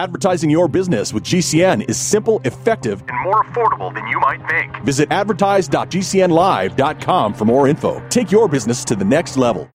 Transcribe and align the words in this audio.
Advertising 0.00 0.48
your 0.48 0.66
business 0.66 1.12
with 1.12 1.24
GCN 1.24 1.86
is 1.86 1.98
simple, 1.98 2.40
effective, 2.46 3.04
and 3.06 3.22
more 3.22 3.44
affordable 3.44 3.92
than 3.92 4.06
you 4.06 4.18
might 4.18 4.40
think. 4.48 4.74
Visit 4.82 5.12
advertise.gcnlive.com 5.12 7.34
for 7.34 7.44
more 7.44 7.68
info. 7.68 8.02
Take 8.08 8.32
your 8.32 8.48
business 8.48 8.82
to 8.86 8.96
the 8.96 9.04
next 9.04 9.36
level. 9.36 9.68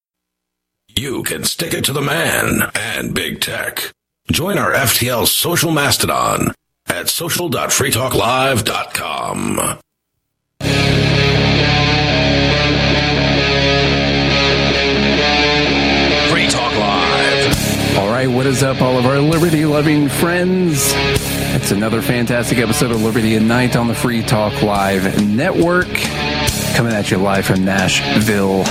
You 0.98 1.22
can 1.22 1.44
stick 1.44 1.76
it 1.76 1.86
to 1.86 1.94
the 1.94 2.02
man 2.02 2.72
and 2.74 3.14
big 3.14 3.40
tech. 3.40 3.92
Join 4.32 4.58
our 4.58 4.72
FTL 4.72 5.28
social 5.28 5.70
mastodon 5.70 6.56
at 6.88 7.08
social.freetalklive.com. 7.08 9.80
what 18.28 18.46
is 18.46 18.64
up, 18.64 18.82
all 18.82 18.98
of 18.98 19.06
our 19.06 19.20
liberty 19.20 19.66
loving 19.66 20.10
friends? 20.10 20.92
It's 21.56 21.72
another 21.72 22.02
fantastic 22.02 22.58
episode 22.60 22.92
of 22.92 23.02
Liberty 23.02 23.36
at 23.36 23.42
Night 23.42 23.76
on 23.76 23.88
the 23.88 23.96
Free 23.96 24.24
Talk 24.24 24.62
Live 24.62 25.24
Network. 25.24 25.88
Coming 26.76 26.94
at 26.94 27.12
you 27.12 27.18
live 27.18 27.46
from 27.46 27.66
Nashville, 27.66 28.64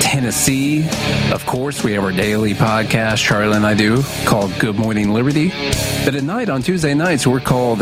Tennessee. 0.00 0.86
Of 1.32 1.44
course, 1.46 1.82
we 1.82 1.92
have 1.92 2.04
our 2.04 2.12
daily 2.12 2.54
podcast, 2.54 3.16
Charlie 3.18 3.56
and 3.56 3.66
I 3.66 3.74
do, 3.74 4.02
called 4.24 4.52
Good 4.58 4.76
Morning 4.76 5.10
Liberty. 5.10 5.48
But 6.04 6.14
at 6.14 6.22
night, 6.22 6.48
on 6.48 6.62
Tuesday 6.62 6.94
nights, 6.94 7.26
we're 7.26 7.40
called 7.40 7.80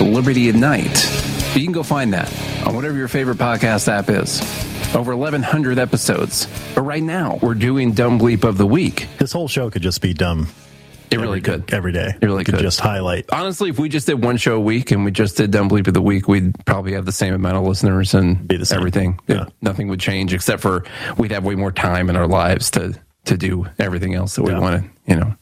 Liberty 0.00 0.48
at 0.48 0.54
Night. 0.54 1.35
You 1.56 1.62
can 1.64 1.72
go 1.72 1.82
find 1.82 2.12
that 2.12 2.30
on 2.66 2.74
whatever 2.76 2.96
your 2.96 3.08
favorite 3.08 3.38
podcast 3.38 3.88
app 3.88 4.10
is. 4.10 4.40
Over 4.94 5.16
1,100 5.16 5.78
episodes. 5.78 6.46
But 6.74 6.82
right 6.82 7.02
now, 7.02 7.38
we're 7.42 7.54
doing 7.54 7.92
Dumb 7.92 8.18
Bleep 8.20 8.44
of 8.44 8.58
the 8.58 8.66
Week. 8.66 9.08
This 9.18 9.32
whole 9.32 9.48
show 9.48 9.70
could 9.70 9.80
just 9.82 10.00
be 10.02 10.12
dumb. 10.12 10.48
It 11.10 11.16
really 11.18 11.38
every, 11.38 11.40
could. 11.40 11.72
every 11.72 11.92
day. 11.92 12.12
It 12.20 12.24
really 12.26 12.44
could. 12.44 12.58
just 12.58 12.80
highlight. 12.80 13.26
Honestly, 13.32 13.70
if 13.70 13.78
we 13.78 13.88
just 13.88 14.06
did 14.06 14.22
one 14.22 14.36
show 14.36 14.56
a 14.56 14.60
week 14.60 14.90
and 14.90 15.04
we 15.04 15.10
just 15.12 15.36
did 15.38 15.50
Dumb 15.50 15.70
Bleep 15.70 15.86
of 15.88 15.94
the 15.94 16.02
Week, 16.02 16.28
we'd 16.28 16.52
probably 16.66 16.92
have 16.92 17.06
the 17.06 17.12
same 17.12 17.32
amount 17.32 17.56
of 17.56 17.64
listeners 17.64 18.12
and 18.12 18.46
Be 18.46 18.56
the 18.58 18.66
same. 18.66 18.78
everything. 18.78 19.18
Yeah. 19.26 19.46
Nothing 19.62 19.88
would 19.88 20.00
change 20.00 20.34
except 20.34 20.60
for 20.62 20.84
we'd 21.16 21.32
have 21.32 21.44
way 21.44 21.54
more 21.54 21.72
time 21.72 22.10
in 22.10 22.16
our 22.16 22.26
lives 22.26 22.70
to 22.72 22.98
to 23.26 23.36
do 23.36 23.66
everything 23.78 24.14
else 24.14 24.36
that 24.36 24.42
we 24.42 24.52
Yeah. 24.52 24.58
want 24.60 24.84
to, 24.84 24.90
you 25.12 25.16
know. 25.18 25.34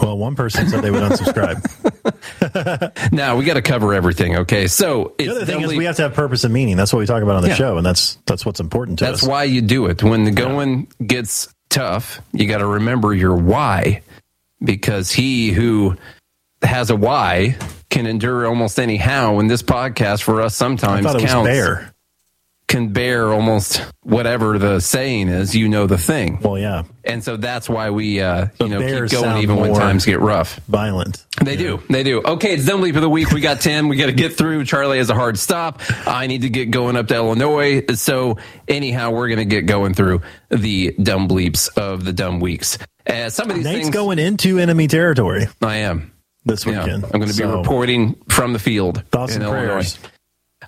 Well, 0.00 0.16
one 0.18 0.34
person 0.36 0.68
said 0.68 0.82
they 0.82 0.90
would 0.90 1.02
unsubscribe. 1.02 1.62
Now 3.12 3.36
we 3.36 3.44
got 3.44 3.54
to 3.54 3.62
cover 3.62 3.94
everything. 3.94 4.36
Okay, 4.38 4.66
so 4.66 5.14
the 5.18 5.28
other 5.30 5.46
thing 5.46 5.60
is 5.62 5.74
we 5.74 5.84
have 5.86 5.96
to 5.96 6.02
have 6.02 6.14
purpose 6.14 6.44
and 6.44 6.52
meaning. 6.52 6.76
That's 6.76 6.92
what 6.92 6.98
we 6.98 7.06
talk 7.06 7.22
about 7.22 7.36
on 7.36 7.42
the 7.42 7.48
Yeah. 7.48 7.54
show, 7.54 7.76
and 7.76 7.86
that's 7.86 8.18
that's 8.26 8.44
what's 8.44 8.60
important 8.60 8.98
to 8.98 9.04
That's 9.06 9.14
us. 9.16 9.20
That's 9.22 9.30
why 9.30 9.44
you 9.44 9.62
do 9.62 9.86
it. 9.86 10.02
When 10.02 10.24
the 10.24 10.30
going 10.30 10.88
gets 11.04 11.52
tough, 11.70 12.20
you 12.32 12.46
got 12.46 12.58
to 12.58 12.66
remember 12.66 13.14
your 13.14 13.34
why, 13.36 14.02
because 14.62 15.10
he 15.12 15.50
who 15.50 15.96
has 16.62 16.90
a 16.90 16.96
why 16.96 17.56
can 17.90 18.06
endure 18.06 18.46
almost 18.46 18.78
any 18.78 18.96
how. 18.96 19.38
And 19.38 19.50
this 19.50 19.62
podcast 19.62 20.22
for 20.22 20.40
us 20.40 20.60
I 20.60 20.64
sometimes 20.64 21.06
thought 21.06 21.16
it 21.16 21.22
was 21.22 21.30
counts. 21.30 21.93
Can 22.66 22.88
bear 22.88 23.30
almost 23.32 23.84
whatever 24.02 24.58
the 24.58 24.80
saying 24.80 25.28
is, 25.28 25.54
you 25.54 25.68
know 25.68 25.86
the 25.86 25.98
thing. 25.98 26.40
Well, 26.40 26.58
yeah, 26.58 26.84
And 27.04 27.22
so 27.22 27.36
that's 27.36 27.68
why 27.68 27.90
we 27.90 28.20
uh, 28.20 28.46
you 28.58 28.68
know 28.68 28.80
keep 28.80 29.10
going 29.20 29.42
even 29.42 29.56
when 29.56 29.74
times 29.74 30.04
get 30.06 30.18
rough. 30.20 30.58
violent. 30.66 31.24
They 31.42 31.56
do. 31.56 31.82
They 31.90 32.02
do. 32.02 32.22
Okay, 32.22 32.54
it's 32.54 32.64
Dumb 32.64 32.80
Bleep 32.80 32.96
of 32.96 33.02
the 33.02 33.08
Week. 33.10 33.30
We 33.30 33.40
got 33.42 33.60
10. 33.60 33.88
We 33.88 33.96
got 33.96 34.06
to 34.06 34.12
get 34.12 34.36
through. 34.36 34.64
Charlie 34.64 34.98
has 34.98 35.10
a 35.10 35.14
hard 35.14 35.38
stop. 35.38 35.82
I 36.06 36.26
need 36.26 36.40
to 36.42 36.48
get 36.48 36.70
going 36.70 36.96
up 36.96 37.06
to 37.08 37.14
Illinois. 37.14 37.84
So, 37.94 38.38
anyhow, 38.66 39.10
we're 39.10 39.28
going 39.28 39.38
to 39.38 39.44
get 39.44 39.66
going 39.66 39.92
through 39.94 40.22
the 40.48 40.94
Dumb 41.00 41.28
Bleeps 41.28 41.68
of 41.76 42.04
the 42.04 42.12
Dumb 42.14 42.40
Weeks. 42.40 42.78
Uh, 43.06 43.28
some 43.30 43.50
of 43.50 43.56
these 43.56 43.64
Nate's 43.66 43.82
things. 43.84 43.94
going 43.94 44.18
into 44.18 44.58
enemy 44.58 44.88
territory 44.88 45.46
I 45.60 45.76
am. 45.76 46.12
this 46.46 46.64
Yeah, 46.64 46.82
weekend. 46.84 47.04
I'm 47.04 47.10
going 47.20 47.22
to 47.22 47.26
be 47.26 47.32
So, 47.34 47.58
reporting 47.58 48.14
from 48.30 48.52
the 48.54 48.58
field 48.58 49.04
Thoughts 49.12 49.36
in 49.36 49.42
and 49.42 49.50
Illinois. 49.54 49.96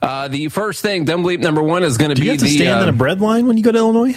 Uh, 0.03 0.29
the 0.29 0.49
first 0.49 0.83
thing, 0.83 1.05
Dumb 1.05 1.23
Bleep 1.23 1.41
number 1.41 1.63
one, 1.63 1.83
is 1.83 1.97
going 1.99 2.11
to 2.11 2.15
Do 2.15 2.21
be 2.23 2.27
you 2.27 2.31
have 2.33 2.41
to 2.41 2.45
the. 2.47 2.57
stand 2.57 2.83
in 2.83 2.89
a 2.89 2.93
bread 2.93 3.21
line 3.21 3.47
when 3.47 3.57
you 3.57 3.63
go 3.63 3.73
to 3.73 3.79
Illinois? 3.79 4.17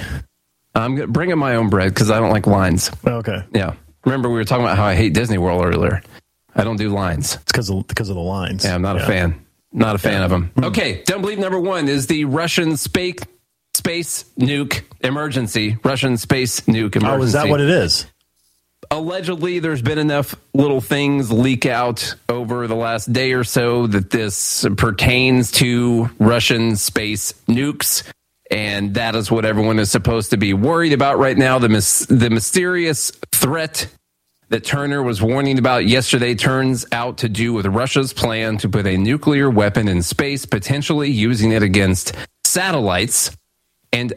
I'm 0.75 0.95
gonna- 0.95 1.07
bringing 1.07 1.37
my 1.37 1.55
own 1.55 1.69
bread 1.69 1.93
because 1.93 2.11
I 2.11 2.19
don't 2.19 2.29
like 2.31 2.47
lines. 2.47 2.91
Okay, 3.05 3.43
Yeah. 3.53 3.73
Remember, 4.05 4.29
we 4.29 4.35
were 4.35 4.45
talking 4.45 4.63
about 4.63 4.77
how 4.77 4.85
I 4.85 4.95
hate 4.95 5.13
Disney 5.13 5.37
World 5.37 5.63
earlier. 5.65 6.01
I 6.55 6.63
don't 6.63 6.77
do 6.77 6.89
lines. 6.89 7.35
it's 7.35 7.43
because 7.45 7.69
of, 7.69 7.85
because 7.87 8.09
of 8.09 8.15
the 8.15 8.21
lines. 8.21 8.63
Yeah, 8.63 8.75
I'm 8.75 8.81
not 8.81 8.95
a 8.95 9.05
fan. 9.05 9.45
Not 9.73 9.95
a 9.95 9.99
fan 9.99 10.21
of 10.23 10.29
them. 10.29 10.51
Okay, 10.61 11.03
don't 11.05 11.21
believe 11.21 11.37
number 11.37 11.59
one 11.59 11.87
is 11.89 12.07
the 12.07 12.25
Russian 12.25 12.75
space 12.77 13.15
space 13.75 14.25
nuke 14.39 14.81
emergency. 15.01 15.77
Russian 15.83 16.17
space 16.17 16.61
nuke 16.61 16.95
emergency. 16.95 17.07
Oh, 17.07 17.21
is 17.23 17.33
that 17.33 17.49
what 17.49 17.61
it 17.61 17.69
is? 17.69 18.05
Allegedly, 18.91 19.59
there's 19.59 19.83
been 19.83 19.99
enough 19.99 20.35
little 20.55 20.81
things 20.81 21.31
leak 21.31 21.67
out 21.67 22.15
over 22.27 22.65
the 22.65 22.75
last 22.75 23.13
day 23.13 23.33
or 23.33 23.43
so 23.43 23.85
that 23.85 24.09
this 24.09 24.65
pertains 24.77 25.51
to 25.51 26.09
Russian 26.17 26.75
space 26.75 27.33
nukes. 27.47 28.03
And 28.49 28.95
that 28.95 29.15
is 29.15 29.29
what 29.29 29.45
everyone 29.45 29.77
is 29.77 29.91
supposed 29.91 30.31
to 30.31 30.37
be 30.37 30.55
worried 30.55 30.91
about 30.93 31.19
right 31.19 31.37
now. 31.37 31.59
The, 31.59 31.69
mys- 31.69 32.07
the 32.07 32.31
mysterious 32.31 33.11
threat 33.31 33.87
that 34.49 34.65
Turner 34.65 35.03
was 35.03 35.21
warning 35.21 35.59
about 35.59 35.85
yesterday 35.85 36.33
turns 36.33 36.83
out 36.91 37.19
to 37.19 37.29
do 37.29 37.53
with 37.53 37.67
Russia's 37.67 38.11
plan 38.11 38.57
to 38.57 38.69
put 38.69 38.87
a 38.87 38.97
nuclear 38.97 39.51
weapon 39.51 39.87
in 39.87 40.01
space, 40.01 40.47
potentially 40.47 41.11
using 41.11 41.51
it 41.51 41.61
against 41.61 42.15
satellites. 42.43 43.37
And 43.93 44.13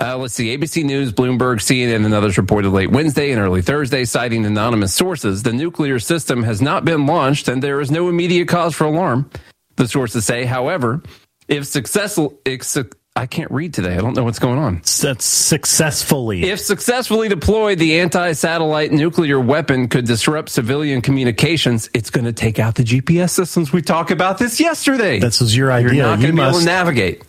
uh, 0.00 0.16
let's 0.16 0.34
see, 0.34 0.56
ABC 0.56 0.84
News, 0.84 1.12
Bloomberg, 1.12 1.56
CNN, 1.58 2.04
and 2.04 2.14
others 2.14 2.38
reported 2.38 2.70
late 2.70 2.90
Wednesday 2.90 3.32
and 3.32 3.40
early 3.40 3.62
Thursday, 3.62 4.04
citing 4.04 4.46
anonymous 4.46 4.94
sources. 4.94 5.42
The 5.42 5.52
nuclear 5.52 5.98
system 5.98 6.42
has 6.42 6.62
not 6.62 6.84
been 6.84 7.06
launched, 7.06 7.48
and 7.48 7.62
there 7.62 7.80
is 7.80 7.90
no 7.90 8.08
immediate 8.08 8.48
cause 8.48 8.74
for 8.74 8.84
alarm. 8.84 9.30
The 9.76 9.86
sources 9.86 10.24
say, 10.24 10.44
however, 10.44 11.02
if 11.48 11.66
successful, 11.66 12.38
if, 12.44 12.64
su- 12.64 12.88
I 13.16 13.26
can't 13.26 13.50
read 13.50 13.74
today. 13.74 13.94
I 13.94 13.98
don't 13.98 14.14
know 14.14 14.24
what's 14.24 14.38
going 14.38 14.58
on. 14.58 14.82
That's 15.02 15.24
successfully. 15.24 16.44
If 16.44 16.60
successfully 16.60 17.28
deployed, 17.28 17.78
the 17.78 18.00
anti 18.00 18.32
satellite 18.32 18.92
nuclear 18.92 19.38
weapon 19.38 19.88
could 19.88 20.06
disrupt 20.06 20.48
civilian 20.48 21.02
communications. 21.02 21.90
It's 21.92 22.08
going 22.08 22.24
to 22.24 22.32
take 22.32 22.58
out 22.58 22.76
the 22.76 22.84
GPS 22.84 23.30
systems. 23.30 23.72
We 23.72 23.82
talked 23.82 24.10
about 24.10 24.38
this 24.38 24.60
yesterday. 24.60 25.18
this 25.18 25.40
was 25.40 25.54
your 25.56 25.72
idea. 25.72 25.92
You're 25.92 26.06
not 26.06 26.18
You 26.20 26.26
going 26.26 26.36
to 26.36 26.42
be 26.42 26.48
able 26.48 26.58
to 26.60 26.64
navigate. 26.64 27.22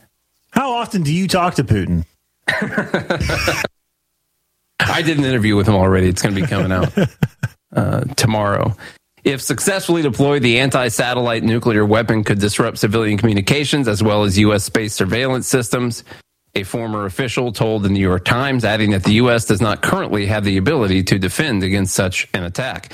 How 0.52 0.74
often 0.74 1.04
do 1.04 1.14
you 1.14 1.28
talk 1.28 1.56
to 1.56 1.64
Putin? 1.64 2.06
I 4.80 5.02
did 5.02 5.18
an 5.18 5.26
interview 5.26 5.56
with 5.56 5.68
him 5.68 5.76
already. 5.76 6.08
It's 6.08 6.22
going 6.22 6.36
to 6.36 6.42
be 6.42 6.48
coming 6.48 6.72
out 6.72 6.94
uh, 7.76 8.02
tomorrow. 8.16 8.76
If 9.24 9.42
successfully 9.42 10.02
deployed, 10.02 10.42
the 10.42 10.60
anti 10.60 10.88
satellite 10.88 11.44
nuclear 11.44 11.86
weapon 11.86 12.24
could 12.24 12.40
disrupt 12.40 12.80
civilian 12.80 13.18
communications 13.18 13.88
as 13.88 14.02
well 14.02 14.24
as 14.24 14.38
U.S. 14.40 14.64
space 14.64 14.94
surveillance 14.94 15.48
systems. 15.48 16.04
A 16.54 16.64
former 16.64 17.06
official 17.06 17.54
told 17.54 17.84
the 17.84 17.90
New 17.90 18.02
York 18.02 18.26
Times, 18.26 18.66
adding 18.66 18.92
that 18.92 19.04
the 19.04 19.14
U.S. 19.14 19.46
does 19.46 19.62
not 19.62 19.82
currently 19.82 20.26
have 20.26 20.44
the 20.44 20.58
ability 20.58 21.04
to 21.04 21.18
defend 21.18 21.64
against 21.64 21.96
such 21.96 22.28
an 22.34 22.44
attack. 22.44 22.92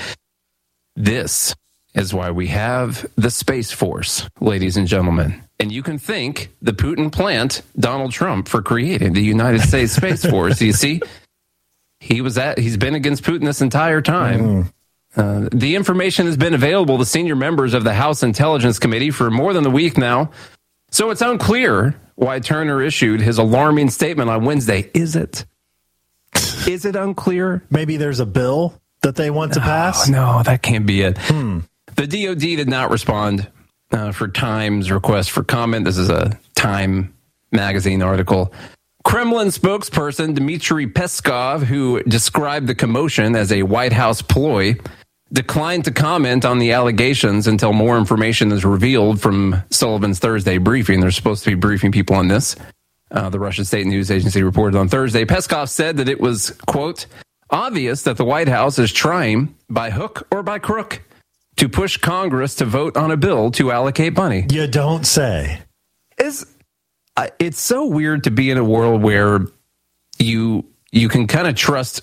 This 0.94 1.56
is 1.98 2.14
why 2.14 2.30
we 2.30 2.46
have 2.48 3.06
the 3.16 3.30
Space 3.30 3.72
Force, 3.72 4.28
ladies 4.40 4.76
and 4.76 4.86
gentlemen. 4.86 5.42
And 5.58 5.72
you 5.72 5.82
can 5.82 5.98
thank 5.98 6.50
the 6.62 6.72
Putin 6.72 7.10
plant 7.10 7.62
Donald 7.78 8.12
Trump 8.12 8.48
for 8.48 8.62
creating 8.62 9.12
the 9.12 9.22
United 9.22 9.62
States 9.62 9.92
Space 9.92 10.24
Force. 10.30 10.60
You 10.60 10.72
see, 10.72 11.00
he 12.00 12.20
was 12.20 12.38
at 12.38 12.58
he's 12.58 12.76
been 12.76 12.94
against 12.94 13.24
Putin 13.24 13.44
this 13.44 13.60
entire 13.60 14.00
time. 14.00 14.72
Uh, 15.16 15.48
the 15.52 15.74
information 15.74 16.26
has 16.26 16.36
been 16.36 16.54
available 16.54 16.98
to 16.98 17.04
senior 17.04 17.34
members 17.34 17.74
of 17.74 17.82
the 17.82 17.94
House 17.94 18.22
Intelligence 18.22 18.78
Committee 18.78 19.10
for 19.10 19.30
more 19.30 19.52
than 19.52 19.66
a 19.66 19.70
week 19.70 19.98
now. 19.98 20.30
So 20.90 21.10
it's 21.10 21.22
unclear 21.22 21.98
why 22.14 22.38
Turner 22.38 22.80
issued 22.80 23.20
his 23.20 23.38
alarming 23.38 23.90
statement 23.90 24.30
on 24.30 24.44
Wednesday. 24.44 24.90
Is 24.94 25.16
it? 25.16 25.44
Is 26.68 26.84
it 26.84 26.94
unclear? 26.94 27.64
Maybe 27.70 27.96
there's 27.96 28.20
a 28.20 28.26
bill 28.26 28.80
that 29.02 29.16
they 29.16 29.30
want 29.30 29.54
to 29.54 29.60
pass. 29.60 30.08
Oh, 30.08 30.12
no, 30.12 30.42
that 30.44 30.62
can't 30.62 30.86
be 30.86 31.02
it. 31.02 31.18
The 31.98 32.06
DoD 32.06 32.38
did 32.38 32.68
not 32.68 32.92
respond 32.92 33.50
uh, 33.90 34.12
for 34.12 34.28
Time's 34.28 34.88
request 34.88 35.32
for 35.32 35.42
comment. 35.42 35.84
This 35.84 35.98
is 35.98 36.08
a 36.08 36.38
Time 36.54 37.12
magazine 37.50 38.02
article. 38.02 38.52
Kremlin 39.02 39.48
spokesperson 39.48 40.32
Dmitry 40.32 40.86
Peskov, 40.86 41.64
who 41.64 42.00
described 42.04 42.68
the 42.68 42.76
commotion 42.76 43.34
as 43.34 43.50
a 43.50 43.64
White 43.64 43.92
House 43.92 44.22
ploy, 44.22 44.76
declined 45.32 45.86
to 45.86 45.90
comment 45.90 46.44
on 46.44 46.60
the 46.60 46.70
allegations 46.70 47.48
until 47.48 47.72
more 47.72 47.98
information 47.98 48.52
is 48.52 48.64
revealed 48.64 49.20
from 49.20 49.60
Sullivan's 49.70 50.20
Thursday 50.20 50.58
briefing. 50.58 51.00
They're 51.00 51.10
supposed 51.10 51.42
to 51.42 51.50
be 51.50 51.56
briefing 51.56 51.90
people 51.90 52.14
on 52.14 52.28
this. 52.28 52.54
Uh, 53.10 53.28
the 53.28 53.40
Russian 53.40 53.64
state 53.64 53.88
news 53.88 54.08
agency 54.12 54.44
reported 54.44 54.78
on 54.78 54.86
Thursday. 54.86 55.24
Peskov 55.24 55.68
said 55.68 55.96
that 55.96 56.08
it 56.08 56.20
was, 56.20 56.50
quote, 56.68 57.06
obvious 57.50 58.02
that 58.02 58.18
the 58.18 58.24
White 58.24 58.48
House 58.48 58.78
is 58.78 58.92
trying, 58.92 59.56
by 59.68 59.90
hook 59.90 60.28
or 60.30 60.44
by 60.44 60.60
crook, 60.60 61.02
to 61.58 61.68
push 61.68 61.96
Congress 61.98 62.56
to 62.56 62.64
vote 62.64 62.96
on 62.96 63.10
a 63.10 63.16
bill 63.16 63.50
to 63.52 63.70
allocate 63.70 64.16
money. 64.16 64.46
You 64.50 64.66
don't 64.66 65.06
say. 65.06 65.60
Is 66.18 66.46
I- 67.16 67.30
it's 67.38 67.60
so 67.60 67.86
weird 67.86 68.24
to 68.24 68.30
be 68.30 68.50
in 68.50 68.58
a 68.58 68.64
world 68.64 69.02
where 69.02 69.40
you 70.18 70.64
you 70.90 71.08
can 71.08 71.26
kind 71.26 71.46
of 71.46 71.54
trust 71.54 72.02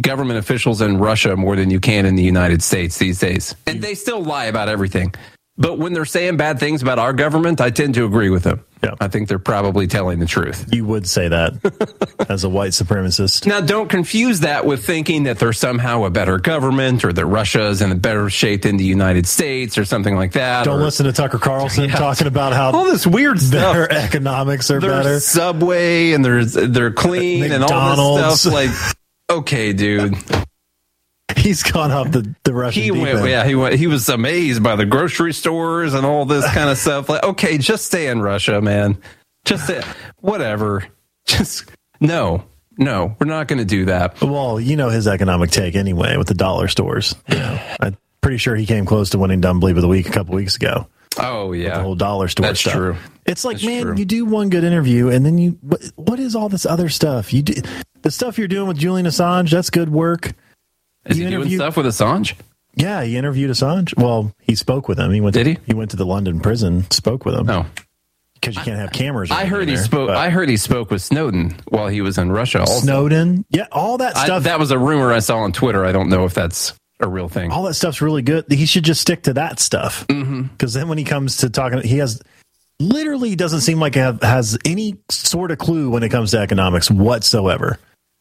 government 0.00 0.38
officials 0.38 0.80
in 0.80 0.98
Russia 0.98 1.36
more 1.36 1.56
than 1.56 1.70
you 1.70 1.80
can 1.80 2.06
in 2.06 2.16
the 2.16 2.22
United 2.22 2.62
States 2.62 2.98
these 2.98 3.18
days. 3.18 3.54
And 3.66 3.82
they 3.82 3.94
still 3.94 4.22
lie 4.22 4.44
about 4.44 4.68
everything. 4.68 5.14
But 5.58 5.78
when 5.78 5.94
they're 5.94 6.04
saying 6.04 6.36
bad 6.36 6.60
things 6.60 6.82
about 6.82 6.98
our 6.98 7.14
government, 7.14 7.62
I 7.62 7.70
tend 7.70 7.94
to 7.94 8.04
agree 8.04 8.28
with 8.28 8.42
them. 8.42 8.62
Yeah. 8.84 8.94
I 9.00 9.08
think 9.08 9.28
they're 9.28 9.38
probably 9.38 9.86
telling 9.86 10.18
the 10.18 10.26
truth. 10.26 10.66
You 10.70 10.84
would 10.84 11.08
say 11.08 11.28
that 11.28 11.54
as 12.28 12.44
a 12.44 12.48
white 12.50 12.72
supremacist. 12.72 13.46
Now, 13.46 13.62
don't 13.62 13.88
confuse 13.88 14.40
that 14.40 14.66
with 14.66 14.84
thinking 14.84 15.22
that 15.22 15.38
they're 15.38 15.54
somehow 15.54 16.04
a 16.04 16.10
better 16.10 16.38
government 16.38 17.06
or 17.06 17.12
that 17.14 17.24
Russia 17.24 17.68
is 17.68 17.80
in 17.80 17.90
a 17.90 17.94
better 17.94 18.28
shape 18.28 18.62
than 18.62 18.76
the 18.76 18.84
United 18.84 19.26
States 19.26 19.78
or 19.78 19.86
something 19.86 20.14
like 20.14 20.32
that. 20.32 20.64
Don't 20.66 20.78
or 20.80 20.84
listen 20.84 21.06
to 21.06 21.12
Tucker 21.12 21.38
Carlson 21.38 21.84
Yeah. 21.88 21.96
talking 21.96 22.26
about 22.26 22.52
how 22.52 22.72
all 22.72 22.84
this 22.84 23.06
weird 23.06 23.40
stuff. 23.40 23.72
their 23.74 23.90
economics 23.90 24.70
are 24.70 24.78
There's 24.78 24.92
better. 25.04 25.20
Subway 25.20 26.12
and 26.12 26.22
there's 26.22 26.52
they're 26.52 26.92
clean 26.92 27.50
and 27.50 27.64
all 27.64 28.16
this 28.18 28.42
stuff. 28.42 28.52
Like, 28.52 28.70
okay, 29.30 29.72
dude. 29.72 30.14
He's 31.46 31.62
gone 31.62 31.92
off 31.92 32.10
the, 32.10 32.34
the 32.42 32.52
Russian 32.52 32.82
He 32.82 32.90
went, 32.90 33.18
end. 33.20 33.28
yeah, 33.28 33.44
he 33.46 33.54
went. 33.54 33.76
He 33.76 33.86
was 33.86 34.08
amazed 34.08 34.64
by 34.64 34.74
the 34.74 34.84
grocery 34.84 35.32
stores 35.32 35.94
and 35.94 36.04
all 36.04 36.24
this 36.24 36.44
kind 36.52 36.68
of 36.68 36.76
stuff. 36.76 37.08
Like, 37.08 37.22
okay, 37.22 37.56
just 37.56 37.86
stay 37.86 38.08
in 38.08 38.20
Russia, 38.20 38.60
man. 38.60 38.98
Just 39.44 39.64
stay, 39.66 39.80
whatever. 40.20 40.84
Just 41.24 41.70
no, 42.00 42.44
no, 42.78 43.14
we're 43.20 43.28
not 43.28 43.46
going 43.46 43.60
to 43.60 43.64
do 43.64 43.84
that. 43.84 44.20
Well, 44.20 44.58
you 44.60 44.76
know 44.76 44.88
his 44.88 45.06
economic 45.06 45.50
take 45.50 45.76
anyway 45.76 46.16
with 46.16 46.26
the 46.26 46.34
dollar 46.34 46.66
stores. 46.66 47.14
You 47.28 47.36
know, 47.36 47.60
I'm 47.80 47.96
pretty 48.22 48.38
sure 48.38 48.56
he 48.56 48.66
came 48.66 48.84
close 48.84 49.10
to 49.10 49.18
winning 49.18 49.40
Dumb 49.40 49.60
Believe 49.60 49.76
of 49.76 49.82
the 49.82 49.88
Week 49.88 50.08
a 50.08 50.12
couple 50.12 50.34
weeks 50.34 50.56
ago. 50.56 50.88
Oh 51.18 51.52
yeah, 51.52 51.76
The 51.78 51.82
whole 51.84 51.94
dollar 51.94 52.26
store 52.26 52.46
That's 52.46 52.58
stuff. 52.60 52.72
true. 52.74 52.96
It's 53.24 53.44
like, 53.44 53.56
That's 53.58 53.66
man, 53.66 53.82
true. 53.82 53.94
you 53.96 54.04
do 54.04 54.24
one 54.24 54.50
good 54.50 54.64
interview 54.64 55.08
and 55.10 55.24
then 55.24 55.38
you 55.38 55.58
what, 55.62 55.80
what 55.94 56.18
is 56.18 56.34
all 56.34 56.48
this 56.48 56.66
other 56.66 56.88
stuff? 56.88 57.32
You 57.32 57.42
do 57.42 57.54
the 58.02 58.10
stuff 58.10 58.36
you're 58.36 58.48
doing 58.48 58.66
with 58.68 58.76
Julian 58.78 59.06
Assange, 59.06 59.50
that's 59.50 59.70
good 59.70 59.88
work. 59.88 60.32
Is 61.08 61.18
you 61.18 61.24
he 61.26 61.30
doing 61.30 61.50
stuff 61.54 61.76
with 61.76 61.86
Assange? 61.86 62.34
Yeah, 62.74 63.02
he 63.02 63.16
interviewed 63.16 63.50
Assange. 63.50 63.96
Well, 63.96 64.32
he 64.40 64.54
spoke 64.54 64.88
with 64.88 64.98
him. 64.98 65.10
He 65.12 65.20
went 65.20 65.34
Did 65.34 65.44
to, 65.44 65.50
he? 65.52 65.58
He 65.66 65.74
went 65.74 65.90
to 65.92 65.96
the 65.96 66.04
London 66.06 66.40
prison, 66.40 66.90
spoke 66.90 67.24
with 67.24 67.34
him. 67.34 67.46
No, 67.46 67.64
Because 68.34 68.56
you 68.56 68.62
can't 68.62 68.78
have 68.78 68.92
cameras. 68.92 69.30
I 69.30 69.46
heard 69.46 69.68
he 69.68 69.74
there, 69.76 69.84
spoke. 69.84 70.10
I 70.10 70.28
heard 70.30 70.48
he 70.50 70.56
spoke 70.58 70.90
with 70.90 71.00
Snowden 71.02 71.56
while 71.68 71.88
he 71.88 72.02
was 72.02 72.18
in 72.18 72.30
Russia. 72.30 72.60
Also. 72.60 72.80
Snowden. 72.80 73.44
Yeah, 73.50 73.66
all 73.72 73.96
that 73.98 74.16
stuff. 74.16 74.28
I- 74.30 74.38
that 74.40 74.58
was 74.58 74.70
a 74.72 74.78
rumor 74.78 75.12
I 75.12 75.20
saw 75.20 75.38
on 75.38 75.52
Twitter. 75.52 75.84
I 75.86 75.92
don't 75.92 76.10
know 76.10 76.24
if 76.26 76.34
that's 76.34 76.74
a 77.00 77.08
real 77.08 77.28
thing. 77.28 77.50
all 77.50 77.62
that 77.64 77.74
stuff's 77.74 78.00
really 78.02 78.22
good. 78.22 78.44
He 78.50 78.64
should 78.66 78.84
just 78.84 79.00
stick 79.00 79.22
to 79.24 79.34
that 79.34 79.58
stuff. 79.60 80.06
Because 80.06 80.18
Mm-hmm. 80.18 80.66
then 80.68 80.88
when 80.88 80.98
he 80.98 81.04
comes 81.04 81.38
to 81.38 81.50
talking, 81.50 81.80
he 81.82 81.98
has 81.98 82.20
literally 82.78 83.36
doesn't 83.36 83.60
seem 83.62 83.80
like 83.80 83.94
he 83.94 84.00
have, 84.00 84.20
has 84.22 84.58
any 84.66 84.96
sort 85.10 85.50
of 85.50 85.56
clue 85.58 85.88
when 85.90 86.02
it 86.02 86.10
comes 86.10 86.30
to 86.32 86.38
economics 86.38 86.90
whatsoever. 86.90 87.78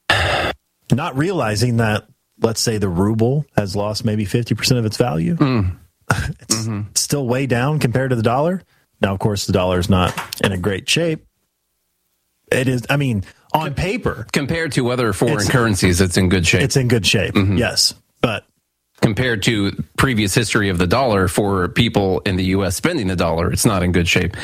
Not 0.91 1.17
realizing 1.17 1.77
that, 1.77 2.05
let's 2.41 2.61
say, 2.61 2.77
the 2.77 2.89
ruble 2.89 3.45
has 3.55 3.75
lost 3.75 4.03
maybe 4.05 4.25
50% 4.25 4.77
of 4.77 4.85
its 4.85 4.97
value. 4.97 5.35
Mm. 5.35 5.77
it's 6.39 6.55
Mm-hmm. 6.67 6.89
still 6.95 7.25
way 7.27 7.45
down 7.47 7.79
compared 7.79 8.09
to 8.11 8.15
the 8.15 8.23
dollar. 8.23 8.61
Now, 9.01 9.13
of 9.13 9.19
course, 9.19 9.45
the 9.45 9.53
dollar 9.53 9.79
is 9.79 9.89
not 9.89 10.13
in 10.43 10.51
a 10.51 10.57
great 10.57 10.87
shape. 10.89 11.25
It 12.51 12.67
is, 12.67 12.85
I 12.89 12.97
mean, 12.97 13.23
on 13.53 13.73
paper, 13.73 14.27
Compared 14.31 14.73
to 14.73 14.89
other 14.89 15.13
foreign 15.13 15.35
It's- 15.35 15.49
currencies, 15.49 16.01
it's 16.01 16.17
in 16.17 16.29
good 16.29 16.45
shape. 16.45 16.61
it's 16.61 16.75
in 16.77 16.87
good 16.87 17.05
shape. 17.05 17.33
Mm-hmm. 17.33 17.57
Yes. 17.57 17.93
But 18.21 18.45
compared 19.01 19.43
to 19.43 19.71
previous 19.97 20.33
history 20.35 20.69
of 20.69 20.77
the 20.77 20.87
dollar 20.87 21.27
for 21.27 21.67
people 21.69 22.19
in 22.21 22.35
the 22.35 22.45
U.S. 22.45 22.75
spending 22.75 23.07
the 23.07 23.15
dollar, 23.15 23.51
it's 23.51 23.65
not 23.65 23.81
in 23.83 23.91
good 23.91 24.07
shape. 24.07 24.35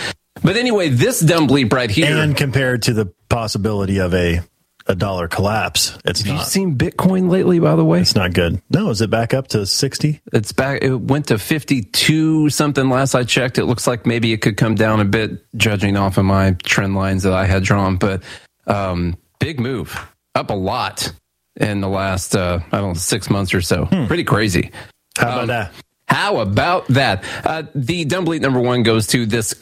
But 0.44 0.58
anyway, 0.58 0.90
this 0.90 1.20
dumb 1.20 1.48
bleep 1.48 1.72
right 1.74 1.90
here. 1.92 2.18
and 2.18 2.36
compared 2.36 2.84
to 2.84 2.94
the 2.94 3.06
possibility 3.30 4.00
of 4.00 4.14
a 4.14 4.42
a 4.88 4.96
dollar 4.96 5.28
collapse, 5.28 5.98
it's 6.06 6.22
have 6.22 6.28
you 6.28 6.34
not. 6.34 6.48
seen 6.48 6.76
Bitcoin 6.78 7.30
lately? 7.30 7.60
By 7.60 7.76
the 7.76 7.86
way, 7.86 8.02
It's 8.02 8.16
not 8.16 8.34
good. 8.34 8.62
No, 8.70 8.90
is 8.90 9.02
it 9.02 9.10
back 9.10 9.34
up 9.34 9.48
to 9.50 9.66
sixty? 9.66 10.22
it's 10.34 10.52
back. 10.52 10.82
It 10.84 10.96
went 10.96 11.28
to 11.28 11.38
fifty-two 11.38 12.50
something 12.50 12.90
last 12.90 13.16
I 13.16 13.24
checked. 13.24 13.58
It 13.58 13.66
looks 13.66 13.88
like 13.88 14.06
maybe 14.06 14.34
it 14.34 14.42
could 14.42 14.58
come 14.58 14.76
down 14.76 15.00
a 15.00 15.06
bit, 15.06 15.46
judging 15.56 15.98
off 15.98 16.18
of 16.18 16.26
my 16.26 16.52
trend 16.64 16.96
lines 16.96 17.24
that 17.24 17.34
I 17.34 17.46
had 17.46 17.64
drawn. 17.64 17.98
But 17.98 18.24
um, 18.68 19.18
big 19.40 19.60
move, 19.60 19.98
up 20.36 20.50
a 20.50 20.54
lot 20.56 21.12
in 21.58 21.82
the 21.82 21.90
last 21.90 22.36
uh, 22.36 22.60
I 22.72 22.78
don't 22.80 22.90
know 22.90 22.94
six 22.96 23.30
months 23.30 23.54
or 23.54 23.62
so. 23.62 23.86
Pretty 24.08 24.24
crazy. 24.24 24.72
How 25.18 25.28
about 25.44 25.48
that? 25.48 25.72
How 26.12 26.40
about 26.40 26.88
that? 26.90 27.24
Uh, 27.46 27.64
the 27.74 28.04
dumb 28.04 28.26
bleep 28.26 28.42
number 28.42 28.60
one 28.60 28.84
goes 28.84 29.08
to 29.08 29.26
this 29.26 29.56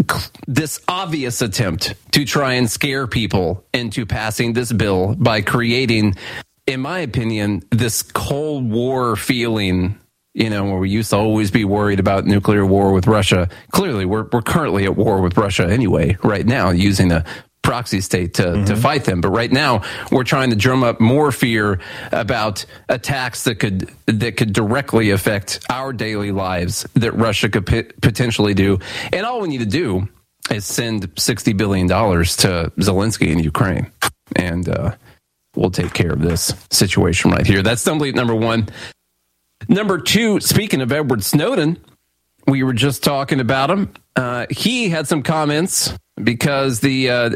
this 0.48 0.80
obvious 0.88 1.44
attempt 1.44 1.94
to 2.14 2.26
try 2.26 2.54
and 2.54 2.68
scare 2.68 3.06
people 3.06 3.64
into 3.72 4.08
passing 4.08 4.54
this 4.54 4.74
bill 4.74 5.14
by 5.16 5.42
creating, 5.42 6.16
in 6.66 6.80
my 6.80 7.00
opinion, 7.00 7.62
this 7.70 8.02
Cold 8.02 8.70
War 8.70 9.16
feeling. 9.16 10.00
You 10.36 10.50
know, 10.50 10.64
where 10.66 10.78
we 10.78 10.90
used 10.90 11.10
to 11.10 11.18
always 11.18 11.52
be 11.52 11.66
worried 11.66 12.00
about 12.00 12.26
nuclear 12.26 12.66
war 12.66 12.94
with 12.94 13.08
Russia. 13.08 13.50
Clearly, 13.72 14.06
we're 14.06 14.28
we're 14.32 14.42
currently 14.42 14.86
at 14.86 14.96
war 14.96 15.22
with 15.22 15.38
Russia 15.38 15.68
anyway, 15.68 16.18
right 16.24 16.46
now, 16.46 16.70
using 16.70 17.12
a 17.12 17.26
proxy 17.70 18.02
state 18.02 18.34
to, 18.34 18.66
to 18.66 18.76
fight 18.76 19.06
them. 19.06 19.22
But 19.22 19.30
right 19.30 19.52
now, 19.52 19.84
we're 20.12 20.24
trying 20.24 20.50
to 20.50 20.56
drum 20.56 20.84
up 20.84 21.00
more 21.00 21.32
fear 21.32 21.80
about 22.12 22.66
attacks 22.88 23.44
that 23.44 23.60
could 23.60 23.92
that 24.08 24.38
could 24.38 24.54
directly 24.54 25.12
affect 25.12 25.64
our 25.70 25.94
daily 25.94 26.32
lives 26.32 26.88
that 26.96 27.12
Russia 27.12 27.48
could 27.48 27.68
p- 27.68 27.84
potentially 28.02 28.56
do. 28.56 28.80
And 29.14 29.24
all 29.24 29.42
we 29.42 29.50
need 29.50 29.60
to 29.60 29.68
do 29.68 30.10
is 30.50 30.66
send 30.66 31.12
sixty 31.16 31.54
billion 31.54 31.86
dollars 31.86 32.38
to 32.38 32.72
Zelensky 32.80 33.28
in 33.28 33.38
Ukraine, 33.38 33.92
and 34.36 34.68
uh, 34.68 34.96
we'll 35.56 35.70
take 35.70 35.94
care 35.94 36.12
of 36.12 36.22
this 36.22 36.52
situation 36.72 37.30
right 37.30 37.46
here. 37.46 37.62
That's 37.62 37.82
stumbling 37.82 38.16
number 38.16 38.34
one. 38.34 38.68
Number 39.68 40.00
two, 40.00 40.40
speaking 40.40 40.82
of 40.82 40.92
Edward 40.92 41.24
Snowden, 41.24 41.78
we 42.48 42.64
were 42.64 42.74
just 42.74 43.04
talking 43.04 43.40
about 43.40 43.70
him. 43.70 43.94
Uh, 44.16 44.48
he 44.50 44.90
had 44.90 45.08
some 45.08 45.22
comments 45.22 45.94
because 46.22 46.80
the 46.80 47.12
uh, 47.12 47.30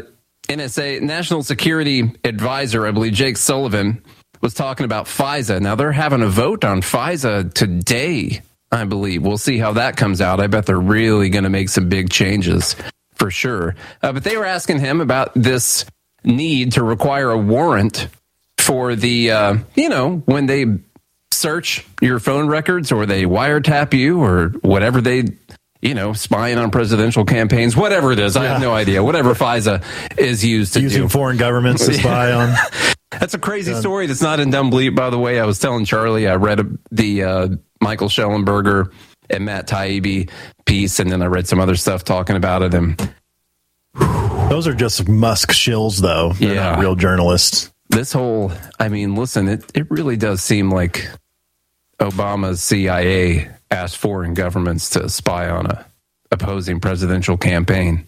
NSA, 0.48 1.00
National 1.00 1.42
Security 1.42 2.12
Advisor, 2.22 2.86
I 2.86 2.90
believe 2.90 3.14
Jake 3.14 3.36
Sullivan, 3.36 4.02
was 4.40 4.54
talking 4.54 4.84
about 4.84 5.06
FISA. 5.06 5.60
Now 5.60 5.74
they're 5.74 5.92
having 5.92 6.22
a 6.22 6.28
vote 6.28 6.64
on 6.64 6.82
FISA 6.82 7.52
today, 7.54 8.42
I 8.70 8.84
believe. 8.84 9.22
We'll 9.22 9.38
see 9.38 9.58
how 9.58 9.72
that 9.72 9.96
comes 9.96 10.20
out. 10.20 10.40
I 10.40 10.46
bet 10.48 10.66
they're 10.66 10.78
really 10.78 11.30
going 11.30 11.44
to 11.44 11.50
make 11.50 11.70
some 11.70 11.88
big 11.88 12.10
changes 12.10 12.76
for 13.14 13.30
sure. 13.30 13.74
Uh, 14.02 14.12
but 14.12 14.24
they 14.24 14.36
were 14.36 14.44
asking 14.44 14.80
him 14.80 15.00
about 15.00 15.32
this 15.34 15.86
need 16.24 16.72
to 16.72 16.84
require 16.84 17.30
a 17.30 17.38
warrant 17.38 18.08
for 18.58 18.94
the, 18.94 19.30
uh, 19.30 19.56
you 19.74 19.88
know, 19.88 20.22
when 20.26 20.46
they 20.46 20.66
search 21.30 21.86
your 22.00 22.18
phone 22.18 22.48
records 22.48 22.92
or 22.92 23.06
they 23.06 23.24
wiretap 23.24 23.92
you 23.94 24.22
or 24.22 24.48
whatever 24.62 25.00
they 25.00 25.24
you 25.84 25.94
know 25.94 26.12
spying 26.12 26.58
on 26.58 26.70
presidential 26.72 27.24
campaigns 27.24 27.76
whatever 27.76 28.10
it 28.10 28.18
is 28.18 28.36
i 28.36 28.44
have 28.46 28.60
no 28.60 28.72
idea 28.74 29.04
whatever 29.04 29.34
fisa 29.34 29.84
is 30.18 30.44
used 30.44 30.72
to 30.74 30.80
Using 30.80 31.02
do 31.02 31.08
foreign 31.08 31.36
governments 31.36 31.86
to 31.86 31.94
spy 31.94 32.32
on. 32.32 32.54
that's 33.12 33.34
a 33.34 33.38
crazy 33.38 33.74
story 33.74 34.06
that's 34.08 34.22
not 34.22 34.40
in 34.40 34.50
dumb 34.50 34.70
bleep 34.72 34.96
by 34.96 35.10
the 35.10 35.18
way 35.18 35.38
i 35.38 35.44
was 35.44 35.58
telling 35.60 35.84
charlie 35.84 36.26
i 36.26 36.34
read 36.34 36.78
the 36.90 37.22
uh, 37.22 37.48
michael 37.80 38.08
shellenberger 38.08 38.90
and 39.30 39.44
matt 39.44 39.68
taibbi 39.68 40.28
piece 40.66 40.98
and 40.98 41.12
then 41.12 41.22
i 41.22 41.26
read 41.26 41.46
some 41.46 41.60
other 41.60 41.76
stuff 41.76 42.02
talking 42.02 42.34
about 42.36 42.62
it 42.62 42.74
and 42.74 42.98
Those 44.50 44.66
are 44.68 44.74
just 44.74 45.08
Musk 45.08 45.50
shills, 45.52 46.00
though. 46.00 46.32
They're 46.34 46.54
Yeah. 46.54 46.70
not 46.72 46.78
real 46.78 46.94
journalists. 46.96 47.72
this 47.90 48.12
whole 48.12 48.52
i 48.80 48.88
mean 48.88 49.14
listen 49.14 49.48
it, 49.48 49.64
it 49.74 49.90
really 49.90 50.16
does 50.16 50.42
seem 50.42 50.70
like 50.70 51.08
obama's 52.00 52.62
cia 52.62 53.48
asked 53.74 53.98
foreign 53.98 54.32
governments 54.34 54.88
to 54.90 55.08
spy 55.10 55.50
on 55.50 55.66
a 55.66 55.84
opposing 56.30 56.80
presidential 56.80 57.36
campaign 57.36 58.06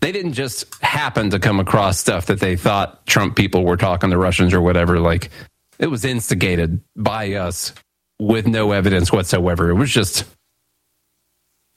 they 0.00 0.12
didn't 0.12 0.34
just 0.34 0.72
happen 0.82 1.30
to 1.30 1.38
come 1.38 1.58
across 1.58 1.98
stuff 1.98 2.26
that 2.26 2.40
they 2.40 2.56
thought 2.56 3.06
trump 3.06 3.34
people 3.36 3.64
were 3.64 3.76
talking 3.78 4.10
to 4.10 4.18
russians 4.18 4.52
or 4.52 4.60
whatever 4.60 5.00
like 5.00 5.30
it 5.78 5.86
was 5.86 6.04
instigated 6.04 6.80
by 6.94 7.32
us 7.34 7.72
with 8.20 8.46
no 8.46 8.72
evidence 8.72 9.10
whatsoever 9.10 9.70
it 9.70 9.74
was 9.74 9.90
just 9.90 10.24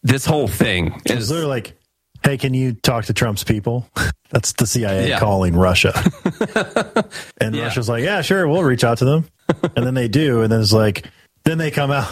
this 0.04 0.26
whole 0.26 0.48
thing 0.48 1.02
It's 1.06 1.12
is 1.24 1.30
literally 1.32 1.50
like, 1.50 1.78
hey, 2.24 2.38
can 2.38 2.54
you 2.54 2.74
talk 2.74 3.06
to 3.06 3.14
Trump's 3.14 3.44
people? 3.44 3.90
That's 4.30 4.54
the 4.54 4.66
CIA 4.68 5.10
Yeah. 5.10 5.20
calling 5.20 5.56
Russia. 5.56 5.92
and 7.42 7.56
Yeah. 7.56 7.64
Russia's 7.64 7.90
like, 7.90 8.04
yeah, 8.04 8.22
sure, 8.22 8.48
we'll 8.48 8.64
reach 8.64 8.84
out 8.84 9.00
to 9.00 9.06
them. 9.06 9.26
and 9.76 9.86
then 9.86 9.96
they 9.96 10.08
do. 10.08 10.44
And 10.44 10.52
then 10.52 10.62
it's 10.62 10.72
like, 10.72 11.08
then 11.44 11.58
they 11.58 11.72
come 11.72 11.92
out 11.92 12.08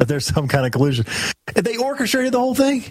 that 0.00 0.08
there's 0.08 0.26
some 0.26 0.48
kind 0.48 0.66
of 0.66 0.72
collusion. 0.72 1.04
They 1.54 1.76
orchestrated 1.76 2.32
the 2.32 2.38
whole 2.40 2.54
thing, 2.54 2.82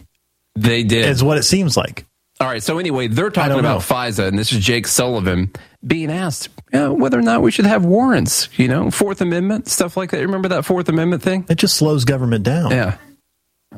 they 0.55 0.83
did 0.83 1.05
is 1.09 1.23
what 1.23 1.37
it 1.37 1.43
seems 1.43 1.75
like. 1.75 2.05
All 2.39 2.47
right. 2.47 2.63
So 2.63 2.77
anyway, 2.77 3.07
they're 3.07 3.31
talking 3.31 3.59
about 3.59 3.89
know. 3.89 3.95
FISA, 3.95 4.27
and 4.29 4.39
this 4.39 4.53
is 4.53 4.63
Jake 4.63 4.87
Sullivan 4.87 5.51
being 5.85 6.09
asked 6.11 6.49
uh, 6.71 6.87
whether 6.89 7.19
or 7.19 7.21
not 7.21 7.41
we 7.41 7.51
should 7.51 7.65
have 7.65 7.83
warrants. 7.83 8.47
You 8.57 8.67
know, 8.69 8.91
Fourth 8.91 9.19
Amendment 9.21 9.67
stuff 9.67 9.97
like 9.97 10.11
that. 10.11 10.21
Remember 10.21 10.47
that 10.49 10.63
Fourth 10.65 10.87
Amendment 10.87 11.21
thing? 11.23 11.45
It 11.49 11.55
just 11.55 11.75
slows 11.75 12.05
government 12.05 12.43
down. 12.45 12.71
Yeah. 12.71 12.97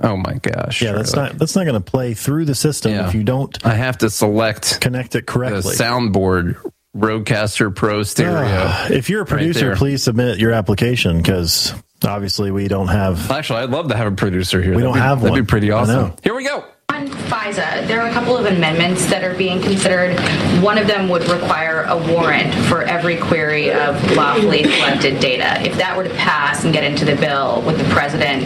Oh 0.04 0.16
my 0.18 0.36
gosh. 0.36 0.82
Yeah, 0.82 0.92
that's 0.92 1.16
not 1.16 1.38
that's 1.40 1.56
not 1.56 1.64
going 1.66 1.82
to 1.82 1.92
play 1.92 2.14
through 2.14 2.46
the 2.46 2.56
system 2.56 2.92
Yeah. 2.92 3.08
if 3.08 3.16
you 3.16 3.24
don't 3.24 3.58
I 3.66 3.74
have 3.76 3.98
to 4.00 4.10
select 4.10 4.80
connect 4.82 5.16
it 5.16 5.26
the 5.26 5.32
correctly. 5.32 5.76
soundboard 5.76 6.58
RODECaster 6.96 7.74
Pro 7.76 8.04
stereo. 8.04 8.72
if 8.90 9.10
you're 9.10 9.22
a 9.22 9.26
producer, 9.26 9.68
there. 9.68 9.76
please 9.76 10.04
submit 10.04 10.38
your 10.40 10.52
application 10.52 11.18
because 11.18 11.74
obviously 12.05 12.51
we 12.51 12.67
don't 12.67 12.88
have. 12.88 13.29
Actually, 13.31 13.60
I'd 13.60 13.70
love 13.70 13.89
to 13.89 13.96
have 13.98 14.12
a 14.12 14.15
producer 14.15 14.62
here. 14.62 14.72
We 14.72 14.77
That'd 14.77 14.86
don't 14.88 14.93
be- 14.96 15.00
have 15.00 15.20
That'd 15.22 15.31
one. 15.31 15.41
be 15.41 15.46
pretty 15.48 15.72
awesome. 15.72 16.13
Here 16.24 16.36
we 16.36 16.43
go. 16.43 16.63
On 16.89 17.08
FISA, 17.08 17.88
there 17.88 18.01
are 18.01 18.10
a 18.10 18.12
couple 18.12 18.36
of 18.38 18.46
amendments 18.46 19.05
that 19.05 19.24
are 19.24 19.34
being 19.36 19.62
considered. 19.62 20.20
One 20.62 20.77
of 20.77 20.88
them 20.88 21.08
would 21.08 21.24
require 21.29 21.84
a 21.84 21.96
warrant 22.12 22.53
for 22.65 22.84
every 22.84 23.15
query 23.17 23.72
of 23.72 23.96
lawfully 24.15 24.63
collected 24.63 25.20
data. 25.22 25.62
If 25.65 25.77
that 25.77 25.96
were 25.96 26.03
to 26.03 26.13
pass 26.15 26.65
and 26.65 26.74
get 26.74 26.84
into 26.84 27.05
the 27.05 27.15
bill, 27.15 27.62
would 27.65 27.77
the 27.77 27.86
president 27.86 28.43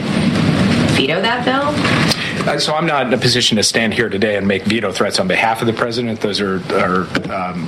veto 0.96 1.22
that 1.22 1.44
bill? 1.44 2.48
Uh, 2.48 2.60
So 2.60 2.76
I'm 2.76 2.86
not 2.86 3.08
in 3.08 3.14
a 3.14 3.18
position 3.18 3.58
to 3.58 3.64
stand 3.64 3.96
here 3.96 4.10
today 4.10 4.36
and 4.38 4.48
make 4.48 4.64
veto 4.66 4.92
threats 4.92 5.20
on 5.20 5.28
behalf 5.28 5.62
of 5.62 5.68
the 5.68 5.74
president. 5.74 6.22
Those 6.22 6.40
are, 6.40 6.62
are 6.76 7.08
um, 7.34 7.68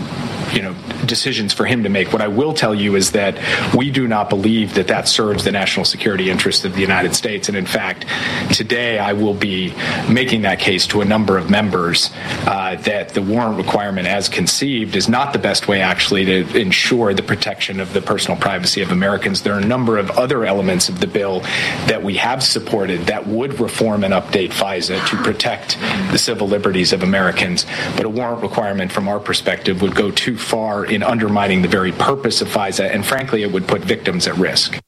you 0.53 0.61
know, 0.61 0.75
decisions 1.07 1.53
for 1.53 1.65
him 1.65 1.83
to 1.83 1.89
make. 1.89 2.13
What 2.13 2.21
I 2.21 2.27
will 2.27 2.53
tell 2.53 2.75
you 2.75 2.95
is 2.95 3.11
that 3.11 3.37
we 3.75 3.91
do 3.91 4.07
not 4.07 4.29
believe 4.29 4.75
that 4.75 4.87
that 4.87 5.07
serves 5.07 5.43
the 5.43 5.51
national 5.51 5.85
security 5.85 6.29
interests 6.29 6.65
of 6.65 6.73
the 6.73 6.81
United 6.81 7.15
States. 7.15 7.47
And 7.47 7.57
in 7.57 7.65
fact, 7.65 8.05
today 8.53 8.99
I 8.99 9.13
will 9.13 9.33
be 9.33 9.73
making 10.09 10.43
that 10.43 10.59
case 10.59 10.87
to 10.87 11.01
a 11.01 11.05
number 11.05 11.37
of 11.37 11.49
members 11.49 12.11
uh, 12.45 12.75
that 12.81 13.09
the 13.09 13.21
warrant 13.21 13.57
requirement, 13.57 14.07
as 14.07 14.29
conceived, 14.29 14.95
is 14.95 15.09
not 15.09 15.33
the 15.33 15.39
best 15.39 15.67
way 15.67 15.81
actually 15.81 16.25
to 16.25 16.57
ensure 16.57 17.13
the 17.13 17.23
protection 17.23 17.79
of 17.79 17.93
the 17.93 18.01
personal 18.01 18.39
privacy 18.39 18.81
of 18.81 18.91
Americans. 18.91 19.41
There 19.41 19.53
are 19.53 19.59
a 19.59 19.65
number 19.65 19.97
of 19.97 20.11
other 20.11 20.45
elements 20.45 20.89
of 20.89 20.99
the 20.99 21.07
bill 21.07 21.41
that 21.87 22.03
we 22.03 22.15
have 22.15 22.43
supported 22.43 23.07
that 23.07 23.27
would 23.27 23.59
reform 23.59 24.03
and 24.03 24.13
update 24.13 24.51
FISA 24.51 25.05
to 25.07 25.17
protect 25.17 25.77
the 26.11 26.17
civil 26.17 26.47
liberties 26.47 26.93
of 26.93 27.03
Americans. 27.03 27.65
But 27.95 28.05
a 28.05 28.09
warrant 28.09 28.41
requirement, 28.41 28.91
from 28.91 29.07
our 29.07 29.19
perspective, 29.19 29.81
would 29.81 29.95
go 29.95 30.11
too 30.11 30.37
far 30.37 30.85
in 30.85 30.96
undermining 31.03 31.61
the 31.61 31.67
very 31.67 31.91
purpose 31.91 32.41
of 32.41 32.47
FISA, 32.47 32.93
and 32.93 33.05
frankly, 33.05 33.43
it 33.43 33.51
would 33.51 33.67
put 33.67 33.81
victims 33.81 34.27
at 34.27 34.35
risk. 34.35 34.79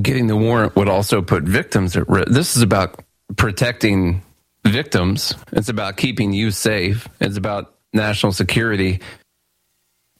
Getting 0.00 0.26
the 0.26 0.36
warrant 0.36 0.74
would 0.76 0.88
also 0.88 1.22
put 1.22 1.44
victims 1.44 1.96
at 1.96 2.08
risk. 2.08 2.28
This 2.28 2.56
is 2.56 2.62
about 2.62 3.02
protecting 3.36 4.22
victims. 4.64 5.34
It's 5.52 5.68
about 5.68 5.96
keeping 5.96 6.32
you 6.32 6.50
safe. 6.50 7.08
It's 7.20 7.36
about 7.36 7.74
national 7.92 8.32
security. 8.32 9.00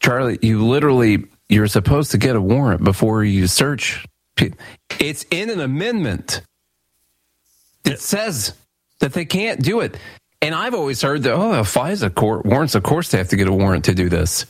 Charlie, 0.00 0.38
you 0.42 0.66
literally 0.66 1.25
you're 1.49 1.66
supposed 1.66 2.12
to 2.12 2.19
get 2.19 2.35
a 2.35 2.40
warrant 2.40 2.83
before 2.83 3.23
you 3.25 3.47
search. 3.47 4.07
It's 4.99 5.25
in 5.31 5.50
an 5.50 5.61
amendment. 5.61 6.40
It 7.85 8.00
says 8.00 8.54
that 9.00 9.12
they 9.12 9.26
can't 9.26 9.62
do 9.62 9.81
it. 9.81 9.97
And 10.42 10.56
I've 10.56 10.75
always 10.75 11.00
heard 11.00 11.22
that 11.22 11.34
oh, 11.34 11.52
a 11.52 11.62
FISA 11.62 12.12
court 12.14 12.44
warrants, 12.44 12.75
of 12.75 12.82
course 12.82 13.11
they 13.11 13.18
have 13.18 13.28
to 13.28 13.37
get 13.37 13.46
a 13.46 13.52
warrant 13.52 13.84
to 13.84 13.94
do 13.94 14.08
this. 14.08 14.44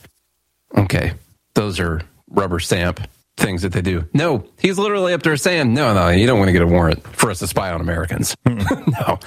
Okay, 0.76 1.12
those 1.54 1.78
are 1.78 2.00
rubber 2.30 2.58
stamp 2.58 3.06
things 3.36 3.60
that 3.62 3.72
they 3.72 3.82
do. 3.82 4.08
No, 4.14 4.46
he's 4.58 4.78
literally 4.78 5.12
up 5.12 5.22
there 5.22 5.36
saying, 5.36 5.74
no, 5.74 5.92
no, 5.92 6.08
you 6.08 6.26
don't 6.26 6.38
want 6.38 6.48
to 6.48 6.52
get 6.52 6.62
a 6.62 6.66
warrant 6.66 7.06
for 7.14 7.30
us 7.30 7.40
to 7.40 7.46
spy 7.46 7.70
on 7.70 7.82
Americans. 7.82 8.34
no, 8.46 9.18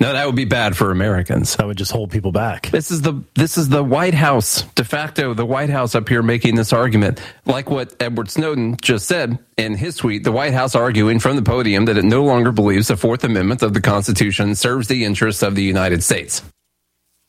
no, 0.00 0.12
that 0.12 0.26
would 0.26 0.36
be 0.36 0.44
bad 0.44 0.76
for 0.76 0.90
Americans. 0.90 1.56
That 1.56 1.66
would 1.66 1.76
just 1.76 1.90
hold 1.90 2.10
people 2.10 2.30
back. 2.30 2.70
This 2.70 2.90
is 2.90 3.02
the 3.02 3.22
this 3.34 3.58
is 3.58 3.68
the 3.68 3.82
White 3.82 4.14
House 4.14 4.62
de 4.74 4.84
facto 4.84 5.34
the 5.34 5.46
White 5.46 5.70
House 5.70 5.94
up 5.94 6.08
here 6.08 6.22
making 6.22 6.54
this 6.54 6.72
argument, 6.72 7.20
like 7.46 7.68
what 7.68 7.94
Edward 8.00 8.30
Snowden 8.30 8.76
just 8.80 9.06
said 9.06 9.38
in 9.56 9.74
his 9.74 9.96
tweet. 9.96 10.22
The 10.22 10.32
White 10.32 10.52
House 10.52 10.74
arguing 10.74 11.18
from 11.18 11.36
the 11.36 11.42
podium 11.42 11.86
that 11.86 11.98
it 11.98 12.04
no 12.04 12.22
longer 12.24 12.52
believes 12.52 12.88
the 12.88 12.96
Fourth 12.96 13.24
Amendment 13.24 13.62
of 13.62 13.74
the 13.74 13.80
Constitution 13.80 14.54
serves 14.54 14.86
the 14.86 15.04
interests 15.04 15.42
of 15.42 15.56
the 15.56 15.64
United 15.64 16.04
States. 16.04 16.42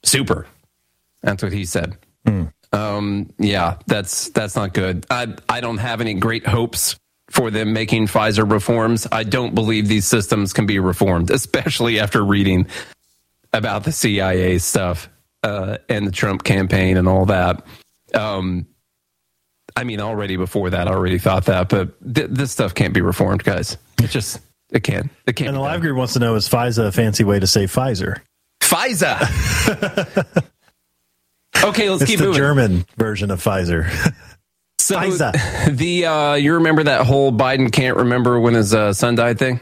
Super, 0.04 0.46
that's 1.22 1.42
what 1.42 1.52
he 1.52 1.66
said. 1.66 1.98
Um, 2.72 3.34
yeah, 3.40 3.80
that's 3.88 4.30
that's 4.30 4.56
not 4.56 4.74
good. 4.74 5.08
I 5.10 5.34
I 5.48 5.62
don't 5.62 5.80
have 5.80 6.02
any 6.02 6.14
great 6.14 6.46
hopes 6.46 6.98
for 7.30 7.52
them 7.52 7.74
making 7.74 8.08
FISA 8.08 8.50
reforms. 8.52 9.08
I 9.12 9.24
don't 9.24 9.54
believe 9.56 9.88
these 9.88 10.06
systems 10.08 10.54
can 10.54 10.66
be 10.66 10.80
reformed, 10.80 11.30
especially 11.32 12.00
after 12.00 12.24
reading 12.24 12.68
about 13.54 13.84
the 13.84 13.92
CIA 13.92 14.58
stuff 14.60 15.10
uh, 15.44 15.78
and 15.88 16.08
the 16.08 16.12
Trump 16.12 16.44
campaign 16.44 16.98
and 16.98 17.08
all 17.08 17.26
that. 17.26 17.66
Um, 18.14 18.68
I 19.76 19.84
mean, 19.84 20.02
already 20.02 20.36
before 20.36 20.72
that, 20.72 20.88
I 20.88 20.92
already 20.92 21.20
thought 21.20 21.46
that, 21.46 21.70
but 21.70 21.94
th- 22.14 22.30
this 22.32 22.52
stuff 22.52 22.74
can't 22.74 22.94
be 22.94 23.02
reformed, 23.02 23.44
guys. 23.44 23.78
It 24.02 24.10
just 24.10 24.42
it 24.72 24.84
can't. 24.84 25.10
It 25.26 25.34
can't. 25.36 25.50
And 25.50 25.58
the 25.58 25.62
live 25.62 25.82
group 25.82 25.98
wants 25.98 26.14
to 26.14 26.20
know 26.20 26.36
is 26.36 26.50
FISA 26.50 26.88
a 26.88 26.92
fancy 26.92 27.24
way 27.24 27.40
to 27.40 27.48
say 27.48 27.66
Pfizer? 27.66 28.20
Pfizer. 28.62 29.20
okay, 31.64 31.90
let's 31.90 32.02
It's 32.04 32.12
keep 32.12 32.20
the 32.20 32.26
moving. 32.26 32.38
German 32.38 32.86
version 32.98 33.32
of 33.32 33.42
Pfizer. 33.44 33.90
So 34.80 34.96
Pfizer. 34.98 35.34
the 35.78 36.06
uh, 36.06 36.34
you 36.36 36.56
remember 36.56 36.84
that 36.84 37.06
whole 37.06 37.32
Biden 37.32 37.72
can't 37.72 37.98
remember 37.98 38.40
when 38.40 38.54
his 38.56 38.74
uh, 38.74 38.94
son 38.94 39.16
died 39.16 39.38
thing? 39.38 39.60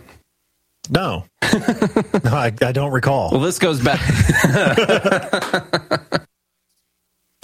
no, 0.90 1.26
no, 1.44 2.32
I, 2.32 2.54
I 2.62 2.72
don't 2.72 2.94
recall. 2.94 3.32
Well, 3.32 3.42
this 3.42 3.60
goes 3.60 3.82
back. 3.82 4.00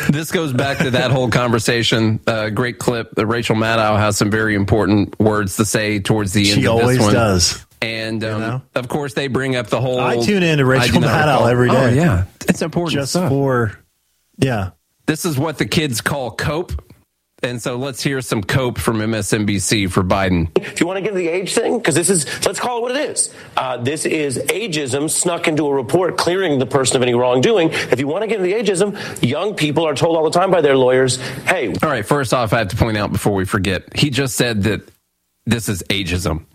this 0.10 0.32
goes 0.32 0.54
back 0.54 0.78
to 0.78 0.92
that 0.92 1.12
whole 1.12 1.30
conversation. 1.30 2.20
Uh, 2.26 2.50
great 2.50 2.80
clip. 2.80 3.12
that 3.16 3.26
Rachel 3.26 3.56
Maddow 3.56 3.98
has 3.98 4.18
some 4.18 4.32
very 4.32 4.56
important 4.56 5.20
words 5.20 5.58
to 5.58 5.66
say 5.66 6.00
towards 6.00 6.34
the 6.34 6.50
end 6.52 6.62
she 6.62 6.68
of 6.68 6.74
always 6.74 6.98
this 6.98 7.06
one. 7.06 7.14
does. 7.14 7.66
And 7.82 8.24
um, 8.24 8.40
know? 8.40 8.62
of 8.76 8.88
course, 8.88 9.14
they 9.14 9.28
bring 9.28 9.58
up 9.58 9.68
the 9.68 9.82
whole. 9.82 10.00
I 10.00 10.18
tune 10.18 10.42
in 10.42 10.60
to 10.60 10.66
Rachel 10.66 11.02
Maddow 11.02 11.50
every 11.52 11.70
Oh, 11.70 11.90
yeah, 11.90 12.26
it's 12.48 12.62
important 12.62 12.94
Just 12.94 13.12
stuff. 13.12 13.30
for, 13.30 13.78
yeah. 14.38 14.72
this 15.06 15.26
is 15.26 15.38
what 15.38 15.58
the 15.58 15.66
kids 15.66 16.00
call 16.00 16.32
cope. 16.32 16.72
And 17.44 17.62
so 17.62 17.76
let's 17.76 18.02
hear 18.02 18.22
some 18.22 18.42
cope 18.42 18.78
from 18.78 19.00
MSNBC 19.00 19.92
for 19.92 20.02
Biden. 20.02 20.50
If 20.56 20.80
you 20.80 20.88
want 20.88 20.96
to 20.98 21.02
get 21.02 21.10
into 21.10 21.20
the 21.20 21.28
age 21.28 21.54
thing, 21.54 21.78
because 21.78 21.94
this 21.94 22.10
is, 22.10 22.26
let's 22.46 22.58
call 22.58 22.78
it 22.78 22.82
what 22.82 22.92
it 22.92 23.10
is. 23.10 23.34
Uh, 23.58 23.76
this 23.78 24.06
is 24.06 24.38
ageism 24.38 25.10
snuck 25.10 25.50
into 25.50 25.68
a 25.68 25.74
report 25.74 26.18
clearing 26.18 26.58
the 26.58 26.66
person 26.66 26.96
of 26.96 27.02
any 27.02 27.14
wrongdoing. 27.14 27.70
If 27.72 28.00
you 28.00 28.08
want 28.08 28.22
to 28.22 28.28
get 28.28 28.40
into 28.40 28.48
the 28.48 28.54
ageism, 28.54 29.22
young 29.22 29.56
people 29.56 29.86
are 29.86 29.94
told 29.94 30.16
all 30.16 30.24
the 30.24 30.32
time 30.32 30.52
by 30.52 30.62
their 30.62 30.78
lawyers, 30.78 31.18
hey, 31.42 31.68
All 31.84 31.90
right, 31.90 32.06
first 32.06 32.34
off, 32.34 32.54
I 32.54 32.60
have 32.60 32.70
to 32.70 32.78
point 32.78 32.96
out 32.96 33.12
before 33.12 33.34
we 33.34 33.44
forget, 33.44 33.94
he 33.94 34.10
just 34.10 34.38
said 34.38 34.64
that 34.64 34.82
this 35.46 35.68
is 35.68 35.84
ageism. 35.90 36.46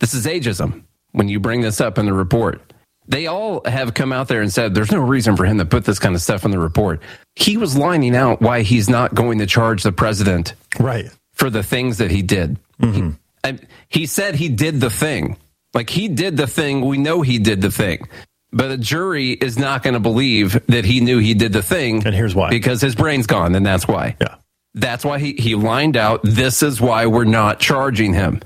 This 0.00 0.12
is 0.12 0.26
ageism 0.26 0.82
when 1.12 1.28
you 1.28 1.40
bring 1.40 1.62
this 1.62 1.80
up 1.80 1.96
in 1.96 2.04
the 2.04 2.12
report. 2.12 2.60
They 3.08 3.26
all 3.26 3.62
have 3.66 3.94
come 3.94 4.12
out 4.12 4.28
there 4.28 4.40
and 4.42 4.52
said 4.52 4.74
there's 4.74 4.92
no 4.92 5.00
reason 5.00 5.36
for 5.36 5.44
him 5.44 5.58
to 5.58 5.64
put 5.64 5.84
this 5.84 5.98
kind 5.98 6.14
of 6.14 6.22
stuff 6.22 6.44
in 6.44 6.50
the 6.50 6.58
report. 6.58 7.00
He 7.34 7.56
was 7.56 7.76
lining 7.76 8.14
out 8.14 8.40
why 8.40 8.62
he's 8.62 8.88
not 8.88 9.14
going 9.14 9.38
to 9.38 9.46
charge 9.46 9.82
the 9.82 9.92
president 9.92 10.54
Right. 10.78 11.10
for 11.34 11.50
the 11.50 11.62
things 11.62 11.98
that 11.98 12.10
he 12.10 12.22
did. 12.22 12.58
Mm-hmm. 12.80 13.10
He, 13.10 13.14
and 13.44 13.66
he 13.88 14.06
said 14.06 14.36
he 14.36 14.48
did 14.48 14.80
the 14.80 14.90
thing. 14.90 15.36
Like 15.74 15.90
he 15.90 16.06
did 16.08 16.36
the 16.36 16.46
thing. 16.46 16.82
We 16.86 16.98
know 16.98 17.22
he 17.22 17.38
did 17.38 17.60
the 17.60 17.70
thing. 17.72 18.06
But 18.52 18.70
a 18.70 18.76
jury 18.76 19.30
is 19.30 19.58
not 19.58 19.82
going 19.82 19.94
to 19.94 20.00
believe 20.00 20.64
that 20.66 20.84
he 20.84 21.00
knew 21.00 21.18
he 21.18 21.32
did 21.34 21.52
the 21.54 21.62
thing. 21.62 22.06
And 22.06 22.14
here's 22.14 22.34
why. 22.34 22.50
Because 22.50 22.80
his 22.82 22.94
brain's 22.94 23.26
gone, 23.26 23.54
and 23.54 23.64
that's 23.64 23.88
why. 23.88 24.14
Yeah. 24.20 24.36
That's 24.74 25.04
why 25.04 25.18
he, 25.18 25.32
he 25.32 25.54
lined 25.54 25.96
out 25.96 26.20
this 26.22 26.62
is 26.62 26.80
why 26.80 27.06
we're 27.06 27.24
not 27.24 27.58
charging 27.60 28.12
him. 28.12 28.40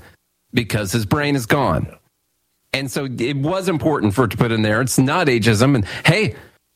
Because 0.53 0.91
his 0.93 1.05
brain 1.05 1.35
is 1.35 1.45
gone. 1.45 1.93
And 2.73 2.91
so 2.91 3.05
it 3.05 3.37
was 3.37 3.69
important 3.69 4.13
for 4.13 4.25
it 4.25 4.31
to 4.31 4.37
put 4.37 4.51
in 4.51 4.61
there. 4.61 4.81
It's 4.81 4.97
not 4.97 5.27
ageism. 5.27 5.75
And 5.75 5.85
hey, 6.05 6.35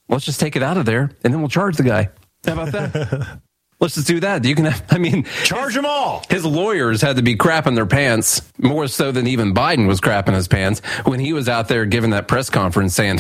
let's 0.10 0.26
just 0.26 0.40
take 0.40 0.56
it 0.56 0.64
out 0.64 0.78
of 0.78 0.86
there 0.86 1.12
and 1.24 1.34
then 1.34 1.42
we'll 1.42 1.50
charge 1.50 1.78
the 1.78 1.84
guy. 1.84 2.10
How 2.46 2.54
about 2.54 2.72
that? 2.72 3.40
let's 3.80 3.96
just 3.96 4.08
do 4.08 4.20
that. 4.22 4.44
You 4.46 4.56
can 4.56 4.66
have, 4.66 4.84
I 4.90 4.98
mean, 4.98 5.26
Charge 5.44 5.76
them 5.76 5.86
all. 5.86 6.24
his 6.30 6.46
lawyers 6.46 7.02
had 7.02 7.18
to 7.18 7.22
be 7.22 7.36
crapping 7.36 7.76
their 7.76 7.86
pants 7.86 8.42
more 8.58 8.88
so 8.88 9.12
than 9.12 9.28
even 9.28 9.54
Biden 9.54 9.88
was 9.88 10.00
crapping 10.02 10.34
his 10.34 10.48
pants 10.48 10.80
when 11.04 11.20
he 11.20 11.34
was 11.34 11.48
out 11.50 11.68
there 11.68 11.86
giving 11.86 12.12
that 12.12 12.28
press 12.28 12.50
conference 12.50 12.96
saying, 12.96 13.20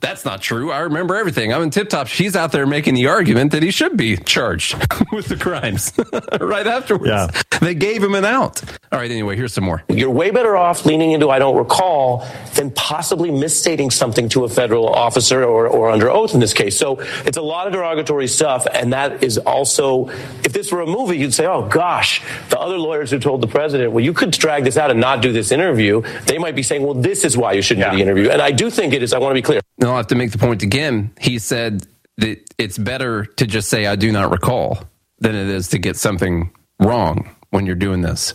that's 0.00 0.24
not 0.24 0.40
true. 0.42 0.70
I 0.70 0.80
remember 0.80 1.16
everything. 1.16 1.52
I'm 1.52 1.62
in 1.62 1.70
tip 1.70 1.88
top. 1.88 2.06
She's 2.06 2.36
out 2.36 2.52
there 2.52 2.66
making 2.66 2.94
the 2.94 3.06
argument 3.06 3.52
that 3.52 3.62
he 3.62 3.70
should 3.70 3.96
be 3.96 4.16
charged 4.16 4.74
with 5.12 5.26
the 5.26 5.36
crimes 5.36 5.92
right 6.40 6.66
afterwards. 6.66 7.08
Yeah. 7.08 7.28
They 7.60 7.74
gave 7.74 8.02
him 8.02 8.14
an 8.14 8.24
out. 8.24 8.62
All 8.92 8.98
right. 8.98 9.10
Anyway, 9.10 9.36
here's 9.36 9.52
some 9.52 9.64
more. 9.64 9.82
you're 9.88 10.10
way 10.10 10.30
better 10.30 10.56
off 10.56 10.84
leaning 10.86 11.12
into 11.12 11.30
I 11.30 11.38
don't 11.38 11.56
recall 11.56 12.26
than 12.54 12.70
possibly 12.72 13.30
misstating 13.30 13.90
something 13.90 14.28
to 14.30 14.44
a 14.44 14.48
federal 14.48 14.88
officer 14.88 15.42
or, 15.44 15.66
or 15.68 15.90
under 15.90 16.10
oath 16.10 16.34
in 16.34 16.40
this 16.40 16.54
case. 16.54 16.78
So 16.78 17.00
it's 17.24 17.36
a 17.36 17.42
lot 17.42 17.66
of 17.66 17.72
derogatory 17.72 18.28
stuff. 18.28 18.66
And 18.72 18.92
that 18.92 19.22
is 19.22 19.38
also, 19.38 20.08
if 20.44 20.52
this 20.52 20.70
were 20.72 20.82
a 20.82 20.86
movie, 20.86 21.18
you'd 21.18 21.34
say, 21.34 21.46
oh 21.46 21.66
gosh, 21.68 22.22
the 22.50 22.58
other 22.58 22.78
lawyers 22.78 23.10
who 23.10 23.18
told 23.18 23.40
the 23.40 23.46
president, 23.48 23.92
well, 23.92 24.04
you 24.04 24.12
could 24.12 24.30
drag 24.30 24.64
this 24.64 24.76
out 24.76 24.90
and 24.90 25.00
not 25.00 25.22
do 25.22 25.32
this 25.32 25.50
interview. 25.50 26.02
They 26.26 26.38
might 26.38 26.54
be 26.54 26.62
saying, 26.62 26.82
well, 26.82 26.94
this 26.94 27.24
is 27.24 27.36
why 27.36 27.52
you 27.52 27.62
shouldn't 27.62 27.90
do 27.90 27.96
the 27.96 28.02
interview. 28.02 28.30
And 28.30 28.40
I 28.42 28.50
do 28.52 28.70
think 28.70 28.92
it 28.92 29.02
is, 29.02 29.12
I 29.12 29.18
want 29.18 29.30
to 29.30 29.34
be 29.34 29.42
clear. 29.42 29.60
And 29.78 29.88
I'll 29.88 29.96
have 29.96 30.06
to 30.08 30.14
make 30.14 30.32
the 30.32 30.38
point 30.38 30.62
again. 30.62 31.12
He 31.20 31.38
said 31.38 31.86
that 32.18 32.38
it's 32.58 32.78
better 32.78 33.24
to 33.26 33.46
just 33.46 33.68
say, 33.68 33.86
I 33.86 33.96
do 33.96 34.10
not 34.12 34.30
recall, 34.30 34.78
than 35.18 35.34
it 35.34 35.48
is 35.48 35.68
to 35.68 35.78
get 35.78 35.96
something 35.96 36.50
wrong 36.80 37.30
when 37.50 37.66
you're 37.66 37.74
doing 37.76 38.00
this. 38.02 38.34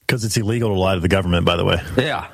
Because 0.00 0.24
it's 0.24 0.36
illegal 0.36 0.70
to 0.70 0.78
lie 0.78 0.94
to 0.94 1.00
the 1.00 1.08
government, 1.08 1.46
by 1.46 1.56
the 1.56 1.64
way. 1.64 1.80
Yeah. 1.96 2.26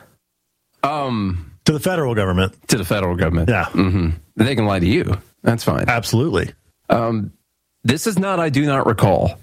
Um, 0.83 1.53
To 1.65 1.73
the 1.73 1.81
federal 1.81 2.15
government. 2.15 2.55
to 2.69 2.79
the 2.79 2.85
federal 2.85 3.17
government. 3.17 3.49
Yeah. 3.51 3.67
hmm 3.67 4.11
They 4.37 4.55
can 4.55 4.67
lie 4.67 4.79
to 4.81 4.87
you. 4.87 5.19
That's 5.43 5.65
fine. 5.65 5.85
Absolutely. 5.89 6.53
Um, 6.89 7.33
this 7.85 8.07
is 8.07 8.19
not. 8.19 8.41
I 8.41 8.49
do 8.49 8.65
not 8.67 8.87
recall. 8.87 9.39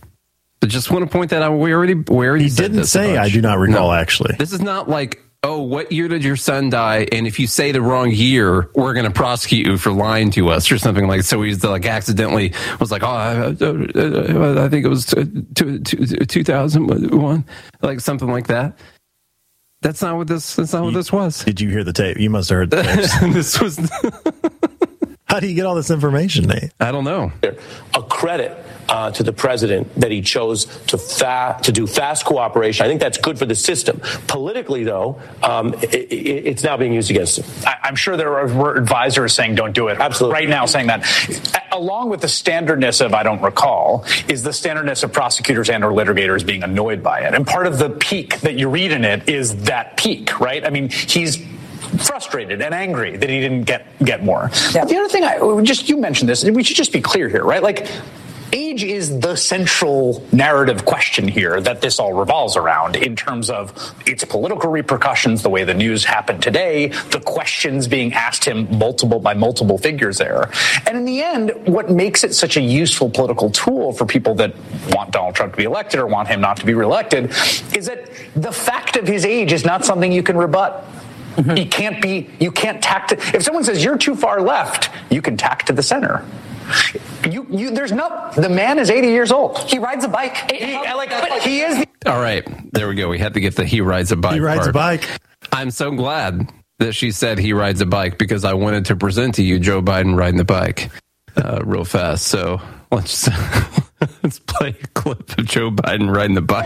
I 0.63 0.67
just 0.67 0.89
want 0.89 1.05
to 1.05 1.11
point 1.11 1.29
that 1.29 1.41
out. 1.43 1.55
We 1.57 1.73
already 1.73 1.93
we 1.93 2.27
already 2.27 2.45
He 2.45 2.49
didn't 2.49 2.85
say. 2.85 3.17
I 3.17 3.29
do 3.29 3.41
not 3.41 3.59
recall, 3.59 3.89
No. 3.89 3.93
actually. 3.93 4.35
This 4.39 4.51
is 4.51 4.61
not 4.61 4.89
like, 4.89 5.21
oh, 5.45 5.61
what 5.61 5.91
year 5.91 6.07
did 6.07 6.23
your 6.23 6.35
son 6.35 6.69
die? 6.69 7.07
And 7.11 7.27
if 7.27 7.39
you 7.39 7.47
say 7.47 7.71
the 7.71 7.81
wrong 7.81 8.11
year, 8.11 8.69
we're 8.73 8.93
going 8.93 9.05
to 9.05 9.11
prosecute 9.11 9.67
you 9.67 9.77
for 9.77 9.91
lying 9.91 10.31
to 10.31 10.49
us 10.49 10.71
or 10.71 10.77
something 10.77 11.07
like. 11.07 11.19
That. 11.19 11.25
So 11.25 11.41
he's 11.41 11.63
like 11.63 11.85
accidentally 11.85 12.53
was 12.79 12.91
like, 12.91 13.03
oh, 13.03 13.07
I, 13.07 13.33
I, 13.33 14.65
I 14.65 14.69
think 14.69 14.85
it 14.85 14.89
was 14.89 15.05
two 15.05 16.43
thousand 16.43 16.87
one, 16.87 17.45
like 17.81 17.99
something 17.99 18.29
like 18.29 18.47
that. 18.47 18.77
That's 19.81 20.01
not 20.01 20.17
what 20.17 20.27
this. 20.27 20.55
That's 20.55 20.73
not 20.73 20.83
what 20.83 20.93
this 20.95 21.11
was. 21.11 21.43
Did 21.43 21.61
you 21.61 21.69
hear 21.69 21.83
the 21.83 21.93
tape? 21.93 22.17
You 22.17 22.31
must 22.31 22.49
have 22.49 22.57
heard 22.57 22.71
the 22.71 22.83
tapes. 22.83 23.19
this 23.33 23.61
was. 23.61 23.77
How 25.35 25.41
do 25.41 25.49
you 25.49 25.53
get 25.53 25.65
all 25.65 25.75
this 25.75 25.91
information, 25.91 26.45
Nate? 26.45 26.71
I 26.79 26.93
don't 26.93 27.03
know. 27.03 27.29
a 27.93 28.01
credit 28.03 28.57
uh, 28.87 29.11
to 29.11 29.21
the 29.21 29.33
president 29.33 29.93
that 29.95 30.09
he 30.09 30.21
chose 30.21 30.63
to 30.85 30.97
fa- 30.97 31.59
to 31.63 31.73
do 31.73 31.85
fast 31.85 32.23
cooperation. 32.23 32.85
I 32.85 32.87
think 32.87 33.01
that's 33.01 33.17
good 33.17 33.37
for 33.37 33.45
the 33.45 33.53
system. 33.53 33.99
Politically, 34.27 34.85
though, 34.85 35.21
um, 35.43 35.75
i 35.75 35.87
i 35.87 35.97
it's 36.51 36.63
now 36.63 36.77
being 36.77 36.93
used 36.93 37.11
against 37.11 37.39
him. 37.39 37.45
I, 37.67 37.75
I'm 37.83 37.97
sure 37.97 38.15
there 38.15 38.31
are 38.39 38.77
advisors 38.77 39.33
saying 39.33 39.55
don't 39.55 39.73
do 39.73 39.89
it. 39.89 39.99
Absolutely. 39.99 40.35
Right 40.35 40.47
now 40.47 40.65
saying 40.67 40.87
that. 40.87 41.03
Along 41.73 42.09
with 42.09 42.21
the 42.21 42.29
standardness 42.29 43.01
of 43.01 43.13
I 43.13 43.23
don't 43.23 43.41
recall 43.41 44.05
is 44.29 44.41
the 44.41 44.53
standardness 44.53 45.03
of 45.03 45.11
prosecutors 45.11 45.69
and 45.69 45.83
or 45.83 45.91
litigators 45.91 46.45
being 46.45 46.63
annoyed 46.63 47.03
by 47.03 47.19
it. 47.19 47.33
And 47.33 47.45
part 47.45 47.67
of 47.67 47.77
the 47.77 47.89
peak 47.89 48.39
that 48.39 48.57
you 48.57 48.69
read 48.69 48.93
in 48.93 49.03
it 49.03 49.27
is 49.27 49.65
that 49.65 49.97
peak, 49.97 50.39
right? 50.39 50.65
I 50.65 50.69
mean, 50.69 50.87
he's 50.87 51.45
frustrated 51.85 52.61
and 52.61 52.73
angry 52.73 53.17
that 53.17 53.29
he 53.29 53.39
didn't 53.39 53.63
get 53.63 53.85
get 53.99 54.23
more. 54.23 54.49
But 54.73 54.89
the 54.89 54.97
other 54.97 55.09
thing 55.09 55.23
I 55.23 55.61
just 55.63 55.89
you 55.89 55.97
mentioned 55.97 56.29
this, 56.29 56.43
we 56.43 56.63
should 56.63 56.77
just 56.77 56.93
be 56.93 57.01
clear 57.01 57.29
here, 57.29 57.43
right? 57.43 57.63
Like 57.63 57.87
age 58.55 58.83
is 58.83 59.19
the 59.19 59.35
central 59.35 60.25
narrative 60.31 60.85
question 60.85 61.27
here 61.27 61.59
that 61.59 61.81
this 61.81 61.99
all 61.99 62.13
revolves 62.13 62.55
around 62.55 62.95
in 62.95 63.15
terms 63.15 63.49
of 63.49 63.93
its 64.05 64.23
political 64.23 64.69
repercussions, 64.69 65.43
the 65.43 65.49
way 65.49 65.63
the 65.63 65.73
news 65.73 66.05
happened 66.05 66.41
today, 66.41 66.87
the 67.11 67.19
questions 67.19 67.87
being 67.87 68.13
asked 68.13 68.45
him 68.45 68.77
multiple 68.77 69.19
by 69.19 69.33
multiple 69.33 69.77
figures 69.77 70.17
there. 70.17 70.49
And 70.87 70.97
in 70.97 71.05
the 71.05 71.21
end, 71.21 71.51
what 71.65 71.89
makes 71.89 72.23
it 72.23 72.33
such 72.33 72.57
a 72.57 72.61
useful 72.61 73.09
political 73.09 73.49
tool 73.49 73.91
for 73.93 74.05
people 74.05 74.35
that 74.35 74.53
want 74.89 75.11
Donald 75.11 75.35
Trump 75.35 75.53
to 75.53 75.57
be 75.57 75.65
elected 75.65 75.99
or 75.99 76.07
want 76.07 76.27
him 76.27 76.39
not 76.39 76.57
to 76.57 76.65
be 76.65 76.73
reelected 76.73 77.31
is 77.75 77.87
that 77.87 78.09
the 78.35 78.51
fact 78.51 78.95
of 78.95 79.07
his 79.07 79.25
age 79.25 79.51
is 79.51 79.65
not 79.65 79.83
something 79.83 80.11
you 80.11 80.23
can 80.23 80.37
rebut. 80.37 80.85
He 81.55 81.65
can't 81.65 82.01
be, 82.01 82.29
you 82.39 82.51
can't 82.51 82.81
tack 82.81 83.07
to, 83.09 83.17
if 83.35 83.43
someone 83.43 83.63
says 83.63 83.83
you're 83.83 83.97
too 83.97 84.15
far 84.15 84.41
left, 84.41 84.89
you 85.09 85.21
can 85.21 85.37
tack 85.37 85.65
to 85.65 85.73
the 85.73 85.83
center. 85.83 86.25
You, 87.29 87.45
you, 87.49 87.71
there's 87.71 87.91
no, 87.91 88.31
the 88.35 88.49
man 88.49 88.79
is 88.79 88.89
80 88.89 89.07
years 89.09 89.31
old. 89.31 89.59
He 89.59 89.77
rides 89.77 90.03
a 90.03 90.07
bike. 90.07 90.51
He, 90.51 90.73
like, 90.73 91.41
he 91.41 91.61
is 91.61 91.77
the 91.77 92.11
All 92.11 92.19
right, 92.19 92.43
there 92.73 92.87
we 92.87 92.95
go. 92.95 93.09
We 93.09 93.19
had 93.19 93.33
to 93.35 93.39
get 93.39 93.55
the 93.55 93.65
he 93.65 93.81
rides 93.81 94.11
a 94.11 94.15
bike. 94.15 94.33
He 94.33 94.39
rides 94.39 94.67
a 94.67 94.71
bike. 94.71 95.07
I'm 95.51 95.71
so 95.71 95.91
glad 95.91 96.51
that 96.79 96.93
she 96.93 97.11
said 97.11 97.37
he 97.37 97.53
rides 97.53 97.81
a 97.81 97.85
bike 97.85 98.17
because 98.17 98.43
I 98.43 98.53
wanted 98.53 98.85
to 98.85 98.95
present 98.95 99.35
to 99.35 99.43
you 99.43 99.59
Joe 99.59 99.81
Biden 99.81 100.17
riding 100.17 100.37
the 100.37 100.45
bike 100.45 100.89
uh, 101.37 101.61
real 101.63 101.85
fast. 101.85 102.27
So 102.27 102.61
let's 102.91 103.29
let's 104.23 104.39
play 104.39 104.75
a 104.81 104.87
clip 104.87 105.37
of 105.37 105.45
Joe 105.45 105.71
Biden 105.71 106.13
riding 106.13 106.35
the 106.35 106.41
bike. 106.41 106.65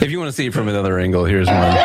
If 0.00 0.10
you 0.10 0.18
want 0.18 0.28
to 0.28 0.32
see 0.32 0.46
it 0.46 0.52
from 0.52 0.68
another 0.68 0.98
angle, 0.98 1.24
here's 1.24 1.46
one. 1.46 1.76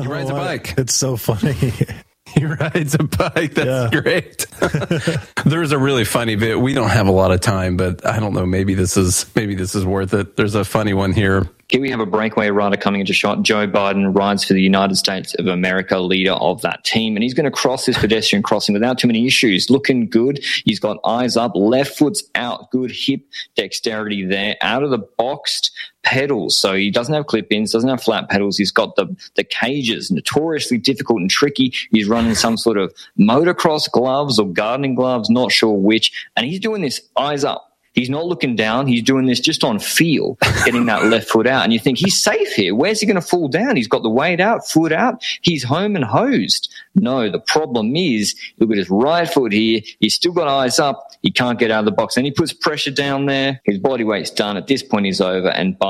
He 0.00 0.08
rides 0.08 0.30
a 0.30 0.34
bike. 0.34 0.74
It's 0.76 0.94
so 0.94 1.16
funny. 1.16 1.54
He 2.56 2.64
rides 2.64 2.94
a 2.94 3.02
bike. 3.04 3.54
That's 3.54 3.94
Yeah. 3.94 4.00
great. 4.00 4.46
There's 5.44 5.72
a 5.72 5.78
really 5.78 6.04
funny 6.04 6.36
bit. 6.36 6.58
We 6.60 6.74
don't 6.74 6.90
have 6.90 7.06
a 7.08 7.12
lot 7.12 7.32
of 7.32 7.40
time, 7.40 7.76
but 7.76 8.04
I 8.06 8.18
don't 8.20 8.34
know. 8.34 8.46
Maybe 8.46 8.74
this 8.74 8.96
is 8.96 9.26
maybe 9.34 9.54
this 9.54 9.74
is 9.74 9.84
worth 9.84 10.14
it. 10.14 10.36
There's 10.36 10.54
a 10.54 10.64
funny 10.64 10.94
one 10.94 11.12
here. 11.12 11.48
Here 11.68 11.80
we 11.80 11.90
have 11.90 12.00
a 12.00 12.06
breakaway 12.06 12.50
rider 12.50 12.76
coming 12.76 13.00
into 13.00 13.14
shot. 13.14 13.42
Joe 13.44 13.66
Biden 13.66 14.14
rides 14.14 14.44
for 14.44 14.52
the 14.52 14.60
United 14.60 14.96
States 14.96 15.34
of 15.38 15.46
America, 15.46 15.98
leader 15.98 16.32
of 16.32 16.60
that 16.60 16.84
team. 16.84 17.16
And 17.16 17.22
he's 17.22 17.32
going 17.32 17.46
to 17.46 17.50
cross 17.50 17.86
this 17.86 17.96
pedestrian 17.96 18.42
crossing 18.42 18.74
without 18.74 18.98
too 18.98 19.06
many 19.06 19.26
issues. 19.26 19.70
Looking 19.70 20.06
good. 20.06 20.44
He's 20.66 20.78
got 20.78 20.98
eyes 21.06 21.34
up, 21.34 21.52
left 21.54 21.96
foot's 21.96 22.24
out, 22.34 22.70
good 22.72 22.90
hip 22.94 23.22
dexterity 23.56 24.22
there, 24.26 24.56
out 24.60 24.82
of 24.82 24.90
the 24.90 24.98
boxed 24.98 25.70
pedals. 26.02 26.56
So 26.56 26.74
he 26.74 26.90
doesn't 26.90 27.14
have 27.14 27.26
clip 27.26 27.52
ins, 27.52 27.72
doesn't 27.72 27.88
have 27.88 28.02
flat 28.02 28.28
pedals. 28.28 28.58
He's 28.58 28.70
got 28.70 28.96
the, 28.96 29.14
the 29.36 29.44
cages, 29.44 30.10
notoriously 30.10 30.78
difficult 30.78 31.20
and 31.20 31.30
tricky. 31.30 31.72
He's 31.90 32.08
running 32.08 32.34
some 32.34 32.56
sort 32.56 32.78
of 32.78 32.94
motocross 33.18 33.90
gloves 33.90 34.38
or 34.38 34.48
gardening 34.48 34.94
gloves, 34.94 35.30
not 35.30 35.52
sure 35.52 35.72
which. 35.74 36.28
And 36.36 36.46
he's 36.46 36.60
doing 36.60 36.82
this 36.82 37.00
eyes 37.16 37.44
up. 37.44 37.71
He's 37.94 38.08
not 38.08 38.24
looking 38.24 38.56
down. 38.56 38.86
He's 38.86 39.02
doing 39.02 39.26
this 39.26 39.38
just 39.38 39.64
on 39.64 39.78
feel, 39.78 40.38
getting 40.64 40.86
that 40.86 41.04
left 41.06 41.28
foot 41.28 41.46
out. 41.46 41.64
And 41.64 41.72
you 41.72 41.78
think 41.78 41.98
he's 41.98 42.18
safe 42.18 42.52
here. 42.52 42.74
Where's 42.74 43.00
he 43.00 43.06
going 43.06 43.20
to 43.20 43.26
fall 43.26 43.48
down? 43.48 43.76
He's 43.76 43.88
got 43.88 44.02
the 44.02 44.08
weight 44.08 44.40
out, 44.40 44.66
foot 44.66 44.92
out. 44.92 45.22
He's 45.42 45.62
home 45.62 45.94
and 45.94 46.04
hosed. 46.04 46.72
No, 46.94 47.30
the 47.30 47.40
problem 47.40 47.94
is 47.94 48.34
look 48.58 48.70
at 48.70 48.78
his 48.78 48.88
right 48.88 49.28
foot 49.28 49.52
here. 49.52 49.82
He's 50.00 50.14
still 50.14 50.32
got 50.32 50.48
eyes 50.48 50.78
up. 50.78 51.10
He 51.20 51.30
can't 51.30 51.58
get 51.58 51.70
out 51.70 51.80
of 51.80 51.84
the 51.84 51.92
box. 51.92 52.16
And 52.16 52.24
he 52.24 52.32
puts 52.32 52.52
pressure 52.52 52.90
down 52.90 53.26
there. 53.26 53.60
His 53.64 53.78
body 53.78 54.04
weight's 54.04 54.30
done. 54.30 54.56
At 54.56 54.66
this 54.66 54.82
point, 54.82 55.06
he's 55.06 55.20
over. 55.20 55.48
And 55.48 55.76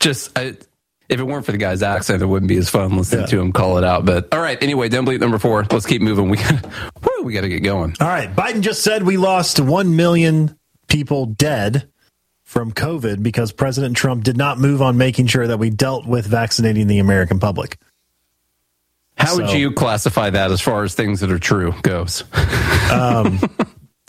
Just 0.00 0.38
I, 0.38 0.56
if 1.08 1.18
it 1.18 1.24
weren't 1.24 1.46
for 1.46 1.52
the 1.52 1.58
guy's 1.58 1.82
accent, 1.82 2.22
it 2.22 2.26
wouldn't 2.26 2.48
be 2.48 2.58
as 2.58 2.68
fun 2.68 2.96
listening 2.96 3.26
to 3.28 3.40
him 3.40 3.52
call 3.52 3.78
it 3.78 3.84
out. 3.84 4.04
But 4.04 4.28
all 4.32 4.40
right, 4.40 4.62
anyway, 4.62 4.88
dumb 4.88 5.06
bleep 5.06 5.20
number 5.20 5.38
four. 5.38 5.66
Let's 5.70 5.86
keep 5.86 6.02
moving. 6.02 6.28
We 6.28 6.36
woo, 7.18 7.26
we 7.26 7.32
got 7.32 7.42
to 7.42 7.48
get 7.48 7.60
going. 7.60 7.94
All 8.00 8.08
right. 8.08 8.34
Biden 8.34 8.60
just 8.60 8.82
said 8.82 9.02
we 9.02 9.16
lost 9.16 9.60
1 9.60 9.96
million 9.96 10.58
people 10.88 11.26
dead 11.26 11.88
from 12.44 12.72
COVID 12.72 13.22
because 13.22 13.52
President 13.52 13.96
Trump 13.96 14.24
did 14.24 14.36
not 14.36 14.58
move 14.58 14.80
on 14.80 14.96
making 14.96 15.26
sure 15.26 15.46
that 15.46 15.58
we 15.58 15.70
dealt 15.70 16.06
with 16.06 16.26
vaccinating 16.26 16.86
the 16.86 16.98
American 16.98 17.38
public. 17.38 17.78
How 19.16 19.36
would 19.36 19.50
you 19.50 19.72
classify 19.72 20.30
that 20.30 20.52
as 20.52 20.60
far 20.60 20.84
as 20.84 20.94
things 20.94 21.20
that 21.20 21.30
are 21.32 21.40
true 21.40 21.74
goes? 21.82 22.22
Um, 22.92 23.40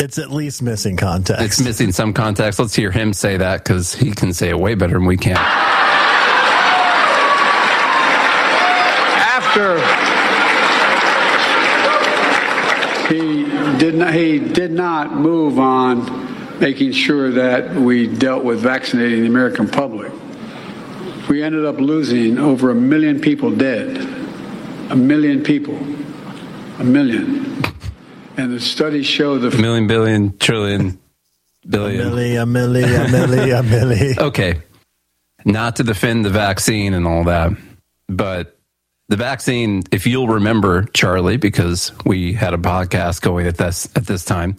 it's 0.00 0.18
at 0.18 0.30
least 0.30 0.62
missing 0.62 0.96
context. 0.96 1.44
It's 1.44 1.60
missing 1.60 1.92
some 1.92 2.14
context. 2.14 2.58
Let's 2.58 2.74
hear 2.74 2.90
him 2.90 3.12
say 3.12 3.36
that 3.36 3.62
because 3.62 3.94
he 3.94 4.12
can 4.12 4.32
say 4.32 4.48
it 4.48 4.58
way 4.58 4.74
better 4.74 4.94
than 4.94 5.04
we 5.04 5.18
can. 5.18 5.36
after 9.56 10.05
he 13.08 13.44
did 13.78 13.94
not 13.94 14.12
he 14.14 14.38
did 14.38 14.72
not 14.72 15.14
move 15.14 15.58
on 15.58 16.60
making 16.60 16.92
sure 16.92 17.30
that 17.32 17.74
we 17.74 18.06
dealt 18.06 18.44
with 18.44 18.60
vaccinating 18.60 19.20
the 19.22 19.26
American 19.26 19.68
public. 19.68 20.12
We 21.28 21.42
ended 21.42 21.64
up 21.64 21.78
losing 21.78 22.38
over 22.38 22.70
a 22.70 22.74
million 22.74 23.20
people 23.20 23.50
dead. 23.50 23.96
A 24.90 24.96
million 24.96 25.42
people. 25.42 25.76
A 26.78 26.84
million. 26.84 27.62
And 28.36 28.52
the 28.52 28.60
studies 28.60 29.06
show 29.06 29.38
the 29.38 29.56
Million, 29.56 29.86
billion, 29.86 30.36
trillion, 30.38 30.98
billion. 31.68 31.98
Millie, 31.98 32.36
a 32.36 32.46
millie, 32.46 32.84
a 32.84 33.08
millie, 33.08 33.50
a 33.50 33.62
millie. 33.62 34.14
Okay. 34.18 34.60
Not 35.44 35.76
to 35.76 35.84
defend 35.84 36.24
the 36.24 36.30
vaccine 36.30 36.92
and 36.92 37.06
all 37.06 37.24
that, 37.24 37.52
but 38.08 38.55
the 39.08 39.16
vaccine, 39.16 39.82
if 39.92 40.06
you'll 40.06 40.28
remember, 40.28 40.84
Charlie, 40.92 41.36
because 41.36 41.92
we 42.04 42.32
had 42.32 42.54
a 42.54 42.58
podcast 42.58 43.22
going 43.22 43.46
at 43.46 43.56
this 43.56 43.88
at 43.96 44.06
this 44.06 44.24
time, 44.24 44.56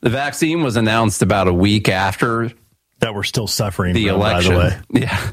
the 0.00 0.10
vaccine 0.10 0.62
was 0.62 0.76
announced 0.76 1.22
about 1.22 1.48
a 1.48 1.52
week 1.52 1.88
after 1.88 2.50
that 3.00 3.14
we're 3.14 3.22
still 3.24 3.46
suffering 3.46 3.94
the 3.94 4.08
from, 4.08 4.20
by 4.20 4.30
election. 4.30 4.52
the 4.54 4.58
way. 4.58 4.80
Yeah. 4.92 5.32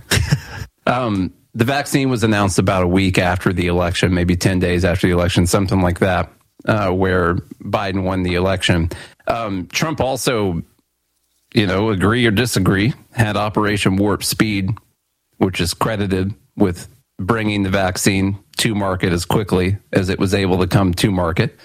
um, 0.86 1.34
the 1.54 1.66
vaccine 1.66 2.10
was 2.10 2.24
announced 2.24 2.60
about 2.60 2.84
a 2.84 2.88
week 2.88 3.18
after 3.18 3.54
the 3.54 3.68
election, 3.68 4.14
maybe 4.14 4.36
10 4.36 4.60
days 4.60 4.84
after 4.84 5.08
the 5.08 5.14
election, 5.14 5.48
something 5.48 5.82
like 5.82 6.00
that, 6.00 6.32
uh, 6.68 6.92
where 6.92 7.36
Biden 7.64 8.04
won 8.04 8.24
the 8.24 8.36
election. 8.36 8.90
Um, 9.28 9.68
Trump 9.68 10.02
also, 10.02 10.62
you 11.54 11.66
know, 11.66 11.90
agree 11.90 12.26
or 12.26 12.32
disagree, 12.32 12.94
had 13.12 13.38
Operation 13.38 13.96
Warp 13.96 14.24
Speed, 14.24 14.72
which 15.38 15.62
is 15.62 15.74
credited 15.74 16.34
with 16.58 16.88
bringing 17.18 17.64
the 17.64 17.70
vaccine 17.70 18.38
to 18.58 18.76
market 18.76 19.14
as 19.14 19.26
quickly 19.26 19.78
as 19.92 20.10
it 20.10 20.20
was 20.20 20.34
able 20.34 20.60
to 20.60 20.68
come 20.68 20.94
to 20.96 21.12
market. 21.12 21.60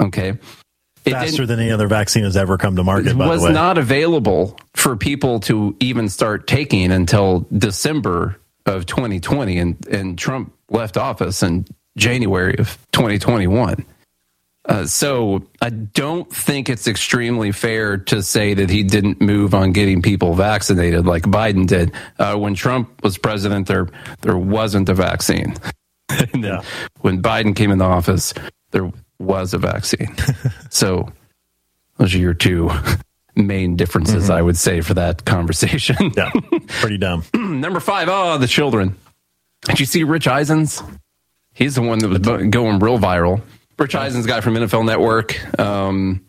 Okay. 0.00 0.38
It 1.04 1.10
Faster 1.10 1.44
than 1.44 1.60
any 1.60 1.70
other 1.70 1.86
vaccine 1.86 2.24
has 2.24 2.36
ever 2.36 2.56
come 2.56 2.76
to 2.76 2.84
market, 2.84 3.16
by 3.16 3.26
was 3.26 3.42
the 3.42 3.48
way. 3.48 3.52
not 3.52 3.76
available 3.76 4.58
for 4.74 4.96
people 4.96 5.40
to 5.40 5.76
even 5.78 6.08
start 6.08 6.46
taking 6.46 6.90
until 6.90 7.46
December 7.56 8.40
of 8.64 8.86
2020, 8.86 9.58
and 9.58 9.86
and 9.88 10.18
Trump 10.18 10.54
left 10.70 10.96
office, 10.96 11.42
in 11.42 11.66
January 11.98 12.56
of 12.58 12.78
2021. 12.92 13.84
Uh, 14.66 14.86
so 14.86 15.46
I 15.60 15.68
don't 15.68 16.30
think 16.32 16.70
it's 16.70 16.86
extremely 16.86 17.52
fair 17.52 17.98
to 17.98 18.22
say 18.22 18.54
that 18.54 18.70
he 18.70 18.82
didn't 18.82 19.20
move 19.20 19.54
on 19.54 19.72
getting 19.72 20.00
people 20.00 20.34
vaccinated 20.34 21.04
like 21.04 21.24
Biden 21.24 21.66
did. 21.66 21.92
Uh, 22.18 22.36
when 22.36 22.54
Trump 22.54 23.02
was 23.02 23.18
president, 23.18 23.66
there 23.66 23.88
there 24.22 24.38
wasn't 24.38 24.88
a 24.88 24.94
vaccine. 24.94 25.54
and 26.32 26.44
then 26.44 26.60
when 27.00 27.22
Biden 27.22 27.54
came 27.54 27.70
into 27.70 27.84
office, 27.84 28.34
there 28.70 28.90
was 29.18 29.54
a 29.54 29.58
vaccine. 29.58 30.14
so 30.70 31.12
those 31.96 32.14
are 32.14 32.18
your 32.18 32.34
two 32.34 32.70
main 33.36 33.76
differences, 33.76 34.30
I 34.30 34.42
would 34.42 34.56
say, 34.56 34.80
for 34.80 34.94
that 34.94 35.24
conversation. 35.24 36.12
yeah, 36.16 36.30
pretty 36.80 36.98
dumb. 36.98 37.24
Number 37.34 37.80
five, 37.80 38.08
oh, 38.10 38.38
the 38.38 38.46
children. 38.46 38.96
Did 39.62 39.80
you 39.80 39.86
see 39.86 40.04
Rich 40.04 40.26
Eisens? 40.26 40.82
He's 41.54 41.76
the 41.76 41.82
one 41.82 42.00
that 42.00 42.08
was 42.08 42.18
going 42.18 42.80
real 42.80 42.98
viral. 42.98 43.42
Rich 43.78 43.94
Eisen's 43.94 44.26
guy 44.26 44.40
from 44.40 44.54
NFL 44.54 44.84
Network. 44.84 45.58
Um, 45.58 46.24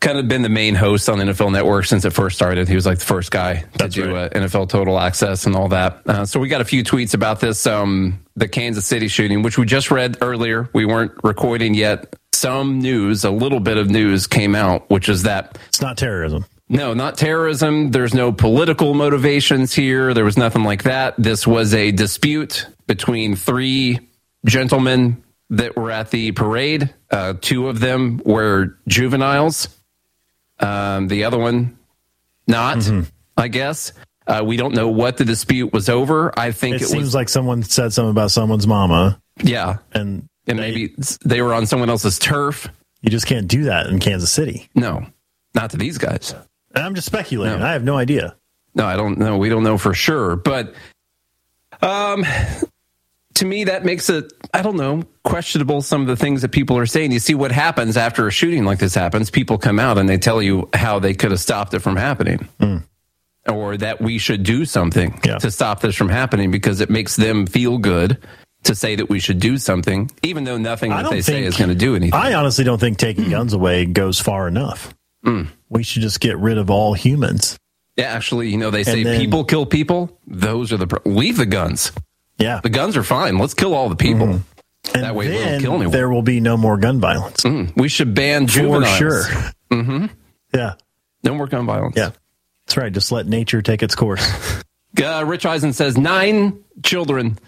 kind 0.00 0.18
of 0.18 0.28
been 0.28 0.42
the 0.42 0.48
main 0.48 0.74
host 0.74 1.08
on 1.08 1.18
NFL 1.18 1.52
Network 1.52 1.84
since 1.84 2.04
it 2.04 2.10
first 2.10 2.36
started. 2.36 2.68
He 2.68 2.74
was 2.74 2.86
like 2.86 2.98
the 2.98 3.04
first 3.04 3.30
guy 3.30 3.60
to 3.60 3.78
That's 3.78 3.94
do 3.94 4.14
right. 4.14 4.34
uh, 4.34 4.40
NFL 4.40 4.68
Total 4.68 4.98
Access 4.98 5.46
and 5.46 5.56
all 5.56 5.68
that. 5.68 6.02
Uh, 6.06 6.24
so 6.24 6.38
we 6.38 6.48
got 6.48 6.60
a 6.60 6.64
few 6.64 6.84
tweets 6.84 7.14
about 7.14 7.40
this, 7.40 7.66
um, 7.66 8.22
the 8.38 8.48
Kansas 8.48 8.86
City 8.86 9.08
shooting, 9.08 9.42
which 9.42 9.58
we 9.58 9.66
just 9.66 9.90
read 9.90 10.16
earlier. 10.20 10.68
We 10.72 10.84
weren't 10.86 11.12
recording 11.22 11.74
yet. 11.74 12.14
Some 12.32 12.78
news, 12.80 13.24
a 13.24 13.30
little 13.30 13.60
bit 13.60 13.76
of 13.78 13.90
news 13.90 14.26
came 14.26 14.54
out, 14.54 14.88
which 14.90 15.08
is 15.08 15.24
that 15.24 15.58
It's 15.68 15.80
not 15.80 15.96
terrorism. 15.98 16.44
no, 16.68 16.94
not 16.94 17.16
terrorism. 17.18 17.90
There's 17.90 18.14
no 18.14 18.30
political 18.32 18.94
motivations 18.94 19.74
here. 19.74 20.14
There 20.14 20.24
was 20.24 20.36
nothing 20.36 20.62
like 20.64 20.84
that. 20.84 21.14
This 21.18 21.46
was 21.46 21.74
a 21.74 21.90
dispute 21.90 22.66
between 22.86 23.34
three 23.34 23.98
gentlemen 24.46 25.22
that 25.50 25.76
were 25.76 25.90
at 25.90 26.10
the 26.10 26.30
parade. 26.32 26.94
Uh, 27.10 27.34
two 27.40 27.68
of 27.68 27.80
them 27.80 28.20
were 28.24 28.78
juveniles. 28.86 29.68
Um, 30.60 31.08
the 31.08 31.24
other 31.24 31.38
one, 31.38 31.78
not, 32.46 32.88
I 33.36 33.48
guess. 33.48 33.92
Uh, 34.28 34.42
we 34.44 34.56
don't 34.58 34.74
know 34.74 34.88
what 34.88 35.16
the 35.16 35.24
dispute 35.24 35.72
was 35.72 35.88
over. 35.88 36.38
I 36.38 36.52
think 36.52 36.76
It, 36.76 36.82
it, 36.82 36.88
seems 36.88 37.02
was, 37.02 37.14
like 37.14 37.28
someone 37.30 37.62
said 37.62 37.92
something 37.94 38.10
about 38.10 38.30
someone's 38.30 38.66
mama, 38.66 39.20
yeah. 39.42 39.78
and 39.92 40.28
And 40.46 40.60
maybe 40.60 40.94
they 41.24 41.40
were 41.42 41.54
on 41.54 41.66
someone 41.66 41.88
else's 41.88 42.18
turf. 42.18 42.68
you 43.00 43.10
just 43.10 43.26
can't 43.26 43.48
do 43.48 43.64
that 43.64 43.86
in 43.86 43.98
Kansas 44.00 44.30
City. 44.30 44.68
No, 44.74 45.06
not 45.54 45.70
to 45.70 45.78
these 45.78 45.96
guys. 45.96 46.34
And 46.74 46.84
I'm 46.84 46.94
just 46.94 47.06
speculating. 47.06 47.58
No. 47.58 47.66
I 47.66 47.72
have 47.72 47.82
no 47.82 47.96
idea. 47.96 48.36
No, 48.74 48.84
I 48.84 48.96
don't 48.96 49.16
know. 49.18 49.38
We 49.38 49.48
don't 49.48 49.64
know 49.64 49.78
for 49.78 49.94
sure, 49.94 50.36
but 50.36 50.74
um, 51.80 52.24
to 53.34 53.44
me, 53.44 53.64
that 53.64 53.84
makes 53.84 54.10
it 54.10 54.32
I 54.52 54.62
don't 54.62 54.76
know 54.76 55.04
questionable. 55.24 55.80
Some 55.82 56.02
of 56.02 56.06
the 56.06 56.16
things 56.16 56.42
that 56.42 56.50
people 56.50 56.76
are 56.76 56.86
saying. 56.86 57.12
You 57.12 57.18
see 57.18 57.34
what 57.34 57.52
happens 57.52 57.96
after 57.96 58.26
a 58.26 58.30
shooting 58.30 58.64
like 58.64 58.78
this 58.78 58.94
happens. 58.94 59.30
People 59.30 59.58
come 59.58 59.78
out 59.78 59.96
and 59.98 60.08
they 60.08 60.18
tell 60.18 60.42
you 60.42 60.68
how 60.74 60.98
they 60.98 61.14
could 61.14 61.30
have 61.30 61.40
stopped 61.40 61.72
it 61.74 61.80
from 61.80 61.96
happening, 61.96 62.46
or 63.50 63.76
that 63.76 64.00
we 64.00 64.18
should 64.18 64.42
do 64.42 64.64
something. 64.64 65.20
Yeah. 65.24 65.38
to 65.38 65.50
stop 65.50 65.80
this 65.80 65.94
from 65.96 66.08
happening 66.08 66.50
because 66.50 66.80
it 66.80 66.90
makes 66.90 67.16
them 67.16 67.46
feel 67.46 67.78
good 67.78 68.18
to 68.64 68.74
say 68.74 68.96
that 68.96 69.08
we 69.08 69.20
should 69.20 69.38
do 69.40 69.56
something, 69.58 70.10
even 70.22 70.44
though 70.44 70.58
nothing 70.58 70.90
that 70.90 71.10
they 71.10 71.22
say 71.22 71.44
is 71.44 71.56
going 71.56 71.68
to 71.70 71.74
do 71.76 71.94
anything. 71.94 72.18
I 72.18 72.34
honestly 72.34 72.64
don't 72.64 72.78
think 72.78 72.98
taking 72.98 73.30
guns 73.30 73.52
away 73.52 73.86
goes 73.86 74.18
far 74.20 74.48
enough. 74.48 74.94
We 75.70 75.82
should 75.82 76.02
just 76.02 76.20
get 76.20 76.38
rid 76.38 76.56
of 76.58 76.70
all 76.70 76.94
humans. 76.94 77.58
yeah, 77.96 78.06
actually, 78.06 78.48
you 78.50 78.56
know, 78.56 78.70
they 78.70 78.84
say 78.84 79.02
then- 79.02 79.20
people 79.20 79.44
kill 79.44 79.66
people. 79.66 80.18
Those 80.26 80.72
are 80.72 80.76
the 80.78 80.86
pro- 80.86 81.02
leave 81.12 81.36
the 81.36 81.44
guns. 81.46 81.92
Yeah. 82.38 82.60
The 82.62 82.70
guns 82.70 82.96
are 82.96 83.02
fine. 83.02 83.36
Let's 83.38 83.52
kill 83.54 83.74
all 83.74 83.88
the 83.88 83.96
people. 83.96 84.40
And 84.94 85.02
That 85.04 85.14
way 85.14 85.26
we 85.28 85.34
don't 85.34 85.42
then 85.44 85.60
kill 85.60 85.74
anyone. 85.74 85.90
there 85.90 86.08
will 86.08 86.22
be 86.22 86.40
no 86.40 86.56
more 86.56 86.78
gun 86.78 87.00
violence. 87.00 87.42
Mm, 87.42 87.76
we 87.76 87.88
should 87.88 88.14
ban 88.14 88.46
For 88.46 88.84
sure. 88.86 89.24
Mm-hmm. 89.70 90.06
Yeah. 90.54 90.74
No 91.24 91.34
more 91.34 91.46
gun 91.48 91.66
violence. 91.66 91.96
Yeah. 91.96 92.10
That's 92.68 92.76
right. 92.76 92.92
Just 92.92 93.10
let 93.10 93.26
nature 93.26 93.62
take 93.62 93.82
its 93.82 93.94
course. 93.94 94.62
Uh, 95.00 95.22
Rich 95.24 95.46
Eisen 95.46 95.72
says 95.74 95.96
nine 95.96 96.64
children, 96.82 97.38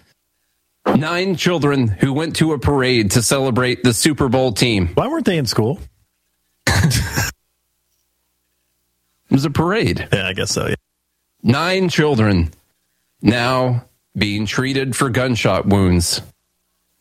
nine 0.87 1.35
children 1.35 1.89
who 1.89 2.13
went 2.13 2.37
to 2.37 2.53
a 2.53 2.59
parade 2.61 3.13
to 3.13 3.23
celebrate 3.23 3.83
the 3.83 3.93
Super 3.93 4.29
Bowl 4.29 4.53
team. 4.53 4.89
Why 4.95 5.09
weren't 5.09 5.25
they 5.25 5.39
in 5.39 5.47
school? 5.47 5.81
It 9.31 9.35
was 9.35 9.45
a 9.45 9.51
parade. 9.51 10.07
Yeah, 10.13 10.29
I 10.29 10.33
guess 10.33 10.51
so. 10.53 10.67
Yeah. 10.67 10.75
Nine 11.43 11.89
children 11.89 12.51
now 13.23 13.85
being 14.17 14.45
treated 14.45 14.95
for 14.95 15.09
gunshot 15.09 15.67
wounds 15.67 16.21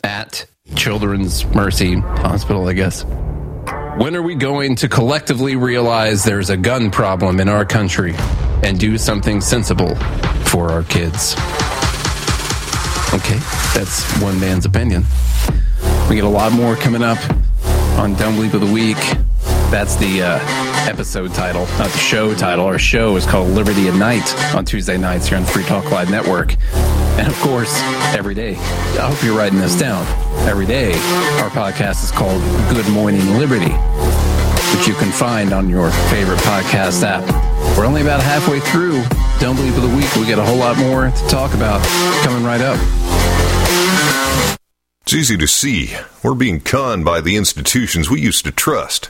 at 0.04 0.46
Children's 0.76 1.46
Mercy 1.54 1.96
Hospital, 1.96 2.68
I 2.68 2.74
guess. 2.74 3.04
When 4.00 4.16
are 4.16 4.22
we 4.22 4.36
going 4.36 4.78
to 4.78 4.88
collectively 4.88 5.58
realize 5.58 6.24
there's 6.24 6.50
a 6.50 6.56
gun 6.56 6.90
problem 6.90 7.42
in 7.42 7.50
our 7.50 7.66
country 7.66 8.16
and 8.64 8.80
do 8.80 8.98
something 8.98 9.42
sensible 9.42 9.94
for 10.46 10.72
our 10.72 10.84
kids? 10.84 11.34
Okay, 13.14 13.38
that's 13.78 14.10
one 14.22 14.40
man's 14.40 14.66
opinion. 14.66 15.04
We 16.10 16.16
get 16.16 16.24
a 16.24 16.30
lot 16.30 16.54
more 16.54 16.78
coming 16.78 17.04
up 17.04 17.18
on 18.00 18.14
Dumb 18.14 18.36
Bleep 18.36 18.54
of 18.54 18.62
the 18.62 18.72
Week. 18.72 18.96
That's 19.70 19.98
the 19.98 20.22
uh, 20.24 20.40
episode 20.90 21.34
title, 21.34 21.66
not 21.78 21.92
the 21.92 21.98
show 21.98 22.34
title. 22.34 22.68
Our 22.68 22.80
show 22.80 23.18
is 23.18 23.26
called 23.26 23.50
Liberty 23.50 23.90
at 23.90 23.96
Night 23.96 24.34
on 24.56 24.64
Tuesday 24.64 24.96
nights 24.96 25.28
here 25.28 25.38
on 25.38 25.44
Free 25.44 25.66
Talk 25.66 25.92
Live 25.92 26.10
Network. 26.10 26.56
And 27.20 27.28
of 27.28 27.38
course, 27.42 27.78
every 28.16 28.34
day, 28.34 28.56
I 28.56 29.12
hope 29.12 29.22
you're 29.22 29.38
writing 29.38 29.60
this 29.60 29.78
down. 29.78 30.08
Every 30.48 30.66
day, 30.66 30.94
our 31.42 31.50
podcast 31.50 32.02
is 32.02 32.12
called 32.12 32.42
Good 32.72 32.88
Morning 32.94 33.38
Liberty, 33.38 33.74
which 34.74 34.88
you 34.88 34.94
can 34.94 35.12
find 35.12 35.52
on 35.52 35.68
your 35.68 35.92
favorite 36.10 36.40
podcast 36.40 37.04
app. 37.04 37.28
We're 37.78 37.86
only 37.86 38.04
about 38.04 38.22
halfway 38.22 38.62
through 38.62 39.04
Don't 39.42 39.58
Believe 39.58 39.76
of 39.76 39.84
the 39.84 39.94
Week. 39.98 40.16
We 40.16 40.28
got 40.34 40.40
a 40.40 40.46
whole 40.46 40.60
lot 40.60 40.78
more 40.78 41.12
to 41.12 41.28
talk 41.28 41.54
about 41.54 41.86
coming 42.24 42.46
right 42.46 42.62
up. 42.62 42.80
It's 45.02 45.14
easy 45.14 45.36
to 45.36 45.48
see. 45.48 45.94
We're 46.24 46.36
being 46.36 46.62
conned 46.62 47.04
by 47.04 47.20
the 47.20 47.36
institutions 47.36 48.10
we 48.10 48.22
used 48.22 48.46
to 48.46 48.52
trust. 48.52 49.10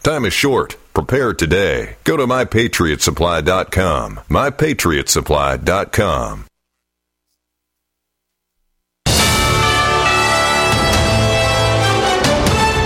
Time 0.03 0.25
is 0.25 0.33
short. 0.33 0.77
Prepare 0.93 1.33
today. 1.33 1.95
Go 2.03 2.17
to 2.17 2.25
mypatriotsupply.com. 2.25 4.19
Mypatriotsupply.com. 4.29 6.45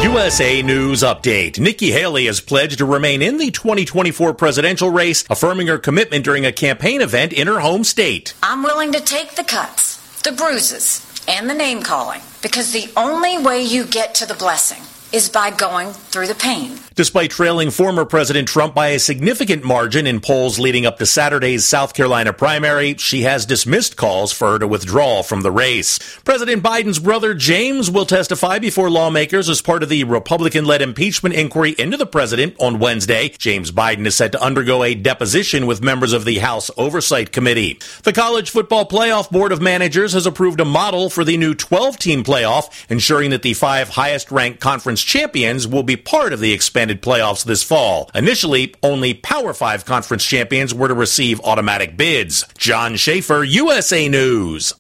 USA 0.03 0.61
News 0.61 1.01
Update. 1.03 1.59
Nikki 1.59 1.91
Haley 1.91 2.25
has 2.25 2.39
pledged 2.41 2.77
to 2.79 2.85
remain 2.85 3.21
in 3.21 3.37
the 3.37 3.51
2024 3.51 4.33
presidential 4.33 4.89
race, 4.89 5.23
affirming 5.29 5.67
her 5.67 5.77
commitment 5.77 6.23
during 6.25 6.45
a 6.45 6.51
campaign 6.51 7.01
event 7.01 7.33
in 7.33 7.47
her 7.47 7.59
home 7.59 7.83
state. 7.83 8.33
I'm 8.43 8.63
willing 8.63 8.91
to 8.91 9.01
take 9.01 9.35
the 9.35 9.43
cuts, 9.43 9.97
the 10.21 10.31
bruises, 10.31 11.05
and 11.27 11.49
the 11.49 11.53
name 11.53 11.81
calling 11.81 12.21
because 12.41 12.71
the 12.71 12.91
only 12.95 13.37
way 13.37 13.61
you 13.61 13.85
get 13.85 14.15
to 14.15 14.25
the 14.25 14.35
blessing 14.35 14.83
is 15.11 15.29
by 15.29 15.49
going 15.49 15.91
through 15.91 16.27
the 16.27 16.35
pain. 16.35 16.77
Despite 16.95 17.31
trailing 17.31 17.71
former 17.71 18.05
President 18.05 18.47
Trump 18.47 18.73
by 18.73 18.87
a 18.87 18.99
significant 18.99 19.65
margin 19.65 20.07
in 20.07 20.21
polls 20.21 20.59
leading 20.59 20.85
up 20.85 20.97
to 20.99 21.05
Saturday's 21.05 21.65
South 21.65 21.93
Carolina 21.93 22.31
primary, 22.31 22.95
she 22.95 23.23
has 23.23 23.45
dismissed 23.45 23.97
calls 23.97 24.31
for 24.31 24.53
her 24.53 24.59
to 24.59 24.67
withdraw 24.67 25.21
from 25.21 25.41
the 25.41 25.51
race. 25.51 25.99
President 26.23 26.63
Biden's 26.63 26.99
brother 26.99 27.33
James 27.33 27.91
will 27.91 28.05
testify 28.05 28.59
before 28.59 28.89
lawmakers 28.89 29.49
as 29.49 29.61
part 29.61 29.83
of 29.83 29.89
the 29.89 30.05
Republican 30.05 30.63
led 30.63 30.81
impeachment 30.81 31.35
inquiry 31.35 31.75
into 31.77 31.97
the 31.97 32.05
president 32.05 32.55
on 32.61 32.79
Wednesday. 32.79 33.27
James 33.37 33.73
Biden 33.73 34.05
is 34.05 34.15
set 34.15 34.31
to 34.31 34.41
undergo 34.41 34.81
a 34.81 34.95
deposition 34.95 35.67
with 35.67 35.83
members 35.83 36.13
of 36.13 36.23
the 36.23 36.37
House 36.37 36.71
Oversight 36.77 37.33
Committee. 37.33 37.77
The 38.03 38.13
College 38.13 38.49
Football 38.49 38.87
Playoff 38.87 39.29
Board 39.29 39.51
of 39.51 39.61
Managers 39.61 40.13
has 40.13 40.25
approved 40.25 40.61
a 40.61 40.65
model 40.65 41.09
for 41.09 41.25
the 41.25 41.35
new 41.35 41.55
12 41.55 41.99
team 41.99 42.23
playoff, 42.23 42.89
ensuring 42.89 43.31
that 43.31 43.41
the 43.41 43.53
five 43.53 43.89
highest 43.89 44.31
ranked 44.31 44.61
conference 44.61 45.03
champions 45.03 45.67
will 45.67 45.83
be 45.83 45.97
part 45.97 46.31
of 46.31 46.39
the 46.39 46.53
expanded 46.85 47.01
playoffs 47.01 47.43
this 47.45 47.63
fall. 47.63 48.11
Initially, 48.13 48.75
only 48.83 49.13
Power 49.13 49.53
5 49.53 49.85
conference 49.85 50.23
champions 50.23 50.73
were 50.73 50.87
to 50.87 50.93
receive 50.93 51.41
automatic 51.41 51.97
bids. 51.97 52.45
John 52.57 52.95
Schaefer, 52.95 53.43
USA 53.43 54.07
News. 54.07 54.73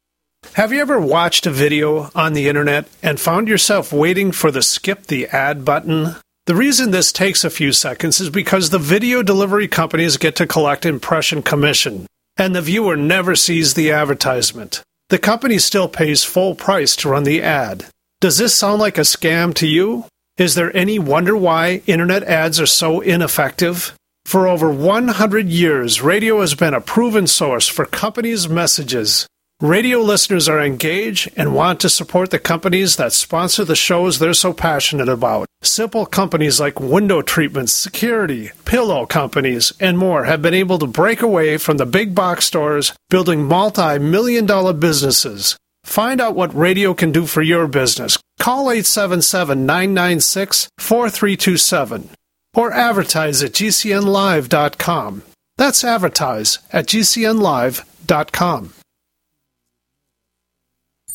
Have 0.53 0.71
you 0.71 0.79
ever 0.81 0.99
watched 0.99 1.47
a 1.47 1.51
video 1.51 2.11
on 2.13 2.33
the 2.33 2.47
internet 2.47 2.85
and 3.01 3.19
found 3.19 3.47
yourself 3.47 3.91
waiting 3.91 4.31
for 4.31 4.51
the 4.51 4.61
skip 4.61 5.07
the 5.07 5.27
ad 5.27 5.65
button? 5.65 6.15
The 6.45 6.55
reason 6.55 6.91
this 6.91 7.11
takes 7.11 7.43
a 7.43 7.49
few 7.49 7.71
seconds 7.71 8.19
is 8.19 8.29
because 8.29 8.69
the 8.69 8.77
video 8.77 9.23
delivery 9.23 9.67
companies 9.67 10.17
get 10.17 10.35
to 10.35 10.45
collect 10.45 10.85
impression 10.85 11.41
commission, 11.41 12.05
and 12.37 12.55
the 12.55 12.61
viewer 12.61 12.95
never 12.95 13.35
sees 13.35 13.73
the 13.73 13.91
advertisement. 13.91 14.83
The 15.09 15.17
company 15.17 15.57
still 15.57 15.87
pays 15.87 16.23
full 16.23 16.53
price 16.53 16.95
to 16.97 17.09
run 17.09 17.23
the 17.23 17.41
ad. 17.41 17.85
Does 18.21 18.37
this 18.37 18.53
sound 18.53 18.79
like 18.79 18.99
a 18.99 19.01
scam 19.01 19.55
to 19.55 19.67
you? 19.67 20.05
Is 20.37 20.55
there 20.55 20.75
any 20.75 20.99
wonder 20.99 21.37
why 21.37 21.81
internet 21.87 22.21
ads 22.23 22.59
are 22.59 22.65
so 22.65 22.99
ineffective? 22.99 23.95
For 24.25 24.49
over 24.49 24.69
100 24.69 25.47
years, 25.47 26.01
radio 26.01 26.41
has 26.41 26.55
been 26.55 26.73
a 26.73 26.81
proven 26.81 27.25
source 27.25 27.69
for 27.69 27.85
companies' 27.85 28.49
messages. 28.49 29.27
Radio 29.61 29.99
listeners 29.99 30.49
are 30.49 30.59
engaged 30.59 31.31
and 31.37 31.55
want 31.55 31.79
to 31.79 31.89
support 31.89 32.31
the 32.31 32.39
companies 32.39 32.97
that 32.97 33.13
sponsor 33.13 33.63
the 33.63 33.77
shows 33.77 34.19
they're 34.19 34.33
so 34.33 34.51
passionate 34.51 35.07
about. 35.07 35.47
Simple 35.61 36.05
companies 36.05 36.59
like 36.59 36.81
window 36.81 37.21
treatments, 37.21 37.71
security, 37.71 38.51
pillow 38.65 39.05
companies, 39.05 39.71
and 39.79 39.97
more 39.97 40.25
have 40.25 40.41
been 40.41 40.53
able 40.53 40.79
to 40.79 40.85
break 40.85 41.21
away 41.21 41.55
from 41.57 41.77
the 41.77 41.85
big 41.85 42.13
box 42.13 42.45
stores, 42.45 42.91
building 43.09 43.45
multi 43.45 43.99
million 43.99 44.45
dollar 44.45 44.73
businesses. 44.73 45.55
Find 45.85 46.19
out 46.19 46.35
what 46.35 46.53
radio 46.53 46.93
can 46.93 47.11
do 47.11 47.25
for 47.25 47.41
your 47.41 47.67
business. 47.67 48.17
Call 48.39 48.71
877 48.71 49.65
996 49.65 50.67
4327 50.79 52.09
or 52.55 52.73
advertise 52.73 53.43
at 53.43 53.51
gcnlive.com. 53.51 55.21
That's 55.57 55.83
advertise 55.83 56.59
at 56.73 56.87
gcnlive.com. 56.87 58.73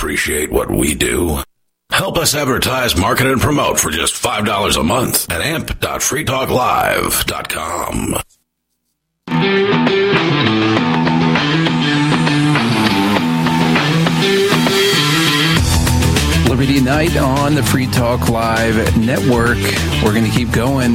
Appreciate 0.00 0.50
what 0.50 0.70
we 0.70 0.94
do? 0.94 1.36
Help 1.90 2.16
us 2.16 2.34
advertise, 2.34 2.98
market, 2.98 3.26
and 3.26 3.38
promote 3.38 3.78
for 3.78 3.90
just 3.90 4.14
$5 4.14 4.80
a 4.80 4.82
month 4.82 5.30
at 5.30 5.42
amp.freetalklive.com. 5.42 8.16
Liberty 16.48 16.80
Night 16.80 17.14
on 17.18 17.54
the 17.54 17.62
Free 17.62 17.86
Talk 17.88 18.30
Live 18.30 18.96
network. 18.96 19.58
We're 20.02 20.14
going 20.14 20.24
to 20.24 20.30
keep 20.30 20.50
going 20.50 20.94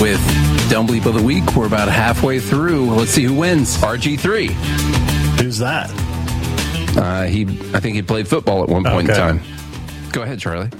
with 0.00 0.20
Don't 0.68 0.88
Bleep 0.88 1.06
of 1.06 1.14
the 1.14 1.22
Week. 1.22 1.54
We're 1.54 1.68
about 1.68 1.86
halfway 1.86 2.40
through. 2.40 2.86
Let's 2.86 3.12
see 3.12 3.22
who 3.22 3.34
wins. 3.34 3.76
RG3. 3.76 4.48
Who's 5.40 5.58
that? 5.58 5.92
Uh, 6.96 7.24
he, 7.24 7.42
I 7.74 7.80
think 7.80 7.94
he 7.96 8.02
played 8.02 8.28
football 8.28 8.62
at 8.62 8.68
one 8.68 8.84
point 8.84 9.08
Okay. 9.10 9.20
in 9.30 9.38
time. 9.38 10.10
Go 10.12 10.22
ahead, 10.22 10.38
Charlie. 10.38 10.70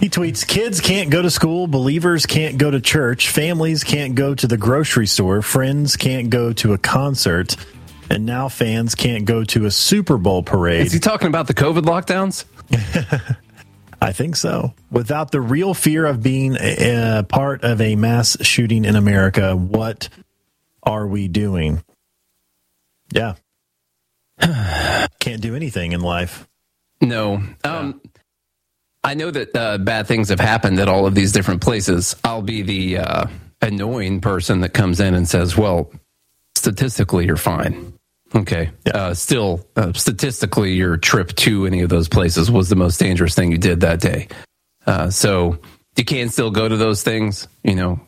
He 0.00 0.08
tweets 0.08 0.46
Kids 0.46 0.80
can't 0.80 1.10
go 1.10 1.22
to 1.22 1.30
school, 1.30 1.68
believers 1.68 2.26
can't 2.26 2.58
go 2.58 2.70
to 2.70 2.80
church, 2.80 3.28
families 3.28 3.84
can't 3.84 4.16
go 4.16 4.34
to 4.34 4.46
the 4.48 4.56
grocery 4.56 5.06
store, 5.06 5.42
friends 5.42 5.96
can't 5.96 6.28
go 6.30 6.52
to 6.54 6.72
a 6.72 6.78
concert, 6.78 7.54
and 8.10 8.26
now 8.26 8.48
fans 8.48 8.96
can't 8.96 9.24
go 9.24 9.44
to 9.44 9.64
a 9.66 9.70
Super 9.70 10.18
Bowl 10.18 10.42
parade. 10.42 10.86
Is 10.86 10.92
he 10.92 10.98
talking 10.98 11.28
about 11.28 11.46
the 11.46 11.54
COVID 11.54 11.82
lockdowns? 11.82 12.44
I 14.02 14.10
think 14.12 14.34
so. 14.34 14.74
Without 14.90 15.30
the 15.30 15.40
real 15.40 15.74
fear 15.74 16.04
of 16.04 16.20
being 16.20 16.56
a, 16.58 17.18
a 17.20 17.22
part 17.22 17.62
of 17.62 17.80
a 17.80 17.94
mass 17.94 18.36
shooting 18.40 18.84
in 18.84 18.96
America, 18.96 19.54
what 19.54 20.08
are 20.82 21.06
we 21.06 21.28
doing? 21.28 21.84
Yeah. 23.12 23.34
Can't 25.20 25.40
do 25.40 25.54
anything 25.54 25.92
in 25.92 26.00
life. 26.00 26.48
No. 27.00 27.42
Um, 27.64 28.00
I 29.04 29.14
know 29.14 29.30
that 29.30 29.56
uh, 29.56 29.78
bad 29.78 30.06
things 30.06 30.28
have 30.28 30.40
happened 30.40 30.78
at 30.78 30.88
all 30.88 31.06
of 31.06 31.14
these 31.14 31.32
different 31.32 31.60
places. 31.60 32.16
I'll 32.22 32.42
be 32.42 32.62
the 32.62 32.98
uh, 32.98 33.26
annoying 33.60 34.20
person 34.20 34.60
that 34.60 34.70
comes 34.70 35.00
in 35.00 35.14
and 35.14 35.28
says, 35.28 35.56
well, 35.56 35.92
statistically, 36.54 37.26
you're 37.26 37.36
fine. 37.36 37.92
Okay. 38.34 38.70
Uh, 38.92 39.14
still, 39.14 39.66
uh, 39.76 39.92
statistically, 39.92 40.72
your 40.72 40.96
trip 40.96 41.34
to 41.36 41.66
any 41.66 41.82
of 41.82 41.88
those 41.88 42.08
places 42.08 42.50
was 42.50 42.68
the 42.68 42.76
most 42.76 42.98
dangerous 42.98 43.34
thing 43.34 43.50
you 43.50 43.58
did 43.58 43.80
that 43.80 44.00
day. 44.00 44.28
Uh, 44.86 45.10
so 45.10 45.58
you 45.96 46.04
can 46.04 46.28
still 46.28 46.50
go 46.50 46.68
to 46.68 46.76
those 46.76 47.02
things, 47.02 47.48
you 47.62 47.74
know. 47.74 48.00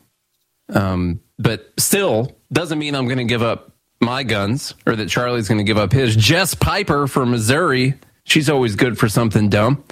Um, 0.72 1.20
but 1.38 1.72
still, 1.78 2.36
doesn't 2.52 2.78
mean 2.78 2.94
I'm 2.94 3.06
going 3.06 3.18
to 3.18 3.24
give 3.24 3.42
up 3.42 3.73
my 4.04 4.22
guns 4.22 4.74
or 4.86 4.96
that 4.96 5.08
Charlie's 5.08 5.48
going 5.48 5.58
to 5.58 5.64
give 5.64 5.78
up 5.78 5.92
his. 5.92 6.14
Jess 6.14 6.54
Piper 6.54 7.06
from 7.06 7.30
Missouri. 7.30 7.94
She's 8.24 8.48
always 8.48 8.76
good 8.76 8.98
for 8.98 9.08
something 9.08 9.48
dumb. 9.48 9.84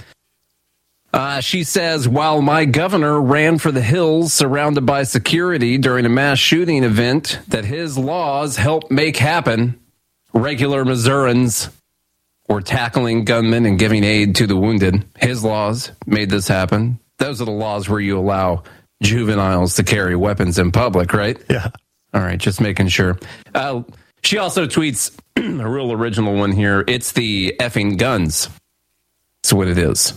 Uh, 1.13 1.41
she 1.41 1.63
says, 1.63 2.09
while 2.09 2.41
my 2.41 2.65
governor 2.65 3.21
ran 3.21 3.59
for 3.59 3.71
the 3.71 3.83
hills 3.83 4.33
surrounded 4.33 4.87
by 4.87 5.03
security 5.03 5.77
during 5.77 6.07
a 6.07 6.09
mass 6.09 6.39
shooting 6.39 6.85
event 6.85 7.39
that 7.49 7.67
his 7.67 7.99
laws 7.99 8.57
helped 8.57 8.91
make 8.91 9.19
happen, 9.19 9.79
regular 10.33 10.87
Missourians 10.87 11.69
were 12.49 12.63
tackling 12.63 13.25
gunmen 13.27 13.67
and 13.67 13.79
giving 13.79 14.05
aid 14.05 14.37
to 14.37 14.47
the 14.47 14.57
wounded. 14.57 15.05
His 15.19 15.45
laws 15.45 15.93
made 16.07 16.31
this 16.31 16.49
happen. 16.49 16.99
Those 17.19 17.43
are 17.43 17.47
the 17.47 17.51
laws 17.51 17.91
where 17.91 18.01
you 18.01 18.19
allow 18.19 18.63
juveniles 19.03 19.77
to 19.77 19.85
carry 19.85 20.17
weapons 20.17 20.59
in 20.59 20.73
public, 20.73 21.13
right? 21.13 21.39
Yeah. 21.51 21.69
All 22.15 22.23
right, 22.23 22.39
just 22.39 22.61
making 22.61 22.89
sure. 22.89 23.19
Uh, 23.55 23.83
she 24.23 24.39
also 24.39 24.67
tweets 24.67 25.17
a 25.37 25.69
real 25.69 25.93
original 25.93 26.35
one 26.35 26.53
here. 26.53 26.85
It's 26.87 27.13
the 27.13 27.55
effing 27.61 27.99
guns. 27.99 28.49
That's 29.43 29.53
what 29.53 29.69
it 29.69 29.79
is. 29.79 30.15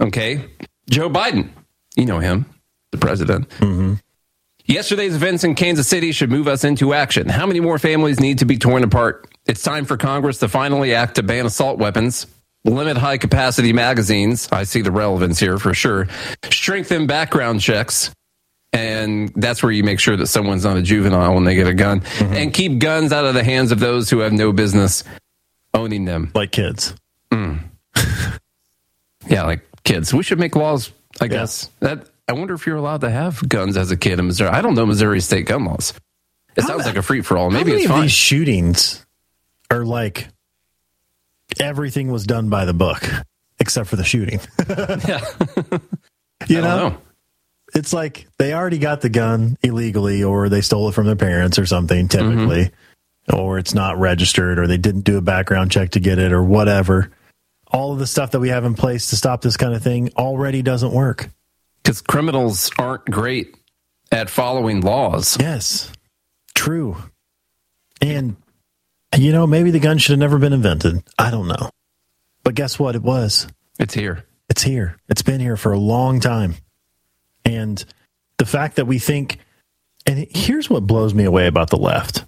Okay. 0.00 0.44
Joe 0.88 1.10
Biden, 1.10 1.50
you 1.96 2.06
know 2.06 2.18
him, 2.20 2.46
the 2.92 2.98
president. 2.98 3.48
Mm-hmm. 3.50 3.94
Yesterday's 4.64 5.14
events 5.16 5.42
in 5.42 5.56
Kansas 5.56 5.88
City 5.88 6.12
should 6.12 6.30
move 6.30 6.46
us 6.46 6.62
into 6.62 6.94
action. 6.94 7.28
How 7.28 7.46
many 7.46 7.58
more 7.60 7.78
families 7.78 8.20
need 8.20 8.38
to 8.38 8.44
be 8.44 8.56
torn 8.56 8.84
apart? 8.84 9.26
It's 9.46 9.62
time 9.62 9.84
for 9.84 9.96
Congress 9.96 10.38
to 10.38 10.48
finally 10.48 10.94
act 10.94 11.16
to 11.16 11.22
ban 11.24 11.46
assault 11.46 11.78
weapons. 11.78 12.26
limit 12.64 12.96
high 12.96 13.18
capacity 13.18 13.72
magazines. 13.72 14.48
I 14.52 14.64
see 14.64 14.82
the 14.82 14.92
relevance 14.92 15.40
here 15.40 15.58
for 15.58 15.74
sure. 15.74 16.06
Strengthen 16.50 17.06
background 17.06 17.60
checks. 17.60 18.12
And 18.72 19.32
that's 19.34 19.62
where 19.62 19.72
you 19.72 19.82
make 19.82 19.98
sure 19.98 20.16
that 20.16 20.28
someone's 20.28 20.64
not 20.64 20.76
a 20.76 20.82
juvenile 20.82 21.34
when 21.34 21.44
they 21.44 21.56
get 21.56 21.66
a 21.66 21.74
gun. 21.74 22.02
And 22.20 22.54
keep 22.54 22.78
guns 22.78 23.12
out 23.12 23.24
of 23.24 23.34
the 23.34 23.42
hands 23.42 23.72
of 23.72 23.80
those 23.80 24.08
who 24.10 24.20
have 24.20 24.32
no 24.32 24.52
business 24.52 25.02
owning 25.74 26.04
them. 26.04 26.30
Like 26.34 26.52
kids. 26.52 26.94
Mm. 27.32 27.60
yeah, 29.26 29.42
like 29.44 29.62
kids. 29.82 30.14
We 30.14 30.22
should 30.22 30.38
make 30.38 30.54
laws, 30.54 30.92
I 31.20 31.26
guess. 31.26 31.68
That 31.80 32.06
I 32.28 32.32
wonder 32.32 32.54
if 32.54 32.64
you're 32.64 32.76
allowed 32.76 33.00
to 33.00 33.10
have 33.10 33.46
guns 33.48 33.76
as 33.76 33.90
a 33.90 33.96
kid 33.96 34.20
in 34.20 34.26
Missouri. 34.28 34.50
I 34.50 34.62
don't 34.62 34.74
know 34.74 34.86
Missouri 34.86 35.20
state 35.20 35.46
gun 35.46 35.64
laws. 35.64 35.92
It 36.56 36.62
sounds 36.62 36.84
like 36.86 36.96
a 36.96 37.02
free 37.02 37.22
for 37.22 37.36
all. 37.38 37.50
Maybe 37.50 37.70
How 37.70 37.74
many 37.74 37.82
it's 37.82 37.86
of 37.86 37.90
fine. 37.96 38.02
these 38.02 38.12
shootings 38.12 39.04
are 39.70 39.84
like 39.84 40.28
everything 41.58 42.10
was 42.12 42.24
done 42.24 42.48
by 42.50 42.64
the 42.64 42.74
book 42.74 43.02
except 43.58 43.88
for 43.88 43.96
the 43.96 44.04
shooting? 44.04 44.40
yeah. 44.68 45.20
you 46.48 46.58
I 46.58 46.60
don't 46.60 46.62
know? 46.62 46.88
know. 46.90 46.98
It's 47.74 47.92
like 47.92 48.26
they 48.38 48.52
already 48.52 48.78
got 48.78 49.00
the 49.00 49.08
gun 49.08 49.56
illegally 49.62 50.24
or 50.24 50.48
they 50.48 50.60
stole 50.60 50.88
it 50.88 50.92
from 50.92 51.06
their 51.06 51.16
parents 51.16 51.58
or 51.58 51.66
something 51.66 52.08
typically. 52.08 52.64
Mm-hmm. 52.64 53.36
Or 53.36 53.58
it's 53.58 53.74
not 53.74 53.98
registered 53.98 54.58
or 54.58 54.66
they 54.66 54.78
didn't 54.78 55.02
do 55.02 55.16
a 55.16 55.22
background 55.22 55.70
check 55.70 55.90
to 55.90 56.00
get 56.00 56.18
it 56.18 56.32
or 56.32 56.42
whatever. 56.42 57.10
All 57.68 57.92
of 57.92 58.00
the 58.00 58.06
stuff 58.06 58.32
that 58.32 58.40
we 58.40 58.48
have 58.48 58.64
in 58.64 58.74
place 58.74 59.10
to 59.10 59.16
stop 59.16 59.42
this 59.42 59.56
kind 59.56 59.74
of 59.74 59.82
thing 59.82 60.10
already 60.16 60.62
doesn't 60.62 60.92
work. 60.92 61.30
Because 61.82 62.00
criminals 62.00 62.70
aren't 62.76 63.04
great 63.04 63.54
at 64.10 64.28
following 64.28 64.80
laws. 64.80 65.36
Yes. 65.38 65.92
True. 66.54 66.96
And, 68.00 68.36
you 69.16 69.30
know, 69.30 69.46
maybe 69.46 69.70
the 69.70 69.78
gun 69.78 69.98
should 69.98 70.12
have 70.12 70.18
never 70.18 70.38
been 70.38 70.52
invented. 70.52 71.02
I 71.16 71.30
don't 71.30 71.46
know. 71.46 71.70
But 72.42 72.54
guess 72.54 72.78
what? 72.78 72.96
It 72.96 73.02
was. 73.02 73.46
It's 73.78 73.94
here. 73.94 74.24
It's 74.48 74.62
here. 74.62 74.96
It's 75.08 75.22
been 75.22 75.40
here 75.40 75.56
for 75.56 75.72
a 75.72 75.78
long 75.78 76.18
time. 76.18 76.56
And 77.44 77.82
the 78.38 78.46
fact 78.46 78.76
that 78.76 78.86
we 78.86 78.98
think, 78.98 79.38
and 80.06 80.26
here's 80.30 80.68
what 80.70 80.86
blows 80.86 81.14
me 81.14 81.24
away 81.24 81.46
about 81.46 81.70
the 81.70 81.76
left. 81.78 82.24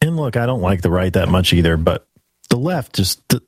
And 0.00 0.16
look, 0.16 0.36
I 0.36 0.46
don't 0.46 0.60
like 0.62 0.82
the 0.82 0.90
right 0.90 1.12
that 1.12 1.28
much 1.28 1.52
either, 1.52 1.76
but 1.76 2.06
the 2.50 2.56
left 2.56 2.94
just, 2.94 3.26
the, 3.28 3.40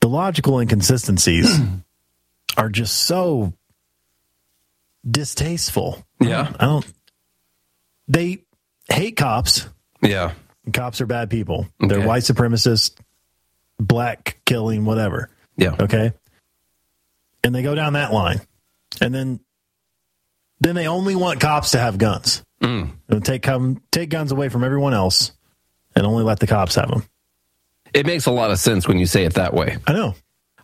the 0.00 0.08
logical 0.08 0.58
inconsistencies 0.60 1.58
are 2.56 2.68
just 2.70 3.02
so 3.02 3.52
distasteful. 5.08 6.04
Yeah. 6.20 6.52
I 6.58 6.64
don't, 6.66 6.86
they 8.08 8.44
hate 8.88 9.16
cops. 9.16 9.66
Yeah. 10.02 10.32
Cops 10.72 11.00
are 11.00 11.06
bad 11.06 11.30
people. 11.30 11.66
They're 11.78 11.98
Okay. 11.98 12.06
white 12.06 12.22
supremacists, 12.22 12.92
black 13.78 14.38
killing, 14.46 14.84
whatever. 14.84 15.28
Yeah. 15.56 15.76
Okay. 15.78 16.12
And 17.42 17.54
they 17.54 17.62
go 17.62 17.74
down 17.74 17.92
that 17.94 18.12
line. 18.12 18.40
And 19.00 19.14
then 19.14 19.40
then 20.60 20.74
they 20.74 20.86
only 20.86 21.16
want 21.16 21.40
cops 21.40 21.72
to 21.72 21.78
have 21.78 21.98
guns. 21.98 22.42
Mm. 22.62 22.90
And 23.08 23.24
take 23.24 23.42
come 23.42 23.82
take 23.90 24.08
guns 24.10 24.32
away 24.32 24.48
from 24.48 24.64
everyone 24.64 24.94
else 24.94 25.32
and 25.94 26.06
only 26.06 26.24
let 26.24 26.40
the 26.40 26.46
cops 26.46 26.74
have 26.76 26.88
them. 26.88 27.04
It 27.92 28.06
makes 28.06 28.26
a 28.26 28.32
lot 28.32 28.50
of 28.50 28.58
sense 28.58 28.88
when 28.88 28.98
you 28.98 29.06
say 29.06 29.24
it 29.24 29.34
that 29.34 29.54
way. 29.54 29.76
I 29.86 29.92
know. 29.92 30.14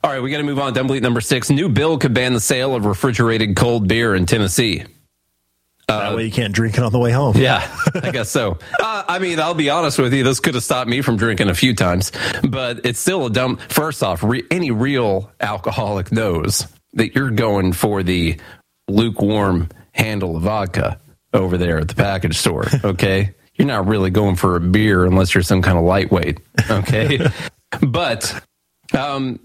All 0.03 0.11
right, 0.11 0.21
we 0.23 0.31
got 0.31 0.39
to 0.39 0.45
move 0.45 0.59
on. 0.59 0.73
Dumb 0.73 0.89
bleep 0.89 1.03
number 1.03 1.21
six. 1.21 1.51
New 1.51 1.69
bill 1.69 1.99
could 1.99 2.15
ban 2.15 2.33
the 2.33 2.41
sale 2.41 2.75
of 2.75 2.87
refrigerated 2.87 3.55
cold 3.55 3.87
beer 3.87 4.15
in 4.15 4.25
Tennessee. 4.25 4.83
that 5.89 6.17
way 6.17 6.25
you 6.25 6.33
can't 6.33 6.55
drink 6.55 6.79
it 6.79 6.83
on 6.83 6.91
the 6.91 6.99
way 6.99 7.13
home. 7.13 7.37
Yeah, 7.37 7.71
I 7.95 8.11
guess 8.11 8.31
so. 8.31 8.59
Uh, 8.81 9.05
I 9.07 9.19
mean, 9.19 9.39
I'll 9.39 9.55
be 9.55 9.69
honest 9.69 9.99
with 9.99 10.15
you. 10.15 10.25
This 10.25 10.41
could 10.41 10.55
have 10.55 10.65
stopped 10.65 10.89
me 10.89 11.03
from 11.03 11.19
drinking 11.19 11.51
a 11.51 11.55
few 11.55 11.75
times, 11.75 12.13
but 12.49 12.87
it's 12.87 12.99
still 12.99 13.27
a 13.27 13.31
dumb. 13.31 13.59
First 13.69 14.03
off, 14.03 14.23
re- 14.23 14.47
any 14.51 14.71
real 14.71 15.31
alcoholic 15.39 16.11
knows 16.11 16.67
that 16.95 17.15
you're 17.15 17.31
going 17.31 17.73
for 17.73 18.03
the 18.03 18.39
lukewarm 18.89 19.69
handle 19.93 20.37
of 20.37 20.43
vodka 20.43 21.01
over 21.33 21.57
there 21.57 21.79
at 21.79 21.89
the 21.89 21.95
package 21.95 22.37
store. 22.37 22.67
Okay. 22.85 23.35
you're 23.55 23.67
not 23.69 23.87
really 23.87 24.11
going 24.11 24.37
for 24.37 24.57
a 24.57 24.61
beer 24.61 25.05
unless 25.05 25.35
you're 25.35 25.43
some 25.43 25.63
kind 25.63 25.79
of 25.79 25.85
lightweight. 25.85 26.41
Okay. 26.71 27.19
but, 27.81 28.43
um, 28.97 29.39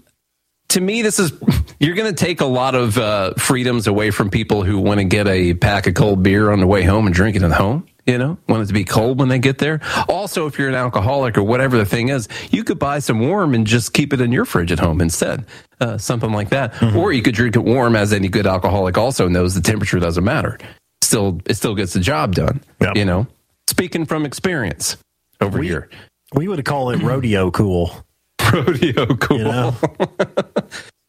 to 0.68 0.80
me, 0.80 1.02
this 1.02 1.18
is 1.18 1.32
you're 1.78 1.94
going 1.94 2.12
to 2.12 2.24
take 2.24 2.40
a 2.40 2.46
lot 2.46 2.74
of 2.74 2.98
uh, 2.98 3.34
freedoms 3.34 3.86
away 3.86 4.10
from 4.10 4.30
people 4.30 4.62
who 4.62 4.78
want 4.78 4.98
to 4.98 5.04
get 5.04 5.26
a 5.28 5.54
pack 5.54 5.86
of 5.86 5.94
cold 5.94 6.22
beer 6.22 6.50
on 6.50 6.60
the 6.60 6.66
way 6.66 6.82
home 6.82 7.06
and 7.06 7.14
drink 7.14 7.36
it 7.36 7.42
at 7.42 7.52
home. 7.52 7.86
You 8.06 8.18
know, 8.18 8.38
want 8.48 8.62
it 8.62 8.66
to 8.66 8.72
be 8.72 8.84
cold 8.84 9.18
when 9.18 9.28
they 9.28 9.40
get 9.40 9.58
there. 9.58 9.80
Also, 10.08 10.46
if 10.46 10.60
you're 10.60 10.68
an 10.68 10.76
alcoholic 10.76 11.36
or 11.36 11.42
whatever 11.42 11.76
the 11.76 11.84
thing 11.84 12.08
is, 12.08 12.28
you 12.52 12.62
could 12.62 12.78
buy 12.78 13.00
some 13.00 13.18
warm 13.18 13.52
and 13.52 13.66
just 13.66 13.92
keep 13.92 14.12
it 14.12 14.20
in 14.20 14.30
your 14.30 14.44
fridge 14.44 14.70
at 14.70 14.78
home 14.78 15.00
instead, 15.00 15.44
uh, 15.80 15.98
something 15.98 16.30
like 16.30 16.50
that. 16.50 16.80
Or 16.94 17.12
you 17.12 17.20
could 17.20 17.34
drink 17.34 17.56
it 17.56 17.64
warm, 17.64 17.96
as 17.96 18.12
any 18.12 18.28
good 18.28 18.46
alcoholic 18.46 18.96
also 18.96 19.26
knows 19.26 19.56
the 19.56 19.60
temperature 19.60 19.98
doesn't 19.98 20.22
matter. 20.22 20.56
Still, 21.02 21.40
it 21.46 21.54
still 21.54 21.74
gets 21.74 21.94
the 21.94 22.00
job 22.00 22.36
done. 22.36 22.62
You 22.94 23.04
know, 23.04 23.26
speaking 23.66 24.06
from 24.06 24.24
experience 24.24 24.96
over 25.40 25.60
here. 25.60 25.90
We 26.32 26.46
would 26.46 26.64
call 26.64 26.90
it 26.90 27.02
rodeo 27.02 27.50
cool. 27.50 28.05
Rodeo 28.52 29.06
cool. 29.20 29.38
You 29.38 29.44
know? 29.44 29.74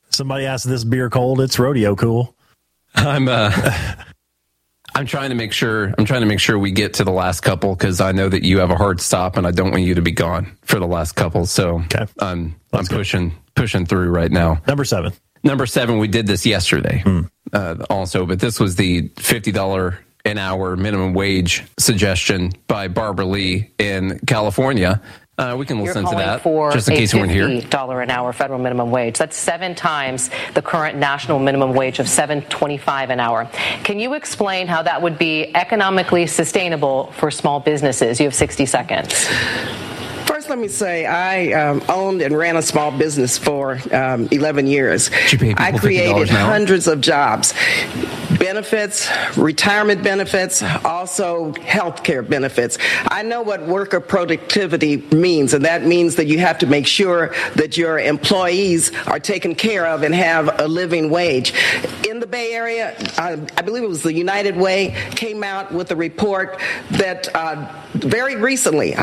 Somebody 0.10 0.46
asked 0.46 0.68
this 0.68 0.84
beer 0.84 1.10
cold, 1.10 1.42
it's 1.42 1.60
rodeo 1.60 1.96
cool. 1.96 2.36
I'm 2.96 3.28
uh 3.28 3.52
I'm 4.96 5.06
trying 5.06 5.30
to 5.30 5.36
make 5.36 5.54
sure 5.54 5.94
I'm 5.98 6.06
trying 6.06 6.22
to 6.22 6.28
make 6.28 6.40
sure 6.40 6.58
we 6.58 6.72
get 6.72 6.96
to 6.96 7.04
the 7.04 7.12
last 7.12 7.42
couple 7.42 7.76
because 7.76 8.02
I 8.02 8.12
know 8.14 8.30
that 8.30 8.44
you 8.44 8.60
have 8.60 8.72
a 8.72 8.76
hard 8.76 9.00
stop 9.00 9.38
and 9.38 9.46
I 9.46 9.52
don't 9.52 9.70
want 9.72 9.84
you 9.84 9.96
to 9.96 10.02
be 10.02 10.12
gone 10.12 10.58
for 10.64 10.80
the 10.80 10.88
last 10.88 11.12
couple. 11.14 11.46
So 11.46 11.84
I'm 12.20 12.56
I'm 12.74 12.86
pushing 12.86 13.38
pushing 13.56 13.86
through 13.86 14.10
right 14.10 14.32
now. 14.32 14.62
Number 14.68 14.86
seven. 14.86 15.14
Number 15.44 15.68
seven, 15.68 16.00
we 16.00 16.08
did 16.08 16.26
this 16.26 16.46
yesterday 16.46 17.04
uh, 17.54 17.76
also, 17.90 18.26
but 18.26 18.40
this 18.40 18.60
was 18.60 18.76
the 18.76 19.12
fifty 19.18 19.52
dollar 19.52 20.00
an 20.26 20.38
hour 20.38 20.76
minimum 20.76 21.14
wage 21.14 21.64
suggestion 21.78 22.52
by 22.68 22.88
Barbara 22.88 23.26
Lee 23.26 23.72
in 23.78 24.20
California. 24.28 25.02
Uh, 25.38 25.56
we 25.56 25.68
can 25.68 25.80
listen 25.80 26.04
to 26.04 26.16
that 26.16 26.42
for 26.42 26.72
just 26.72 26.90
in 26.90 26.96
case 26.96 27.14
you 27.14 27.20
weren't 27.20 27.32
here. 27.32 27.48
$50 27.48 28.02
an 28.02 28.10
hour 28.10 28.34
federal 28.34 28.58
minimum 28.58 28.90
wage. 28.90 29.20
That's 29.20 29.38
seven 29.38 29.76
times 29.76 30.32
the 30.56 30.64
current 30.64 30.98
national 30.98 31.38
minimum 31.38 31.74
wage 31.76 32.00
of 32.00 32.08
7.25 32.08 33.10
an 33.12 33.20
hour. 33.20 33.48
Can 33.84 34.00
you 34.00 34.16
explain 34.16 34.66
how 34.66 34.82
that 34.82 35.00
would 35.00 35.20
be 35.20 35.56
economically 35.56 36.26
sustainable 36.26 37.12
for 37.12 37.30
small 37.30 37.60
businesses? 37.60 38.20
You 38.20 38.26
have 38.26 38.34
60 38.34 38.66
seconds. 38.66 39.28
First, 40.48 40.58
let 40.58 40.62
me 40.62 40.70
say 40.70 41.06
I 41.06 41.52
um, 41.52 41.84
owned 41.90 42.22
and 42.22 42.38
ran 42.38 42.56
a 42.56 42.62
small 42.62 42.90
business 42.90 43.38
for 43.38 43.82
um, 43.92 44.30
11 44.32 44.66
years. 44.66 45.10
I 45.58 45.78
created 45.78 46.30
hundreds 46.30 46.88
of 46.88 47.02
jobs, 47.02 47.54
benefits, 48.40 49.10
retirement 49.36 50.04
benefits, 50.04 50.64
also 50.86 51.52
health 51.56 52.06
care 52.06 52.22
benefits. 52.22 52.78
I 53.10 53.24
know 53.24 53.42
what 53.42 53.68
worker 53.68 54.00
productivity 54.00 54.98
means, 55.12 55.54
and 55.54 55.66
that 55.66 55.84
means 55.84 56.16
that 56.16 56.28
you 56.28 56.40
have 56.40 56.60
to 56.60 56.66
make 56.66 56.88
sure 56.88 57.34
that 57.56 57.76
your 57.76 58.00
employees 58.00 58.94
are 59.06 59.20
taken 59.20 59.54
care 59.54 59.86
of 59.86 60.04
and 60.04 60.16
have 60.16 60.62
a 60.62 60.68
living 60.68 61.10
wage. 61.10 61.54
In 62.08 62.22
the 62.22 62.28
Bay 62.28 62.54
Area, 62.54 62.96
uh, 63.18 63.36
I 63.58 63.62
believe 63.64 63.84
it 63.84 63.90
was 63.90 64.04
the 64.04 64.14
United 64.14 64.56
Way 64.56 64.96
came 65.12 65.44
out 65.44 65.74
with 65.74 65.92
a 65.92 65.96
report 65.98 66.62
that 66.92 67.28
uh, 67.36 67.84
very 67.94 68.36
recently, 68.36 68.94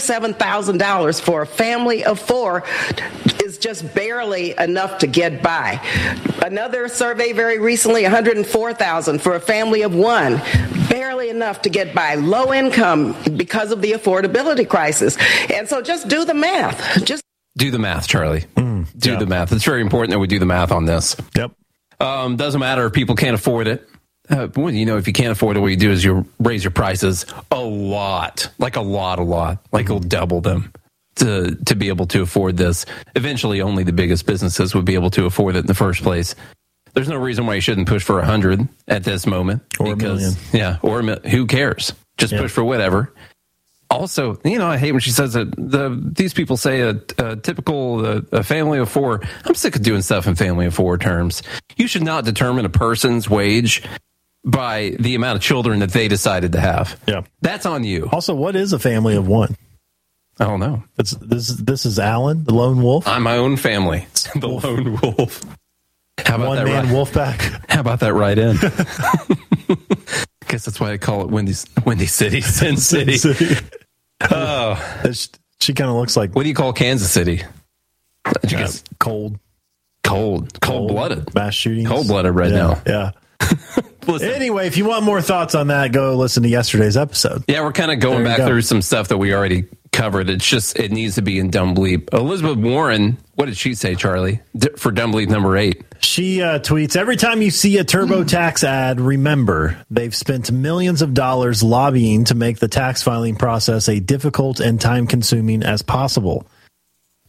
$127,000 0.00 1.20
for 1.20 1.42
a 1.42 1.46
family 1.46 2.04
of 2.04 2.18
four 2.18 2.64
is 3.44 3.58
just 3.58 3.94
barely 3.94 4.54
enough 4.58 4.98
to 4.98 5.06
get 5.06 5.42
by. 5.42 5.80
Another 6.44 6.88
survey 6.88 7.32
very 7.32 7.58
recently, 7.58 8.02
104,000 8.02 9.20
for 9.20 9.34
a 9.34 9.40
family 9.40 9.82
of 9.82 9.94
one, 9.94 10.40
barely 10.88 11.28
enough 11.30 11.62
to 11.62 11.70
get 11.70 11.94
by. 11.94 12.14
Low 12.14 12.52
income 12.52 13.16
because 13.36 13.70
of 13.72 13.82
the 13.82 13.92
affordability 13.92 14.68
crisis. 14.68 15.16
And 15.52 15.68
so 15.68 15.82
just 15.82 16.08
do 16.08 16.24
the 16.24 16.34
math. 16.34 17.04
Just 17.04 17.22
Do 17.56 17.70
the 17.70 17.78
math, 17.78 18.06
Charlie. 18.08 18.44
do 18.56 19.16
the 19.16 19.26
math. 19.26 19.52
It's 19.52 19.64
very 19.64 19.82
important 19.82 20.12
that 20.12 20.18
we 20.18 20.26
do 20.26 20.38
the 20.38 20.46
math 20.46 20.72
on 20.72 20.86
this. 20.86 21.16
Yep. 21.36 21.52
Um, 22.00 22.36
doesn't 22.36 22.60
matter 22.60 22.86
if 22.86 22.92
people 22.94 23.14
can't 23.14 23.34
afford 23.34 23.68
it. 23.68 23.86
Uh, 24.30 24.48
you 24.68 24.86
know, 24.86 24.96
if 24.96 25.06
you 25.06 25.12
can't 25.12 25.32
afford 25.32 25.56
it, 25.56 25.60
what 25.60 25.68
you 25.68 25.76
do 25.76 25.90
is 25.90 26.04
you 26.04 26.26
raise 26.38 26.62
your 26.62 26.70
prices 26.70 27.26
a 27.50 27.58
lot, 27.58 28.48
like 28.58 28.76
a 28.76 28.80
lot, 28.80 29.18
a 29.18 29.22
lot, 29.22 29.58
like 29.72 29.88
you'll 29.88 29.98
double 29.98 30.40
them 30.40 30.72
to 31.16 31.56
to 31.66 31.74
be 31.74 31.88
able 31.88 32.06
to 32.06 32.22
afford 32.22 32.56
this. 32.56 32.86
Eventually, 33.16 33.60
only 33.60 33.82
the 33.82 33.92
biggest 33.92 34.26
businesses 34.26 34.74
would 34.74 34.84
be 34.84 34.94
able 34.94 35.10
to 35.10 35.26
afford 35.26 35.56
it 35.56 35.60
in 35.60 35.66
the 35.66 35.74
first 35.74 36.02
place. 36.02 36.34
There's 36.94 37.08
no 37.08 37.16
reason 37.16 37.46
why 37.46 37.54
you 37.54 37.60
shouldn't 37.60 37.88
push 37.88 38.02
for 38.02 38.18
a 38.20 38.24
hundred 38.24 38.66
at 38.88 39.04
this 39.04 39.26
moment, 39.26 39.62
Or 39.78 39.92
a 39.92 39.96
million. 39.96 40.32
Yeah, 40.52 40.78
or 40.82 41.00
a 41.00 41.28
who 41.28 41.46
cares? 41.46 41.92
Just 42.18 42.36
push 42.36 42.50
for 42.52 42.64
whatever. 42.64 43.12
Also, 43.90 44.38
you 44.44 44.58
know, 44.58 44.68
I 44.68 44.76
hate 44.76 44.92
when 44.92 45.00
she 45.00 45.10
says 45.10 45.32
that 45.32 45.50
the 45.56 46.00
these 46.00 46.32
people 46.32 46.56
say 46.56 46.82
a, 46.82 47.00
a 47.18 47.36
typical 47.36 48.06
uh, 48.06 48.20
a 48.30 48.42
family 48.44 48.78
of 48.78 48.88
four. 48.88 49.20
I'm 49.44 49.54
sick 49.54 49.74
of 49.74 49.82
doing 49.82 50.02
stuff 50.02 50.28
in 50.28 50.36
family 50.36 50.66
of 50.66 50.74
four 50.74 50.96
terms. 50.98 51.42
You 51.76 51.88
should 51.88 52.04
not 52.04 52.24
determine 52.24 52.64
a 52.64 52.70
person's 52.70 53.28
wage 53.28 53.82
by 54.44 54.96
the 54.98 55.14
amount 55.14 55.36
of 55.36 55.42
children 55.42 55.80
that 55.80 55.90
they 55.90 56.08
decided 56.08 56.52
to 56.52 56.60
have. 56.60 56.98
Yeah. 57.06 57.22
That's 57.42 57.66
on 57.66 57.84
you. 57.84 58.08
Also, 58.10 58.34
what 58.34 58.56
is 58.56 58.72
a 58.72 58.78
family 58.78 59.16
of 59.16 59.26
one? 59.28 59.56
I 60.38 60.44
don't 60.44 60.60
know. 60.60 60.82
It's, 60.98 61.10
this 61.12 61.48
this 61.48 61.84
is 61.84 61.98
Alan, 61.98 62.44
the 62.44 62.54
lone 62.54 62.82
wolf. 62.82 63.06
I'm 63.06 63.22
my 63.24 63.36
own 63.36 63.56
family. 63.56 64.06
the 64.34 64.48
lone 64.48 64.98
wolf. 65.02 65.42
How 66.24 66.36
about 66.36 66.48
One 66.48 66.56
that 66.58 66.66
man 66.66 66.84
right? 66.86 66.92
wolf 66.94 67.12
pack. 67.12 67.40
How 67.70 67.80
about 67.80 68.00
that 68.00 68.14
right 68.14 68.38
in? 68.38 68.56
I 68.58 69.76
guess 70.48 70.64
that's 70.64 70.78
why 70.80 70.92
I 70.92 70.98
call 70.98 71.22
it 71.22 71.28
Windy 71.28 71.54
Windy 71.84 72.06
City, 72.06 72.40
Sin 72.40 72.76
City. 72.78 73.18
Oh, 74.30 74.72
It's- 75.00 75.28
she 75.60 75.74
kind 75.74 75.90
of 75.90 75.96
looks 75.96 76.16
like 76.16 76.34
what 76.34 76.42
do 76.44 76.48
you 76.48 76.54
call 76.54 76.72
Kansas 76.72 77.10
City? 77.10 77.42
Uh, 78.24 78.68
cold, 78.98 79.38
Cold, 80.02 80.58
cold 80.62 80.88
blooded, 80.88 81.34
mass 81.34 81.52
shootings. 81.54 81.86
cold 81.88 82.06
blooded 82.06 82.34
right 82.34 82.50
yeah, 82.50 82.56
now. 82.56 82.82
Yeah. 82.86 83.80
Listen. 84.06 84.30
Anyway, 84.30 84.66
if 84.66 84.76
you 84.76 84.84
want 84.84 85.04
more 85.04 85.20
thoughts 85.22 85.54
on 85.54 85.68
that, 85.68 85.92
go 85.92 86.16
listen 86.16 86.42
to 86.42 86.48
yesterday's 86.48 86.96
episode. 86.96 87.44
Yeah, 87.48 87.62
we're 87.62 87.72
kind 87.72 87.90
of 87.90 88.00
going 88.00 88.24
back 88.24 88.38
go. 88.38 88.46
through 88.46 88.62
some 88.62 88.82
stuff 88.82 89.08
that 89.08 89.18
we 89.18 89.34
already 89.34 89.66
covered. 89.92 90.30
It's 90.30 90.46
just 90.46 90.78
it 90.78 90.92
needs 90.92 91.16
to 91.16 91.22
be 91.22 91.38
in 91.38 91.50
dumb 91.50 91.74
bleep. 91.74 92.12
Elizabeth 92.12 92.58
Warren, 92.58 93.18
what 93.34 93.46
did 93.46 93.56
she 93.56 93.74
say, 93.74 93.94
Charlie, 93.94 94.40
D- 94.56 94.68
for 94.76 94.92
dumb 94.92 95.12
bleep 95.12 95.28
number 95.28 95.56
eight? 95.56 95.82
She 96.00 96.40
uh, 96.40 96.60
tweets 96.60 96.96
Every 96.96 97.16
time 97.16 97.42
you 97.42 97.50
see 97.50 97.76
a 97.78 97.84
TurboTax 97.84 98.64
ad, 98.64 99.00
remember 99.00 99.84
they've 99.90 100.14
spent 100.14 100.50
millions 100.50 101.02
of 101.02 101.12
dollars 101.12 101.62
lobbying 101.62 102.24
to 102.24 102.34
make 102.34 102.58
the 102.58 102.68
tax 102.68 103.02
filing 103.02 103.36
process 103.36 103.88
a 103.88 104.00
difficult 104.00 104.60
and 104.60 104.80
time 104.80 105.06
consuming 105.06 105.62
as 105.62 105.82
possible, 105.82 106.46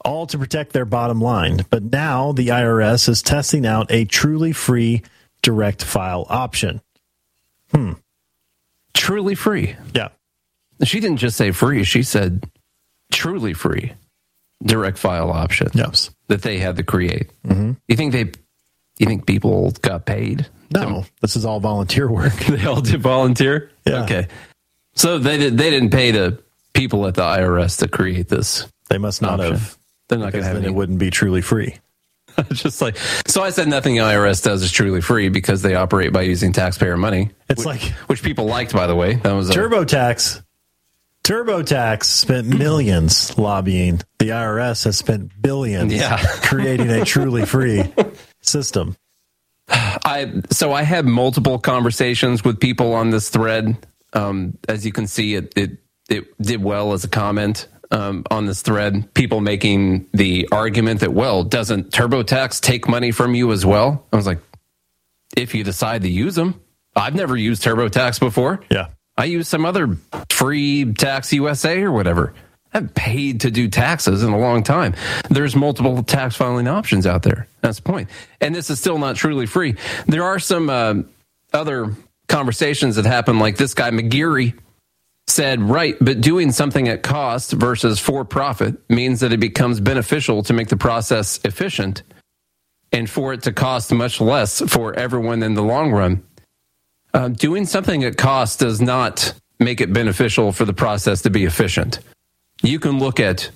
all 0.05 0.25
to 0.27 0.37
protect 0.37 0.71
their 0.71 0.85
bottom 0.85 1.19
line. 1.19 1.65
But 1.69 1.83
now 1.83 2.31
the 2.31 2.47
IRS 2.49 3.09
is 3.09 3.21
testing 3.21 3.65
out 3.65 3.91
a 3.91 4.05
truly 4.05 4.53
free 4.53 5.01
direct 5.41 5.83
file 5.83 6.25
option. 6.29 6.81
Hmm. 7.71 7.93
Truly 8.93 9.35
free. 9.35 9.75
Yeah. 9.93 10.09
She 10.83 10.99
didn't 10.99 11.17
just 11.17 11.37
say 11.37 11.51
free; 11.51 11.83
she 11.83 12.03
said 12.03 12.43
truly 13.11 13.53
free 13.53 13.93
direct 14.63 14.97
file 14.97 15.31
option. 15.31 15.69
Yes. 15.73 16.09
that 16.27 16.41
they 16.41 16.59
had 16.59 16.77
to 16.77 16.83
create. 16.83 17.31
Mm-hmm. 17.45 17.73
You 17.87 17.95
think 17.95 18.13
they? 18.13 18.31
You 18.99 19.05
think 19.07 19.25
people 19.25 19.71
got 19.81 20.05
paid? 20.05 20.47
No, 20.73 21.05
this 21.21 21.35
is 21.35 21.45
all 21.45 21.59
volunteer 21.59 22.09
work. 22.09 22.33
they 22.49 22.65
all 22.65 22.81
did 22.81 23.01
volunteer. 23.01 23.71
Yeah. 23.85 24.03
Okay, 24.03 24.27
so 24.95 25.17
they 25.17 25.37
did. 25.37 25.57
They 25.57 25.69
didn't 25.69 25.91
pay 25.91 26.11
the 26.11 26.41
people 26.73 27.07
at 27.07 27.15
the 27.15 27.23
IRS 27.23 27.79
to 27.79 27.87
create 27.87 28.27
this. 28.29 28.67
They 28.89 28.97
must 28.97 29.21
not 29.21 29.39
option. 29.39 29.53
have. 29.53 29.77
They're 30.07 30.19
not 30.19 30.33
going 30.33 30.43
to 30.43 30.47
have 30.47 30.55
then 30.55 30.65
any. 30.65 30.73
it 30.73 30.75
wouldn't 30.75 30.99
be 30.99 31.09
truly 31.09 31.41
free. 31.41 31.77
just 32.51 32.81
like 32.81 32.97
so, 33.27 33.43
I 33.43 33.49
said 33.49 33.67
nothing 33.67 33.95
the 33.95 34.01
IRS 34.01 34.43
does 34.43 34.63
is 34.63 34.71
truly 34.71 35.01
free 35.01 35.29
because 35.29 35.61
they 35.61 35.75
operate 35.75 36.13
by 36.13 36.21
using 36.23 36.53
taxpayer 36.53 36.97
money. 36.97 37.31
It's 37.49 37.59
which, 37.59 37.65
like 37.65 37.81
which 38.07 38.23
people 38.23 38.45
liked, 38.45 38.73
by 38.73 38.87
the 38.87 38.95
way. 38.95 39.15
That 39.15 39.33
was 39.33 39.49
a, 39.49 39.53
TurboTax. 39.53 40.43
TurboTax 41.23 42.03
spent 42.05 42.47
millions 42.47 43.37
lobbying. 43.37 44.01
The 44.19 44.29
IRS 44.29 44.85
has 44.85 44.97
spent 44.97 45.31
billions 45.41 45.93
Yeah. 45.93 46.17
creating 46.41 46.89
a 46.89 47.05
truly 47.05 47.45
free 47.45 47.93
system. 48.41 48.95
I 49.69 50.41
so 50.49 50.73
I 50.73 50.83
had 50.83 51.05
multiple 51.05 51.59
conversations 51.59 52.43
with 52.43 52.59
people 52.59 52.93
on 52.93 53.11
this 53.11 53.29
thread. 53.29 53.77
Um, 54.13 54.57
as 54.67 54.85
you 54.85 54.91
can 54.91 55.07
see, 55.07 55.35
it 55.35 55.53
it 55.55 55.77
it 56.09 56.41
did 56.41 56.61
well 56.61 56.93
as 56.93 57.03
a 57.03 57.07
comment 57.07 57.67
um, 57.91 58.23
on 58.31 58.45
this 58.45 58.61
thread. 58.61 59.13
People 59.13 59.41
making 59.41 60.07
the 60.13 60.47
argument 60.51 61.01
that 61.01 61.13
well, 61.13 61.43
doesn't 61.43 61.91
TurboTax 61.91 62.61
take 62.61 62.87
money 62.87 63.11
from 63.11 63.35
you 63.35 63.51
as 63.51 63.65
well? 63.65 64.05
I 64.11 64.15
was 64.15 64.25
like, 64.25 64.39
if 65.35 65.53
you 65.53 65.63
decide 65.63 66.01
to 66.03 66.09
use 66.09 66.35
them, 66.35 66.59
I've 66.95 67.15
never 67.15 67.37
used 67.37 67.63
TurboTax 67.63 68.19
before. 68.19 68.61
Yeah. 68.69 68.87
I 69.17 69.25
use 69.25 69.47
some 69.47 69.65
other 69.65 69.97
free 70.29 70.91
tax 70.93 71.31
USA 71.33 71.81
or 71.81 71.91
whatever. 71.91 72.33
I 72.73 72.77
haven't 72.77 72.95
paid 72.95 73.41
to 73.41 73.51
do 73.51 73.67
taxes 73.67 74.23
in 74.23 74.31
a 74.31 74.39
long 74.39 74.63
time. 74.63 74.95
There's 75.29 75.55
multiple 75.55 76.01
tax 76.03 76.37
filing 76.37 76.67
options 76.67 77.05
out 77.05 77.23
there. 77.23 77.47
That's 77.59 77.77
the 77.77 77.83
point. 77.83 78.09
And 78.39 78.55
this 78.55 78.69
is 78.69 78.79
still 78.79 78.97
not 78.97 79.17
truly 79.17 79.45
free. 79.45 79.75
There 80.07 80.23
are 80.23 80.39
some 80.39 80.69
uh, 80.69 80.95
other 81.51 81.93
conversations 82.29 82.95
that 82.95 83.05
happen, 83.05 83.39
like 83.39 83.57
this 83.57 83.73
guy 83.73 83.91
McGeary 83.91 84.57
said, 85.31 85.61
right, 85.61 85.95
but 86.01 86.21
doing 86.21 86.51
something 86.51 86.87
at 86.87 87.03
cost 87.03 87.51
versus 87.53 87.99
for 87.99 88.25
profit 88.25 88.77
means 88.89 89.21
that 89.21 89.33
it 89.33 89.39
becomes 89.39 89.79
beneficial 89.79 90.43
to 90.43 90.53
make 90.53 90.67
the 90.67 90.77
process 90.77 91.39
efficient 91.43 92.03
and 92.91 93.09
for 93.09 93.33
it 93.33 93.43
to 93.43 93.53
cost 93.53 93.91
much 93.93 94.19
less 94.19 94.61
for 94.69 94.93
everyone 94.93 95.43
in 95.43 95.53
the 95.53 95.63
long 95.63 95.91
run. 95.91 96.23
Uh, 97.13 97.29
doing 97.29 97.65
something 97.65 98.03
at 98.03 98.17
cost 98.17 98.59
does 98.59 98.81
not 98.81 99.33
make 99.59 99.81
it 99.81 99.93
beneficial 99.93 100.51
for 100.51 100.65
the 100.65 100.73
process 100.73 101.21
to 101.21 101.29
be 101.29 101.45
efficient. 101.45 101.99
You 102.61 102.79
can 102.79 102.99
look 102.99 103.19
at 103.19 103.49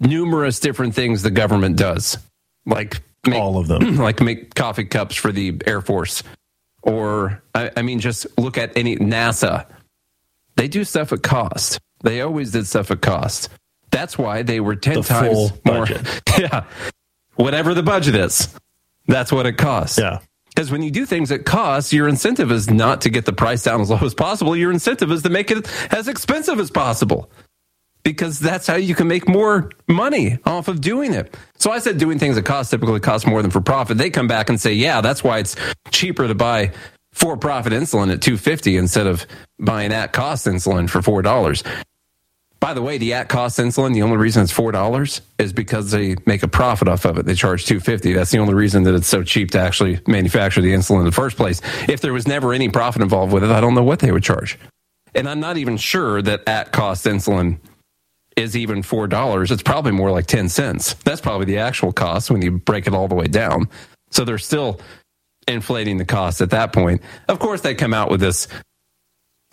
numerous 0.00 0.60
different 0.60 0.94
things 0.94 1.22
the 1.22 1.30
government 1.30 1.76
does, 1.76 2.18
like 2.66 3.02
make, 3.26 3.38
All 3.38 3.58
of 3.58 3.68
them. 3.68 3.96
like 3.98 4.20
make 4.20 4.54
coffee 4.54 4.84
cups 4.84 5.14
for 5.14 5.32
the 5.32 5.60
Air 5.66 5.80
Force, 5.80 6.22
or 6.82 7.42
I, 7.54 7.70
I 7.76 7.82
mean, 7.82 8.00
just 8.00 8.26
look 8.38 8.58
at 8.58 8.76
any 8.76 8.96
NASA. 8.96 9.66
They 10.60 10.68
do 10.68 10.84
stuff 10.84 11.10
at 11.10 11.22
cost. 11.22 11.80
They 12.02 12.20
always 12.20 12.50
did 12.50 12.66
stuff 12.66 12.90
at 12.90 13.00
cost. 13.00 13.48
That's 13.90 14.18
why 14.18 14.42
they 14.42 14.60
were 14.60 14.76
ten 14.76 14.96
The 14.96 15.02
times 15.02 15.52
more. 15.64 15.86
yeah, 16.38 16.64
whatever 17.36 17.72
the 17.72 17.82
budget 17.82 18.14
is, 18.14 18.54
that's 19.06 19.32
what 19.32 19.46
it 19.46 19.56
costs. 19.56 19.98
Yeah. 19.98 20.18
Because 20.50 20.70
when 20.70 20.82
you 20.82 20.90
do 20.90 21.06
things 21.06 21.32
at 21.32 21.46
cost, 21.46 21.94
your 21.94 22.08
incentive 22.08 22.52
is 22.52 22.68
not 22.68 23.00
to 23.00 23.08
get 23.08 23.24
the 23.24 23.32
price 23.32 23.62
down 23.62 23.80
as 23.80 23.88
low 23.88 24.00
as 24.02 24.12
possible. 24.12 24.54
Your 24.54 24.70
incentive 24.70 25.10
is 25.10 25.22
to 25.22 25.30
make 25.30 25.50
it 25.50 25.66
as 25.90 26.08
expensive 26.08 26.60
as 26.60 26.70
possible. 26.70 27.30
Because 28.02 28.38
that's 28.38 28.66
how 28.66 28.76
you 28.76 28.94
can 28.94 29.08
make 29.08 29.26
more 29.26 29.70
money 29.88 30.40
off 30.44 30.68
of 30.68 30.82
doing 30.82 31.14
it. 31.14 31.34
So 31.56 31.70
I 31.70 31.78
said 31.78 31.96
doing 31.96 32.18
things 32.18 32.36
at 32.36 32.44
cost 32.44 32.70
typically 32.70 33.00
cost 33.00 33.26
more 33.26 33.40
than 33.40 33.50
for 33.50 33.62
profit. 33.62 33.96
They 33.96 34.10
come 34.10 34.28
back 34.28 34.50
and 34.50 34.60
say, 34.60 34.74
yeah, 34.74 35.00
that's 35.00 35.24
why 35.24 35.38
it's 35.38 35.56
cheaper 35.90 36.28
to 36.28 36.34
buy 36.34 36.72
for 37.12 37.38
profit 37.38 37.72
insulin 37.72 38.12
at 38.12 38.20
250 38.20 38.76
instead 38.76 39.06
of 39.06 39.26
buying 39.60 39.92
at 39.92 40.12
cost 40.12 40.46
insulin 40.46 40.88
for 40.88 41.00
$4. 41.00 41.64
By 42.60 42.74
the 42.74 42.82
way, 42.82 42.98
the 42.98 43.14
at 43.14 43.30
cost 43.30 43.58
insulin, 43.58 43.94
the 43.94 44.02
only 44.02 44.18
reason 44.18 44.42
it's 44.42 44.52
four 44.52 44.70
dollars 44.70 45.22
is 45.38 45.54
because 45.54 45.90
they 45.90 46.16
make 46.26 46.42
a 46.42 46.48
profit 46.48 46.88
off 46.88 47.06
of 47.06 47.16
it. 47.16 47.24
They 47.24 47.34
charge 47.34 47.64
two 47.64 47.80
fifty. 47.80 48.12
That's 48.12 48.30
the 48.30 48.38
only 48.38 48.52
reason 48.52 48.82
that 48.82 48.94
it's 48.94 49.06
so 49.06 49.22
cheap 49.22 49.50
to 49.52 49.58
actually 49.58 49.98
manufacture 50.06 50.60
the 50.60 50.74
insulin 50.74 51.00
in 51.00 51.04
the 51.06 51.12
first 51.12 51.38
place. 51.38 51.62
If 51.88 52.02
there 52.02 52.12
was 52.12 52.28
never 52.28 52.52
any 52.52 52.68
profit 52.68 53.00
involved 53.00 53.32
with 53.32 53.44
it, 53.44 53.50
I 53.50 53.62
don't 53.62 53.74
know 53.74 53.82
what 53.82 54.00
they 54.00 54.12
would 54.12 54.22
charge. 54.22 54.58
And 55.14 55.26
I'm 55.26 55.40
not 55.40 55.56
even 55.56 55.78
sure 55.78 56.20
that 56.20 56.46
at 56.46 56.70
cost 56.70 57.06
insulin 57.06 57.60
is 58.36 58.54
even 58.54 58.82
four 58.82 59.06
dollars. 59.06 59.50
It's 59.50 59.62
probably 59.62 59.92
more 59.92 60.10
like 60.10 60.26
ten 60.26 60.50
cents. 60.50 60.92
That's 61.02 61.22
probably 61.22 61.46
the 61.46 61.58
actual 61.58 61.94
cost 61.94 62.30
when 62.30 62.42
you 62.42 62.58
break 62.58 62.86
it 62.86 62.92
all 62.92 63.08
the 63.08 63.14
way 63.14 63.26
down. 63.26 63.70
So 64.10 64.26
they're 64.26 64.36
still 64.36 64.82
inflating 65.48 65.96
the 65.96 66.04
cost 66.04 66.42
at 66.42 66.50
that 66.50 66.74
point. 66.74 67.00
Of 67.26 67.38
course, 67.38 67.62
they 67.62 67.74
come 67.74 67.94
out 67.94 68.10
with 68.10 68.20
this 68.20 68.48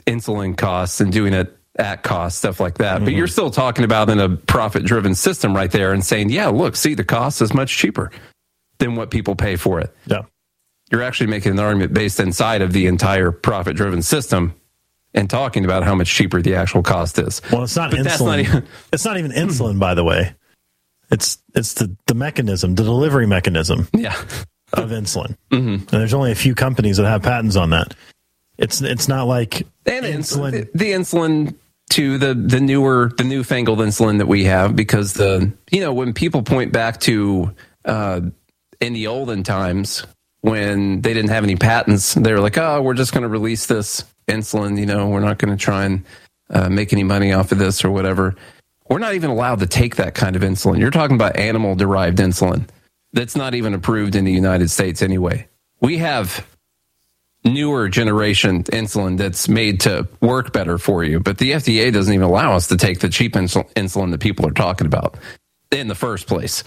insulin 0.07 0.57
costs 0.57 0.99
and 1.01 1.11
doing 1.11 1.33
it 1.33 1.55
at 1.77 2.01
cost, 2.01 2.39
stuff 2.39 2.59
like 2.59 2.79
that. 2.79 3.03
But 3.03 3.13
you're 3.13 3.27
still 3.27 3.51
talking 3.51 3.85
about 3.85 4.09
in 4.09 4.19
a 4.19 4.29
profit 4.29 4.83
driven 4.83 5.13
system 5.13 5.55
right 5.55 5.69
there 5.69 5.93
and 5.93 6.03
saying, 6.03 6.29
yeah, 6.29 6.47
look, 6.47 6.75
see, 6.75 6.95
the 6.95 7.03
cost 7.03 7.41
is 7.41 7.53
much 7.53 7.77
cheaper 7.77 8.09
than 8.79 8.95
what 8.95 9.11
people 9.11 9.35
pay 9.35 9.55
for 9.57 9.79
it. 9.79 9.95
Yeah. 10.07 10.23
You're 10.91 11.03
actually 11.03 11.27
making 11.27 11.51
an 11.51 11.59
argument 11.59 11.93
based 11.93 12.19
inside 12.19 12.61
of 12.63 12.73
the 12.73 12.87
entire 12.87 13.31
profit 13.31 13.75
driven 13.75 14.01
system 14.01 14.55
and 15.13 15.29
talking 15.29 15.65
about 15.65 15.83
how 15.83 15.93
much 15.93 16.09
cheaper 16.11 16.41
the 16.41 16.55
actual 16.55 16.81
cost 16.81 17.19
is. 17.19 17.41
Well, 17.51 17.63
it's 17.63 17.75
not 17.75 17.91
But 17.91 17.99
insulin. 17.99 18.25
not 18.25 18.39
even- 18.39 18.67
it's 18.93 19.05
not 19.05 19.17
even 19.17 19.31
insulin, 19.31 19.77
by 19.79 19.93
the 19.93 20.03
way. 20.03 20.33
It's 21.11 21.37
it's 21.55 21.73
the, 21.75 21.95
the 22.07 22.15
mechanism, 22.15 22.75
the 22.75 22.83
delivery 22.83 23.27
mechanism 23.27 23.87
Yeah. 23.93 24.15
of 24.73 24.89
insulin. 24.89 25.37
Mm-hmm. 25.51 25.69
And 25.73 25.87
there's 25.87 26.13
only 26.13 26.31
a 26.31 26.35
few 26.35 26.53
companies 26.55 26.97
that 26.97 27.05
have 27.05 27.21
patents 27.23 27.55
on 27.55 27.69
that. 27.69 27.93
It's 28.57 28.81
it's 28.81 29.07
not 29.07 29.27
like 29.27 29.67
and 29.85 30.05
insulin. 30.05 30.51
The, 30.51 30.69
the 30.73 30.91
insulin 30.91 31.55
to 31.91 32.17
the 32.17 32.33
the 32.33 32.59
newer 32.59 33.11
the 33.17 33.23
newfangled 33.23 33.79
insulin 33.79 34.17
that 34.17 34.27
we 34.27 34.43
have 34.45 34.75
because 34.75 35.13
the 35.13 35.51
you 35.71 35.81
know 35.81 35.93
when 35.93 36.13
people 36.13 36.41
point 36.43 36.71
back 36.71 36.99
to 37.01 37.53
uh, 37.85 38.21
in 38.81 38.93
the 38.93 39.07
olden 39.07 39.43
times 39.43 40.05
when 40.41 41.01
they 41.01 41.13
didn't 41.13 41.29
have 41.29 41.43
any 41.43 41.55
patents 41.55 42.13
they 42.13 42.33
were 42.33 42.39
like 42.39 42.57
oh 42.57 42.81
we're 42.81 42.93
just 42.93 43.13
going 43.13 43.23
to 43.23 43.29
release 43.29 43.67
this 43.67 44.03
insulin 44.27 44.77
you 44.77 44.85
know 44.85 45.07
we're 45.07 45.19
not 45.19 45.37
going 45.37 45.55
to 45.55 45.61
try 45.61 45.85
and 45.85 46.03
uh, 46.49 46.69
make 46.69 46.93
any 46.93 47.03
money 47.03 47.31
off 47.31 47.51
of 47.51 47.57
this 47.57 47.83
or 47.83 47.91
whatever 47.91 48.35
we're 48.89 48.99
not 48.99 49.13
even 49.13 49.29
allowed 49.29 49.59
to 49.59 49.67
take 49.67 49.95
that 49.95 50.13
kind 50.13 50.35
of 50.35 50.41
insulin 50.41 50.79
you're 50.79 50.91
talking 50.91 51.15
about 51.15 51.35
animal 51.37 51.75
derived 51.75 52.17
insulin 52.17 52.67
that's 53.13 53.35
not 53.35 53.55
even 53.55 53.73
approved 53.73 54.15
in 54.15 54.25
the 54.25 54.31
United 54.31 54.69
States 54.69 55.01
anyway 55.01 55.47
we 55.79 55.97
have 55.97 56.45
newer 57.43 57.89
generation 57.89 58.63
insulin 58.65 59.17
that's 59.17 59.47
made 59.47 59.81
to 59.81 60.07
work 60.21 60.53
better 60.53 60.77
for 60.77 61.03
you. 61.03 61.19
But 61.19 61.37
the 61.37 61.51
FDA 61.51 61.91
doesn't 61.93 62.13
even 62.13 62.25
allow 62.25 62.53
us 62.55 62.67
to 62.67 62.77
take 62.77 62.99
the 62.99 63.09
cheap 63.09 63.33
insul- 63.33 63.71
insulin 63.73 64.11
that 64.11 64.19
people 64.19 64.45
are 64.47 64.51
talking 64.51 64.87
about 64.87 65.17
in 65.71 65.87
the 65.87 65.95
first 65.95 66.27
place. 66.27 66.63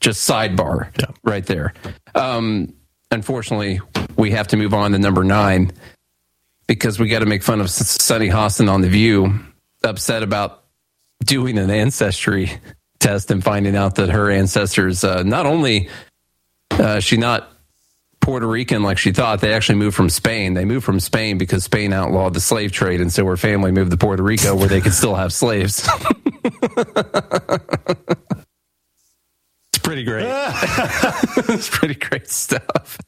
Just 0.00 0.28
sidebar 0.28 0.90
right 1.24 1.44
there. 1.44 1.74
Um, 2.14 2.74
unfortunately, 3.10 3.80
we 4.16 4.30
have 4.30 4.48
to 4.48 4.56
move 4.56 4.72
on 4.72 4.92
to 4.92 4.98
number 4.98 5.24
nine 5.24 5.72
because 6.66 6.98
we 6.98 7.08
got 7.08 7.18
to 7.18 7.26
make 7.26 7.42
fun 7.42 7.60
of 7.60 7.68
Sunny 7.68 8.28
Hostin 8.28 8.70
on 8.70 8.80
The 8.80 8.88
View, 8.88 9.40
upset 9.82 10.22
about 10.22 10.64
doing 11.24 11.58
an 11.58 11.70
ancestry 11.70 12.52
test 13.00 13.30
and 13.30 13.42
finding 13.42 13.76
out 13.76 13.96
that 13.96 14.10
her 14.10 14.30
ancestors 14.30 15.02
uh, 15.04 15.22
not 15.22 15.46
only 15.46 15.88
uh, 16.72 17.00
she 17.00 17.16
not 17.16 17.50
Puerto 18.20 18.46
Rican 18.46 18.82
like 18.82 18.98
she 18.98 19.12
thought. 19.12 19.40
They 19.40 19.52
actually 19.54 19.78
moved 19.78 19.96
from 19.96 20.10
Spain. 20.10 20.54
They 20.54 20.64
moved 20.64 20.84
from 20.84 21.00
Spain 21.00 21.38
because 21.38 21.64
Spain 21.64 21.92
outlawed 21.92 22.34
the 22.34 22.40
slave 22.40 22.70
trade, 22.72 23.00
and 23.00 23.12
so 23.12 23.24
her 23.26 23.36
family 23.36 23.72
moved 23.72 23.90
to 23.90 23.96
Puerto 23.96 24.22
Rico 24.22 24.54
where 24.54 24.68
they 24.68 24.80
could 24.80 24.92
still 24.94 25.14
have 25.14 25.32
slaves. 25.32 25.88
it's 29.72 29.78
pretty 29.82 30.04
great. 30.04 30.26
it's 31.48 31.68
pretty 31.68 31.94
great 31.94 32.28
stuff. 32.28 32.98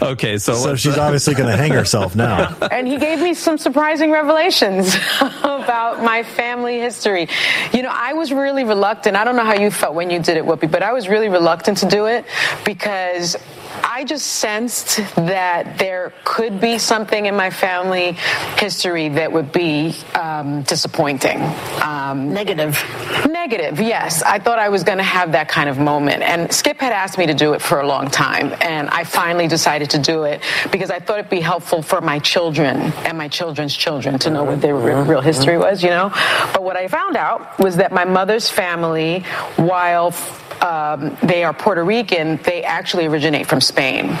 Okay, 0.00 0.38
so 0.38 0.54
So 0.54 0.68
let's- 0.70 0.80
she's 0.80 0.96
obviously 0.98 1.34
going 1.34 1.50
to 1.50 1.56
hang 1.56 1.72
herself 1.72 2.16
now. 2.16 2.56
and 2.70 2.86
he 2.88 2.96
gave 2.98 3.20
me 3.20 3.34
some 3.34 3.58
surprising 3.58 4.10
revelations 4.10 4.94
about 5.20 6.02
my 6.02 6.22
family 6.22 6.78
history. 6.80 7.28
You 7.74 7.82
know, 7.82 7.90
I 7.92 8.14
was 8.14 8.32
really 8.32 8.64
reluctant. 8.64 9.16
I 9.16 9.24
don't 9.24 9.36
know 9.36 9.44
how 9.44 9.54
you 9.54 9.70
felt 9.70 9.94
when 9.94 10.10
you 10.10 10.18
did 10.18 10.36
it, 10.38 10.44
Whoopi, 10.44 10.70
but 10.70 10.82
I 10.82 10.92
was 10.92 11.08
really 11.08 11.28
reluctant 11.28 11.78
to 11.78 11.86
do 11.86 12.06
it 12.06 12.24
because 12.64 13.36
I 13.82 14.04
just 14.04 14.26
sensed 14.26 14.96
that 15.16 15.78
there 15.78 16.12
could 16.24 16.60
be 16.60 16.78
something 16.78 17.26
in 17.26 17.36
my 17.36 17.50
family 17.50 18.12
history 18.58 19.08
that 19.10 19.32
would 19.32 19.52
be 19.52 19.94
um, 20.14 20.62
disappointing. 20.62 21.40
Um, 21.82 22.32
negative. 22.32 22.82
Negative, 23.30 23.80
yes. 23.80 24.22
I 24.22 24.38
thought 24.38 24.58
I 24.58 24.68
was 24.68 24.84
going 24.84 24.98
to 24.98 25.04
have 25.04 25.32
that 25.32 25.48
kind 25.48 25.68
of 25.68 25.78
moment. 25.78 26.22
And 26.22 26.52
Skip 26.52 26.80
had 26.80 26.92
asked 26.92 27.18
me 27.18 27.26
to 27.26 27.34
do 27.34 27.54
it 27.54 27.62
for 27.62 27.80
a 27.80 27.86
long 27.86 28.10
time. 28.10 28.54
And 28.60 28.88
I 28.90 29.04
finally 29.04 29.48
decided 29.48 29.90
to 29.90 29.98
do 29.98 30.24
it 30.24 30.42
because 30.70 30.90
I 30.90 30.98
thought 30.98 31.18
it'd 31.18 31.30
be 31.30 31.40
helpful 31.40 31.82
for 31.82 32.00
my 32.00 32.18
children 32.18 32.76
and 33.04 33.16
my 33.16 33.28
children's 33.28 33.76
children 33.76 34.18
to 34.20 34.30
know 34.30 34.44
what 34.44 34.60
their 34.60 34.76
real, 34.76 35.04
real 35.04 35.20
history 35.20 35.58
was, 35.58 35.82
you 35.82 35.90
know? 35.90 36.10
But 36.52 36.62
what 36.62 36.76
I 36.76 36.88
found 36.88 37.16
out 37.16 37.58
was 37.58 37.76
that 37.76 37.92
my 37.92 38.04
mother's 38.04 38.48
family, 38.48 39.20
while 39.56 40.14
um, 40.60 41.16
they 41.22 41.42
are 41.44 41.52
Puerto 41.52 41.82
Rican, 41.84 42.38
they 42.44 42.62
actually 42.62 43.06
originate 43.06 43.46
from 43.46 43.60
Spain. 43.62 44.18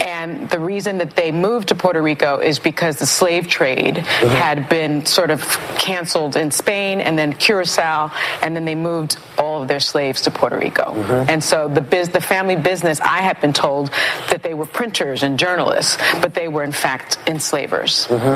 And 0.00 0.48
the 0.50 0.58
reason 0.58 0.98
that 0.98 1.16
they 1.16 1.32
moved 1.32 1.68
to 1.68 1.74
Puerto 1.74 2.02
Rico 2.02 2.38
is 2.38 2.58
because 2.58 2.96
the 2.96 3.06
slave 3.06 3.46
trade 3.46 3.98
uh-huh. 3.98 4.28
had 4.28 4.68
been 4.68 5.06
sort 5.06 5.30
of 5.30 5.42
canceled 5.78 6.36
in 6.36 6.50
Spain 6.50 7.00
and 7.00 7.18
then 7.18 7.32
Curacao, 7.32 8.10
and 8.42 8.56
then 8.56 8.64
they 8.64 8.74
moved 8.74 9.18
all 9.36 9.62
of 9.62 9.68
their 9.68 9.80
slaves 9.80 10.22
to 10.22 10.30
Puerto 10.30 10.58
Rico. 10.58 10.82
Uh-huh. 10.82 11.26
And 11.28 11.42
so 11.42 11.68
the 11.68 11.80
biz, 11.80 12.08
the 12.08 12.20
family 12.20 12.56
business, 12.56 13.00
I 13.00 13.18
had 13.18 13.40
been 13.40 13.52
told 13.52 13.90
that 14.30 14.42
they 14.42 14.54
were 14.54 14.66
printers 14.66 15.22
and 15.22 15.38
journalists, 15.38 15.98
but 16.20 16.34
they 16.34 16.48
were 16.48 16.64
in 16.64 16.72
fact 16.72 17.18
enslavers. 17.26 18.06
Uh-huh. 18.10 18.30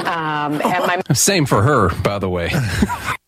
Um, 0.00 0.60
and 0.60 0.86
my 0.86 1.02
Same 1.14 1.46
for 1.46 1.62
her, 1.62 1.94
by 2.02 2.18
the 2.18 2.28
way. 2.28 2.50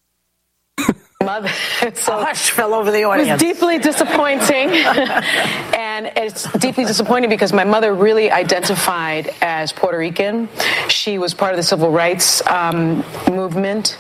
mother 1.35 1.49
so 1.95 2.13
hush 2.19 2.51
fell 2.51 2.75
over 2.75 2.91
the 2.91 3.05
audience. 3.05 3.29
It 3.43 3.47
was 3.47 3.55
deeply 3.55 3.79
disappointing, 3.79 4.69
and 5.75 6.13
it's 6.17 6.51
deeply 6.59 6.85
disappointing 6.85 7.31
because 7.31 7.53
my 7.53 7.65
mother 7.65 7.95
really 7.95 8.31
identified 8.31 9.35
as 9.41 9.73
Puerto 9.73 9.99
Rican. 9.99 10.49
She 10.89 11.19
was 11.19 11.35
part 11.35 11.53
of 11.53 11.57
the 11.57 11.63
civil 11.63 11.91
rights 11.91 12.47
um, 12.47 13.05
movement, 13.31 13.99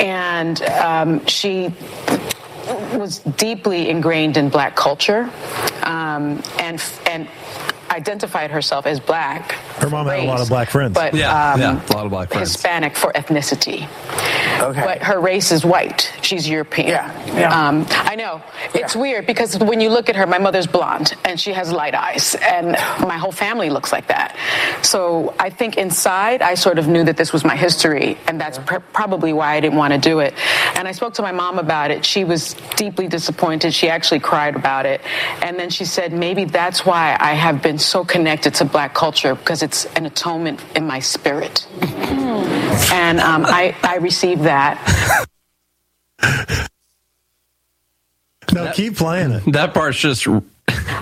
and 0.00 0.60
um, 0.62 1.26
she 1.26 1.72
was 2.94 3.18
deeply 3.20 3.88
ingrained 3.88 4.36
in 4.36 4.48
black 4.48 4.76
culture, 4.76 5.30
um, 5.82 6.42
and 6.58 6.82
and 7.06 7.28
identified 7.98 8.50
herself 8.52 8.86
as 8.86 9.00
black. 9.00 9.52
Her 9.82 9.90
mom 9.90 10.06
had 10.06 10.20
a 10.20 10.24
lot 10.24 10.40
of 10.40 10.48
black 10.48 10.70
friends. 10.70 10.94
But 10.94 11.14
Yeah, 11.14 11.52
um, 11.52 11.60
yeah, 11.60 11.86
a 11.90 11.92
lot 11.92 12.04
of 12.06 12.10
black 12.12 12.28
friends. 12.30 12.52
Hispanic 12.52 12.96
for 12.96 13.10
ethnicity. 13.12 13.88
Okay. 14.60 14.80
But 14.80 15.02
her 15.02 15.20
race 15.20 15.50
is 15.50 15.64
white. 15.64 16.12
She's 16.22 16.48
European. 16.48 16.88
Yeah. 16.88 17.68
Um, 17.68 17.86
I 17.90 18.14
know. 18.14 18.40
It's 18.74 18.94
weird 18.94 19.26
because 19.26 19.58
when 19.58 19.80
you 19.80 19.90
look 19.90 20.08
at 20.08 20.16
her, 20.16 20.26
my 20.26 20.38
mother's 20.38 20.66
blonde 20.66 21.14
and 21.24 21.40
she 21.40 21.52
has 21.52 21.72
light 21.72 21.94
eyes, 21.94 22.36
and 22.36 22.72
my 23.00 23.18
whole 23.18 23.32
family 23.32 23.68
looks 23.70 23.90
like 23.92 24.06
that. 24.08 24.36
So 24.82 25.34
I 25.38 25.50
think 25.50 25.76
inside, 25.76 26.40
I 26.42 26.54
sort 26.54 26.78
of 26.78 26.86
knew 26.86 27.04
that 27.04 27.16
this 27.16 27.32
was 27.32 27.44
my 27.44 27.56
history, 27.56 28.16
and 28.28 28.40
that's 28.40 28.58
pr- 28.58 28.86
probably 28.92 29.32
why 29.32 29.54
I 29.56 29.60
didn't 29.60 29.78
want 29.78 29.92
to 29.92 29.98
do 29.98 30.20
it. 30.20 30.34
And 30.76 30.86
I 30.86 30.92
spoke 30.92 31.14
to 31.14 31.22
my 31.22 31.32
mom 31.32 31.58
about 31.58 31.90
it. 31.90 32.04
She 32.04 32.22
was 32.24 32.54
deeply 32.76 33.08
disappointed. 33.08 33.74
She 33.74 33.88
actually 33.88 34.20
cried 34.20 34.54
about 34.56 34.86
it. 34.86 35.00
And 35.42 35.58
then 35.58 35.70
she 35.70 35.84
said, 35.84 36.12
maybe 36.12 36.44
that's 36.44 36.84
why 36.86 37.16
I 37.18 37.32
have 37.34 37.62
been 37.62 37.78
so 37.88 38.04
connected 38.04 38.54
to 38.54 38.64
black 38.64 38.94
culture 38.94 39.34
because 39.34 39.62
it's 39.62 39.86
an 39.96 40.06
atonement 40.06 40.62
in 40.76 40.86
my 40.86 41.00
spirit. 41.00 41.66
And 42.92 43.20
um, 43.20 43.44
I, 43.46 43.74
I 43.82 43.96
received 43.96 44.42
that. 44.42 45.26
No, 48.52 48.72
keep 48.72 48.96
playing 48.96 49.32
it. 49.32 49.52
That 49.52 49.74
part's 49.74 49.98
just. 49.98 50.26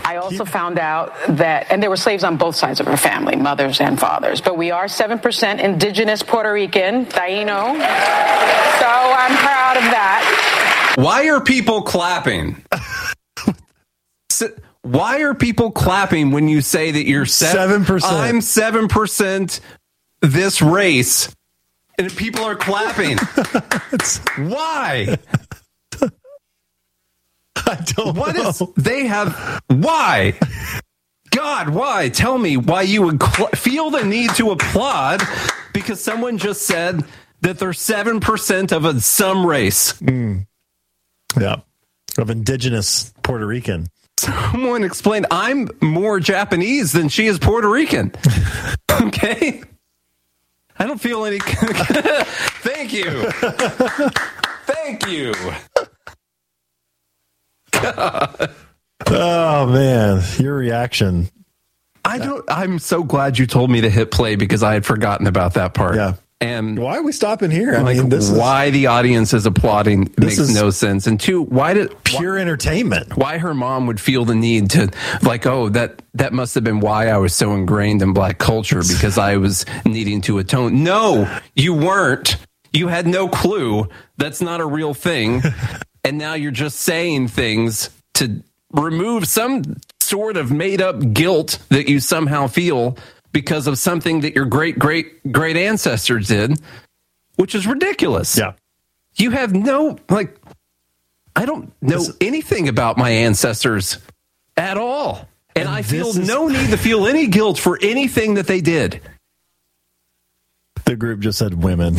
I 0.05 0.17
also 0.17 0.45
found 0.45 0.79
out 0.79 1.15
that, 1.29 1.67
and 1.71 1.83
there 1.83 1.91
were 1.91 1.97
slaves 1.97 2.25
on 2.25 2.37
both 2.37 2.57
sides 2.57 2.81
of 2.81 2.87
her 2.87 2.97
family, 2.97 3.37
mothers 3.37 3.81
and 3.81 3.99
fathers, 3.99 4.41
but 4.41 4.57
we 4.57 4.71
are 4.71 4.87
7% 4.87 5.61
indigenous 5.61 6.23
Puerto 6.23 6.53
Rican, 6.53 7.07
Taino. 7.07 7.73
So 7.73 8.89
I'm 8.89 9.37
proud 9.37 9.77
of 9.77 9.85
that. 9.85 10.95
Why 10.97 11.29
are 11.29 11.41
people 11.41 11.83
clapping? 11.83 12.63
Why 14.87 15.23
are 15.23 15.35
people 15.35 15.71
clapping 15.71 16.31
when 16.31 16.49
you 16.49 16.61
say 16.61 16.91
that 16.93 17.07
you're 17.07 17.27
seven 17.27 17.85
7%. 17.85 18.01
I'm 18.05 18.41
seven 18.41 18.89
percent 18.89 19.61
this 20.21 20.63
race, 20.63 21.35
and 21.99 22.15
people 22.17 22.45
are 22.45 22.57
clapping. 22.57 23.19
Why? 24.49 25.19
I 27.69 27.75
don't 27.97 28.17
What 28.17 28.37
know. 28.37 28.49
is 28.51 28.63
they 28.77 29.07
have? 29.07 29.61
Why? 29.69 30.39
God, 31.31 31.71
why? 31.71 32.09
Tell 32.09 32.39
me 32.39 32.57
why 32.57 32.83
you 32.83 33.03
would 33.03 33.21
cl- 33.23 33.49
feel 33.51 33.91
the 33.91 34.05
need 34.05 34.31
to 34.37 34.53
applaud 34.53 35.23
because 35.73 36.01
someone 36.01 36.39
just 36.39 36.63
said 36.63 37.05
that 37.43 37.59
they're 37.59 37.73
seven 37.73 38.21
percent 38.21 38.73
of 38.73 38.85
a 38.85 39.01
some 39.01 39.45
race. 39.45 39.95
Mm. 39.95 40.47
Yeah. 41.39 41.57
Of 42.17 42.31
indigenous 42.31 43.13
Puerto 43.23 43.47
Rican. 43.47 43.89
Someone 44.19 44.83
explained 44.85 45.27
I'm 45.31 45.69
more 45.81 46.21
Japanese 46.21 46.93
than 46.93 47.09
she 47.09 47.27
is 47.27 47.39
Puerto 47.39 47.69
Rican. 47.69 48.13
okay. 48.91 49.63
I 50.79 50.87
don't 50.87 51.01
feel 51.01 51.25
any. 51.25 51.39
Thank 51.41 52.93
you. 52.93 53.31
Thank 54.67 55.07
you. 55.07 55.35
Oh 59.09 59.67
man, 59.67 60.23
your 60.39 60.57
reaction. 60.57 61.29
I 62.05 62.19
don't. 62.19 62.45
I'm 62.49 62.79
so 62.79 63.05
glad 63.05 63.39
you 63.39 63.47
told 63.47 63.71
me 63.71 63.83
to 63.83 63.91
hit 63.91 64.11
play 64.11 64.37
because 64.37 64.63
I 64.63 64.73
had 64.75 64.87
forgotten 64.87 65.27
about 65.27 65.55
that 65.55 65.75
part. 65.75 65.97
Yeah. 65.97 66.15
And 66.41 66.79
Why 66.79 66.99
are 66.99 67.03
we 67.03 67.13
stopping 67.13 67.51
here? 67.51 67.75
I 67.75 67.81
like, 67.81 67.97
mean, 67.97 68.11
this 68.11 68.29
is 68.29 68.39
why 68.39 68.69
the 68.69 68.89
audience 68.89 69.33
is 69.33 69.47
applauding 69.47 70.13
makes 70.19 70.39
is- 70.39 70.55
no 70.55 70.69
sense. 70.69 71.07
And 71.07 71.19
two, 71.19 71.43
why 71.43 71.73
did 71.73 71.95
pure 72.05 72.37
entertainment. 72.37 73.17
why 73.17 73.39
her 73.39 73.55
mom 73.55 73.87
would 73.87 73.99
feel 73.99 74.27
the 74.27 74.35
need 74.35 74.71
to 74.71 74.91
like 75.23 75.47
oh 75.47 75.71
that 75.71 76.03
that 76.15 76.35
must 76.35 76.55
have 76.55 76.63
been 76.65 76.81
why 76.81 77.09
I 77.09 77.17
was 77.17 77.35
so 77.35 77.55
ingrained 77.55 78.03
in 78.03 78.13
black 78.13 78.37
culture 78.39 78.83
because 78.87 79.17
I 79.17 79.39
was 79.39 79.65
needing 79.87 80.21
to 80.23 80.39
atone. 80.39 80.85
No, 80.85 81.27
you 81.55 81.73
weren't. 81.73 82.37
You 82.73 82.89
had 82.89 83.07
no 83.07 83.29
clue. 83.29 83.89
That's 84.19 84.43
not 84.43 84.61
a 84.61 84.67
real 84.67 84.93
thing. 84.93 85.43
and 86.05 86.19
now 86.19 86.35
you're 86.35 86.51
just 86.51 86.81
saying 86.81 87.29
things 87.29 87.89
to 88.15 88.43
remove 88.73 89.27
some 89.27 89.63
sort 90.01 90.37
of 90.37 90.53
made 90.53 90.83
up 90.83 91.15
guilt 91.15 91.59
that 91.71 91.89
you 91.89 91.99
somehow 91.99 92.47
feel 92.47 92.99
because 93.37 93.67
of 93.67 93.77
something 93.77 94.21
that 94.23 94.35
your 94.35 94.47
great 94.47 94.79
great 94.79 95.31
great 95.31 95.59
ancestors 95.59 96.29
did, 96.29 96.59
which 97.35 97.55
is 97.55 97.67
ridiculous. 97.67 98.39
Yeah. 98.39 98.53
You 99.17 99.33
have 99.33 99.53
no 99.55 99.99
like 100.09 100.41
I 101.37 101.45
don't 101.45 101.71
know 101.83 102.03
anything 102.19 102.67
about 102.67 102.97
my 102.97 103.11
ancestors 103.11 103.99
at 104.57 104.79
all. 104.79 105.29
And, 105.55 105.69
I 105.69 105.83
feel 105.83 106.09
is- 106.09 106.17
no 106.19 106.49
need 106.49 106.71
to 106.71 106.79
feel 106.79 107.07
any 107.07 107.27
guilt 107.27 107.59
for 107.59 107.79
anything 107.83 108.35
that 108.35 108.47
they 108.47 108.63
did. 108.63 109.03
The 110.87 110.97
group 110.97 111.21
just 111.21 111.37
said 111.39 111.63
women. 111.63 111.97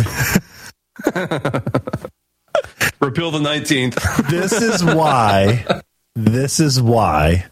Repeal 3.00 3.30
the 3.30 3.38
19th. 3.40 4.28
this 4.28 4.54
is 4.54 4.84
why 4.84 5.82
this 6.16 6.60
is 6.60 6.82
why 6.82 7.46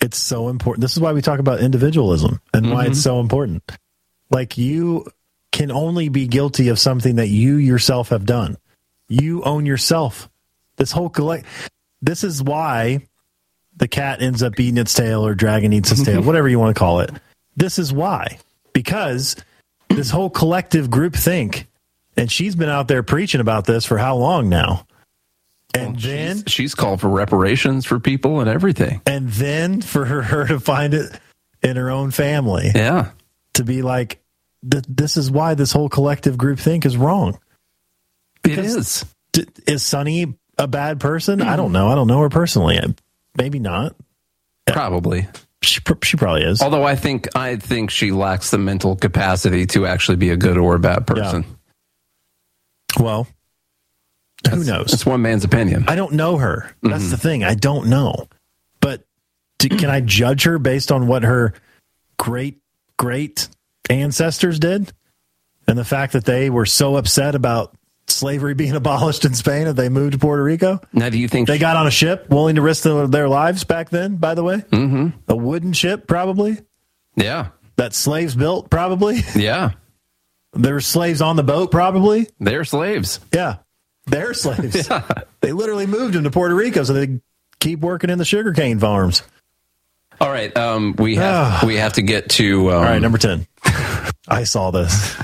it's 0.00 0.18
so 0.18 0.48
important. 0.48 0.82
This 0.82 0.92
is 0.92 1.00
why 1.00 1.12
we 1.12 1.22
talk 1.22 1.40
about 1.40 1.60
individualism 1.60 2.40
and 2.54 2.70
why 2.70 2.86
it's 2.86 2.98
mm-hmm. 2.98 3.02
so 3.02 3.20
important. 3.20 3.62
Like 4.30 4.56
you 4.56 5.06
can 5.52 5.70
only 5.70 6.08
be 6.08 6.26
guilty 6.26 6.68
of 6.68 6.78
something 6.78 7.16
that 7.16 7.28
you 7.28 7.56
yourself 7.56 8.10
have 8.10 8.24
done. 8.24 8.56
You 9.08 9.42
own 9.42 9.66
yourself. 9.66 10.28
This 10.76 10.92
whole 10.92 11.10
collect 11.10 11.46
this 12.02 12.24
is 12.24 12.42
why 12.42 13.00
the 13.76 13.88
cat 13.88 14.22
ends 14.22 14.42
up 14.42 14.58
eating 14.58 14.78
its 14.78 14.94
tail 14.94 15.26
or 15.26 15.34
dragon 15.34 15.72
eats 15.72 15.90
its 15.90 16.02
tail, 16.02 16.22
whatever 16.24 16.48
you 16.48 16.58
want 16.58 16.74
to 16.74 16.78
call 16.78 17.00
it. 17.00 17.10
This 17.56 17.78
is 17.78 17.92
why. 17.92 18.38
Because 18.72 19.36
this 19.88 20.10
whole 20.10 20.30
collective 20.30 20.90
group 20.90 21.14
think, 21.14 21.66
and 22.16 22.30
she's 22.30 22.54
been 22.54 22.68
out 22.68 22.88
there 22.88 23.02
preaching 23.02 23.40
about 23.40 23.66
this 23.66 23.84
for 23.84 23.98
how 23.98 24.16
long 24.16 24.48
now? 24.48 24.86
And 25.74 25.98
then 26.00 26.36
she's, 26.38 26.52
she's 26.52 26.74
called 26.74 27.00
for 27.00 27.08
reparations 27.08 27.86
for 27.86 28.00
people 28.00 28.40
and 28.40 28.48
everything. 28.50 29.00
and 29.06 29.28
then 29.28 29.80
for 29.82 30.04
her, 30.04 30.22
her 30.22 30.46
to 30.48 30.58
find 30.60 30.94
it 30.94 31.12
in 31.62 31.76
her 31.76 31.90
own 31.90 32.10
family. 32.10 32.70
Yeah. 32.74 33.10
To 33.54 33.64
be 33.64 33.82
like, 33.82 34.20
th- 34.68 34.84
this 34.88 35.16
is 35.16 35.30
why 35.30 35.54
this 35.54 35.70
whole 35.72 35.88
collective 35.88 36.36
group 36.36 36.58
think 36.58 36.84
is 36.86 36.96
wrong. 36.96 37.38
It 38.44 38.58
is. 38.58 39.04
D- 39.32 39.46
is 39.66 39.82
Sunny 39.84 40.34
a 40.58 40.66
bad 40.66 40.98
person? 40.98 41.40
I 41.42 41.56
don't 41.56 41.72
know. 41.72 41.88
I 41.88 41.94
don't 41.94 42.06
know 42.08 42.20
her 42.20 42.30
personally. 42.30 42.78
Maybe 43.36 43.58
not. 43.58 43.94
Probably. 44.66 45.28
She, 45.62 45.80
pr- 45.80 45.92
she 46.02 46.16
probably 46.16 46.42
is. 46.44 46.62
Although 46.62 46.84
I 46.84 46.96
think 46.96 47.28
I 47.36 47.56
think 47.56 47.90
she 47.90 48.12
lacks 48.12 48.50
the 48.50 48.58
mental 48.58 48.96
capacity 48.96 49.66
to 49.66 49.86
actually 49.86 50.16
be 50.16 50.30
a 50.30 50.36
good 50.36 50.56
or 50.56 50.74
a 50.74 50.78
bad 50.80 51.06
person. 51.06 51.44
Well, 52.98 53.26
who 54.48 54.64
knows? 54.64 54.92
It's 54.92 55.04
one 55.04 55.22
man's 55.22 55.44
opinion. 55.44 55.84
I 55.88 55.96
don't 55.96 56.12
know 56.12 56.36
her. 56.38 56.74
That's 56.82 57.04
Mhm. 57.04 57.10
the 57.10 57.16
thing. 57.16 57.44
I 57.44 57.54
don't 57.54 57.88
know. 57.88 58.28
But 58.80 59.04
do, 59.58 59.68
can 59.68 59.90
I 59.90 60.00
judge 60.00 60.44
her 60.44 60.58
based 60.58 60.90
on 60.92 61.06
what 61.06 61.22
her 61.24 61.54
great 62.18 62.58
great 62.96 63.48
ancestors 63.88 64.58
did 64.58 64.92
and 65.66 65.78
the 65.78 65.84
fact 65.84 66.12
that 66.12 66.24
they 66.24 66.50
were 66.50 66.66
so 66.66 66.96
upset 66.96 67.34
about 67.34 67.74
slavery 68.08 68.54
being 68.62 68.74
abolished 68.74 69.24
in 69.24 69.34
Spain 69.34 69.64
that 69.64 69.74
they 69.76 69.88
moved 69.88 70.12
to 70.12 70.18
Puerto 70.18 70.42
Rico? 70.42 70.80
Now, 70.92 71.08
do 71.10 71.18
you 71.18 71.28
think 71.28 71.48
they 71.48 71.58
got 71.58 71.76
on 71.76 71.86
a 71.86 71.90
ship 71.90 72.28
willing 72.30 72.56
to 72.56 72.62
risk 72.62 72.84
their 72.84 73.06
their 73.06 73.28
lives 73.28 73.64
back 73.64 73.90
then? 73.90 74.16
By 74.16 74.34
the 74.34 74.42
way, 74.42 74.56
mm-hmm. 74.56 75.08
a 75.28 75.36
wooden 75.36 75.72
ship, 75.72 76.06
probably 76.06 76.58
Yeah. 77.16 77.48
that 77.76 77.94
slaves 77.94 78.34
built, 78.34 78.70
probably. 78.70 79.22
Yeah. 79.34 79.72
There 80.52 80.74
were 80.74 80.80
slaves 80.80 81.22
on 81.22 81.36
the 81.36 81.42
boat, 81.44 81.70
probably. 81.70 82.28
They're 82.40 82.64
slaves. 82.64 83.20
Yeah, 83.32 83.56
they're 84.06 84.34
slaves. 84.34 84.88
They 85.40 85.52
literally 85.52 85.86
moved 85.86 86.12
them 86.14 86.24
to 86.24 86.30
Puerto 86.30 86.54
Rico 86.54 86.84
so 86.84 86.92
they 86.92 87.20
keep 87.60 87.80
working 87.80 88.10
in 88.10 88.18
the 88.18 88.26
sugarcane 88.26 88.78
farms. 88.78 89.22
All 90.20 90.28
right. 90.28 90.54
Um, 90.54 90.94
we 90.98 91.16
have 91.16 91.64
we 91.64 91.76
have 91.76 91.94
to 91.94 92.02
get 92.02 92.28
to. 92.30 92.70
Um, 92.70 92.76
All 92.76 92.82
right, 92.82 93.00
number 93.00 93.16
ten. 93.16 93.46
I 94.28 94.44
saw 94.44 94.70
this. 94.70 95.16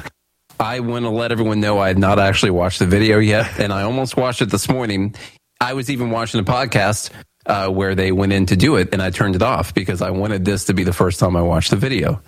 I 0.58 0.80
want 0.80 1.04
to 1.04 1.10
let 1.10 1.32
everyone 1.32 1.60
know 1.60 1.78
I 1.78 1.88
had 1.88 1.98
not 1.98 2.18
actually 2.18 2.50
watched 2.50 2.78
the 2.78 2.86
video 2.86 3.18
yet, 3.18 3.60
and 3.60 3.72
I 3.74 3.82
almost 3.82 4.16
watched 4.16 4.40
it 4.40 4.46
this 4.48 4.70
morning. 4.70 5.14
I 5.60 5.74
was 5.74 5.90
even 5.90 6.10
watching 6.10 6.40
a 6.40 6.44
podcast 6.44 7.10
uh, 7.44 7.68
where 7.68 7.94
they 7.94 8.10
went 8.10 8.32
in 8.32 8.46
to 8.46 8.56
do 8.56 8.76
it, 8.76 8.88
and 8.92 9.02
I 9.02 9.10
turned 9.10 9.36
it 9.36 9.42
off 9.42 9.74
because 9.74 10.00
I 10.00 10.10
wanted 10.10 10.46
this 10.46 10.64
to 10.64 10.74
be 10.74 10.82
the 10.82 10.94
first 10.94 11.20
time 11.20 11.36
I 11.36 11.42
watched 11.42 11.70
the 11.70 11.76
video. 11.76 12.22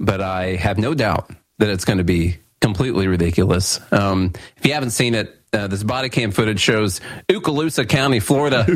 But 0.00 0.20
I 0.20 0.56
have 0.56 0.78
no 0.78 0.94
doubt 0.94 1.30
that 1.58 1.68
it's 1.68 1.84
going 1.84 1.98
to 1.98 2.04
be 2.04 2.38
completely 2.60 3.06
ridiculous. 3.06 3.80
Um, 3.92 4.32
if 4.56 4.66
you 4.66 4.72
haven't 4.72 4.90
seen 4.90 5.14
it, 5.14 5.39
uh, 5.52 5.66
this 5.66 5.82
body 5.82 6.08
cam 6.08 6.30
footage 6.30 6.60
shows 6.60 7.00
Okaloosa 7.28 7.88
County, 7.88 8.20
Florida, 8.20 8.66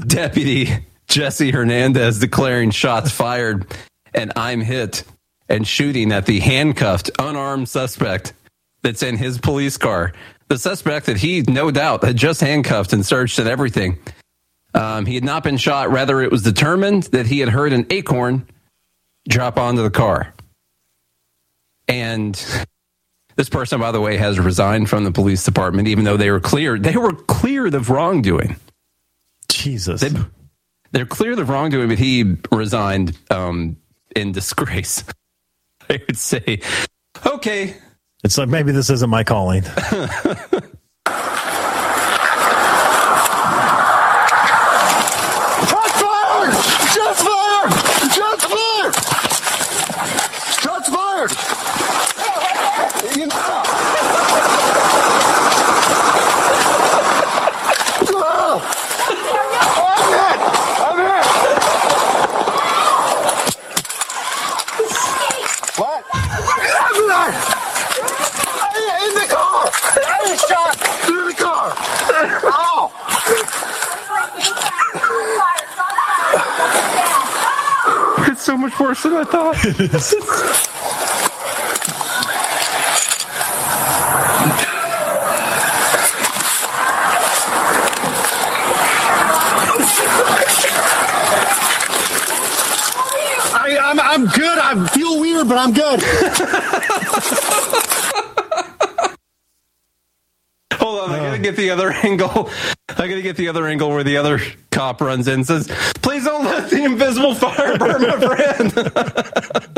Deputy 0.06 0.68
Jesse 1.08 1.50
Hernandez 1.50 2.18
declaring 2.18 2.70
shots 2.70 3.10
fired, 3.10 3.66
and 4.14 4.32
I'm 4.36 4.60
hit 4.60 5.04
and 5.48 5.66
shooting 5.66 6.12
at 6.12 6.26
the 6.26 6.40
handcuffed, 6.40 7.10
unarmed 7.18 7.68
suspect 7.68 8.34
that's 8.82 9.02
in 9.02 9.16
his 9.16 9.38
police 9.38 9.76
car. 9.76 10.12
The 10.48 10.58
suspect 10.58 11.06
that 11.06 11.16
he, 11.16 11.42
no 11.42 11.70
doubt, 11.70 12.04
had 12.04 12.16
just 12.16 12.40
handcuffed 12.40 12.92
and 12.92 13.04
searched 13.04 13.38
and 13.38 13.48
everything. 13.48 13.98
Um, 14.74 15.06
he 15.06 15.14
had 15.14 15.24
not 15.24 15.42
been 15.42 15.56
shot. 15.56 15.90
Rather, 15.90 16.20
it 16.20 16.30
was 16.30 16.42
determined 16.42 17.04
that 17.04 17.26
he 17.26 17.40
had 17.40 17.48
heard 17.48 17.72
an 17.72 17.86
acorn 17.90 18.46
drop 19.28 19.58
onto 19.58 19.82
the 19.82 19.90
car. 19.90 20.32
And 21.86 22.40
this 23.38 23.48
person, 23.48 23.80
by 23.80 23.92
the 23.92 24.00
way, 24.00 24.16
has 24.16 24.36
resigned 24.40 24.90
from 24.90 25.04
the 25.04 25.12
police 25.12 25.44
department, 25.44 25.86
even 25.86 26.04
though 26.04 26.16
they 26.16 26.28
were 26.28 26.40
cleared. 26.40 26.82
They 26.82 26.96
were 26.96 27.12
cleared 27.12 27.72
of 27.72 27.88
wrongdoing. 27.88 28.56
Jesus. 29.48 30.00
They, 30.00 30.10
they're 30.90 31.06
cleared 31.06 31.38
of 31.38 31.48
wrongdoing, 31.48 31.88
but 31.88 32.00
he 32.00 32.34
resigned 32.50 33.16
um, 33.30 33.76
in 34.16 34.32
disgrace. 34.32 35.04
I 35.88 36.02
would 36.08 36.18
say, 36.18 36.62
okay. 37.24 37.76
It's 38.24 38.36
like 38.36 38.48
maybe 38.48 38.72
this 38.72 38.90
isn't 38.90 39.08
my 39.08 39.22
calling. 39.22 39.62
Shots 45.62 46.02
fired! 46.02 46.54
Shots 46.90 47.22
fired! 47.22 47.72
Shots 48.12 48.44
fired! 48.44 48.94
Shots 50.60 50.88
fired! 50.88 51.58
I'm 59.90 60.08
hit! 60.12 60.38
I'm 60.80 60.98
hit! 60.98 61.24
What? 65.78 66.02
In 68.98 69.14
the 69.14 69.26
car! 69.28 69.62
I 70.06 70.18
was 70.24 70.40
shot 70.46 70.74
through 71.04 71.24
the 71.28 71.34
car! 71.34 71.66
Ow! 72.44 72.92
It's 78.30 78.37
so 78.48 78.56
much 78.56 78.80
worse 78.80 79.02
than 79.02 79.12
I 79.12 79.24
thought. 79.24 79.56
I, 93.52 93.78
I'm, 93.78 94.00
I'm 94.00 94.24
good. 94.28 94.58
I 94.58 94.86
feel 94.94 95.20
weird, 95.20 95.46
but 95.46 95.58
I'm 95.58 95.74
good. 95.74 96.02
Hold 100.78 101.00
on, 101.00 101.10
I 101.10 101.18
gotta 101.18 101.38
get 101.38 101.56
the 101.56 101.70
other 101.70 101.90
angle. 102.02 102.50
I 102.88 103.08
gotta 103.08 103.20
get 103.20 103.36
the 103.36 103.48
other 103.48 103.66
angle 103.66 103.90
where 103.90 104.04
the 104.04 104.16
other 104.16 104.40
cop 104.70 105.00
runs 105.02 105.28
in 105.28 105.34
and 105.34 105.46
says, 105.46 105.66
Please 105.66 105.74
don't 105.74 106.07
let 106.07 106.07
the 106.78 106.84
invisible 106.84 107.34
fire 107.34 107.76
burn 107.78 108.02
my 108.02 108.18
friend. 108.20 108.72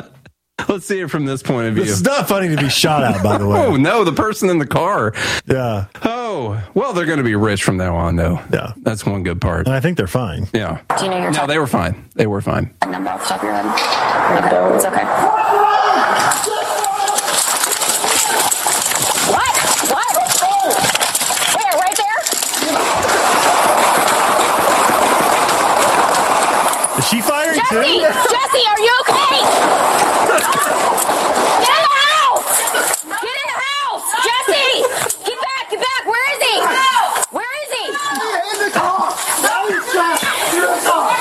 Let's 0.68 0.86
see 0.86 1.01
it 1.01 1.11
from 1.11 1.24
this 1.24 1.42
point 1.42 1.66
of 1.68 1.74
view. 1.74 1.82
It's 1.82 2.03
not 2.03 2.28
funny 2.28 2.48
to 2.55 2.57
be 2.57 2.68
shot 2.68 3.03
at, 3.03 3.22
by 3.24 3.38
the 3.38 3.48
way. 3.48 3.59
Oh, 3.59 3.74
no, 3.76 4.05
the 4.05 4.12
person 4.12 4.48
in 4.51 4.59
the 4.59 4.66
car. 4.66 5.12
Yeah. 5.46 5.86
Oh, 6.05 6.62
well, 6.74 6.92
they're 6.92 7.07
going 7.07 7.18
to 7.18 7.24
be 7.24 7.34
rich 7.34 7.64
from 7.64 7.76
now 7.76 7.96
on, 7.96 8.14
though. 8.14 8.38
Yeah. 8.53 8.74
That's 8.76 9.05
one 9.05 9.24
good 9.24 9.40
part. 9.40 9.66
And 9.66 9.74
I 9.74 9.80
think 9.80 9.96
they're 9.96 10.07
fine. 10.07 10.46
Yeah. 10.53 10.80
Do 10.96 11.07
you 11.07 11.11
know 11.11 11.18
your 11.22 11.32
No, 11.32 11.46
they 11.48 11.59
were 11.59 11.66
fine. 11.66 12.09
They 12.14 12.28
were 12.28 12.40
fine. 12.40 12.72
number 12.86 13.11
off 13.11 13.22
the 13.22 13.28
top 13.30 13.38
of 13.38 13.44
your 13.44 13.55
head? 13.55 13.66
Okay, 14.44 14.76
it's 14.76 14.84
okay. 14.84 15.05
What? 19.32 19.55
What? 19.90 20.16
Where? 21.57 21.74
Right 21.80 21.96
there? 21.96 22.18
Is 26.98 27.07
she 27.09 27.20
firing 27.20 27.57
Jesse! 27.59 27.74
too? 27.74 28.01
Jesse, 28.30 28.64
are 28.68 28.80
you 28.80 28.92
okay? 29.03 29.36
Get 31.61 31.76
in 31.76 31.84
the 31.86 31.94
house! 31.96 32.48
Get 33.05 33.36
in 33.40 33.46
the 33.51 33.61
house! 33.66 34.07
Jesse! 34.26 34.70
Get 35.24 35.38
back! 35.40 35.64
Get 35.70 35.80
back! 35.80 36.03
Where 36.07 36.26
is 36.34 36.40
he? 36.48 36.57
Where 37.34 37.53
is 37.64 37.70
he? 37.78 37.84
In 37.88 38.59
the 38.66 38.70
car! 38.74 39.01
Now 39.42 39.61
he's 39.68 39.86
shot! 39.92 40.16
In 40.53 40.61
the 40.61 40.66
car! 40.84 41.16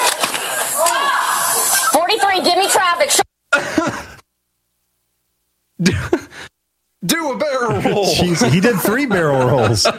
43, 1.93 2.43
give 2.43 2.57
me 2.57 2.67
traffic. 2.69 3.09
Do 7.05 7.31
a 7.31 7.37
barrel. 8.21 8.35
Jeez, 8.35 8.51
he 8.51 8.59
did 8.59 8.79
three 8.79 9.05
barrel 9.05 9.47
rolls. 9.47 9.85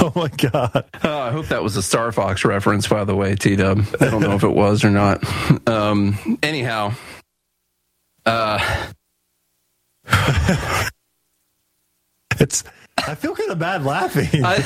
Oh 0.00 0.12
my 0.14 0.28
god! 0.28 0.84
Oh, 1.02 1.18
I 1.18 1.32
hope 1.32 1.46
that 1.48 1.60
was 1.60 1.76
a 1.76 1.82
Star 1.82 2.12
Fox 2.12 2.44
reference, 2.44 2.86
by 2.86 3.02
the 3.02 3.16
way, 3.16 3.34
T 3.34 3.56
Dub. 3.56 3.80
I 4.00 4.04
don't 4.10 4.22
know 4.22 4.36
if 4.36 4.44
it 4.44 4.54
was 4.54 4.84
or 4.84 4.90
not. 4.90 5.24
Um, 5.68 6.38
anyhow, 6.40 6.92
uh, 8.24 8.60
It's. 12.38 12.62
I 12.96 13.16
feel 13.16 13.34
kind 13.34 13.50
of 13.50 13.58
bad 13.58 13.84
laughing. 13.84 14.44
I, 14.44 14.64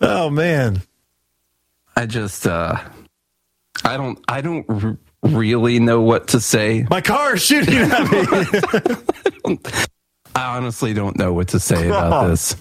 oh 0.00 0.28
man! 0.28 0.82
I 1.94 2.06
just, 2.06 2.48
uh, 2.48 2.80
I 3.84 3.96
don't, 3.96 4.18
I 4.26 4.40
don't 4.40 4.66
r- 4.68 4.98
really 5.22 5.78
know 5.78 6.00
what 6.00 6.28
to 6.28 6.40
say. 6.40 6.86
My 6.88 7.00
car 7.00 7.34
is 7.34 7.42
shooting 7.42 7.74
at 7.74 8.10
me. 9.46 9.56
I 10.34 10.56
honestly 10.56 10.94
don't 10.94 11.16
know 11.18 11.32
what 11.32 11.48
to 11.48 11.60
say 11.60 11.88
about 11.88 12.28
this. 12.28 12.56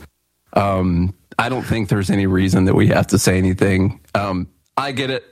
Um, 0.53 1.13
I 1.37 1.49
don't 1.49 1.63
think 1.63 1.89
there's 1.89 2.09
any 2.09 2.25
reason 2.27 2.65
that 2.65 2.75
we 2.75 2.87
have 2.87 3.07
to 3.07 3.19
say 3.19 3.37
anything. 3.37 4.01
Um, 4.15 4.47
I 4.75 4.91
get 4.91 5.09
it. 5.09 5.23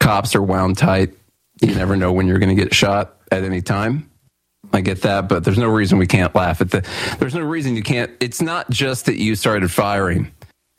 Cops 0.00 0.34
are 0.34 0.42
wound 0.42 0.78
tight. 0.78 1.14
You 1.60 1.74
never 1.74 1.96
know 1.96 2.12
when 2.12 2.26
you're 2.26 2.38
going 2.38 2.54
to 2.54 2.60
get 2.60 2.74
shot 2.74 3.16
at 3.30 3.44
any 3.44 3.62
time. 3.62 4.10
I 4.72 4.80
get 4.80 5.02
that, 5.02 5.28
but 5.28 5.44
there's 5.44 5.58
no 5.58 5.68
reason 5.68 5.98
we 5.98 6.06
can't 6.06 6.34
laugh 6.34 6.60
at 6.60 6.70
the. 6.70 6.88
There's 7.18 7.34
no 7.34 7.42
reason 7.42 7.76
you 7.76 7.82
can't. 7.82 8.10
It's 8.20 8.42
not 8.42 8.70
just 8.70 9.06
that 9.06 9.16
you 9.16 9.36
started 9.36 9.70
firing 9.70 10.32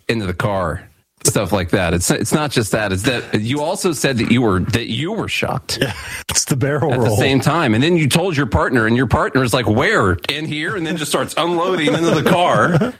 into 0.10 0.26
the 0.26 0.34
car, 0.34 0.89
stuff 1.26 1.52
like 1.52 1.72
that. 1.72 1.94
It's 1.94 2.10
it's 2.12 2.34
not 2.34 2.52
just 2.52 2.72
that. 2.72 2.92
It's 2.94 3.04
that 3.04 3.42
you 3.42 3.62
also 3.62 3.92
said 3.92 4.18
that 4.18 4.32
you 4.32 4.42
were 4.42 4.60
that 4.60 4.88
you 4.88 5.12
were 5.12 5.28
shocked. 5.28 5.80
Yeah, 5.82 5.94
it's 6.30 6.46
the 6.46 6.56
barrel 6.56 6.94
at 6.94 7.00
roll. 7.00 7.10
the 7.16 7.22
same 7.22 7.40
time, 7.42 7.74
and 7.74 7.84
then 7.84 7.98
you 7.98 8.08
told 8.08 8.38
your 8.38 8.46
partner, 8.48 8.86
and 8.88 8.96
your 8.96 9.08
partner 9.08 9.44
is 9.44 9.54
like, 9.54 9.68
"Where 9.68 10.18
in 10.30 10.46
here?" 10.46 10.76
And 10.76 10.86
then 10.86 10.98
just 10.98 11.12
starts 11.12 11.34
unloading 11.38 11.88
into 11.94 12.12
the 12.12 12.30
car. 12.30 12.94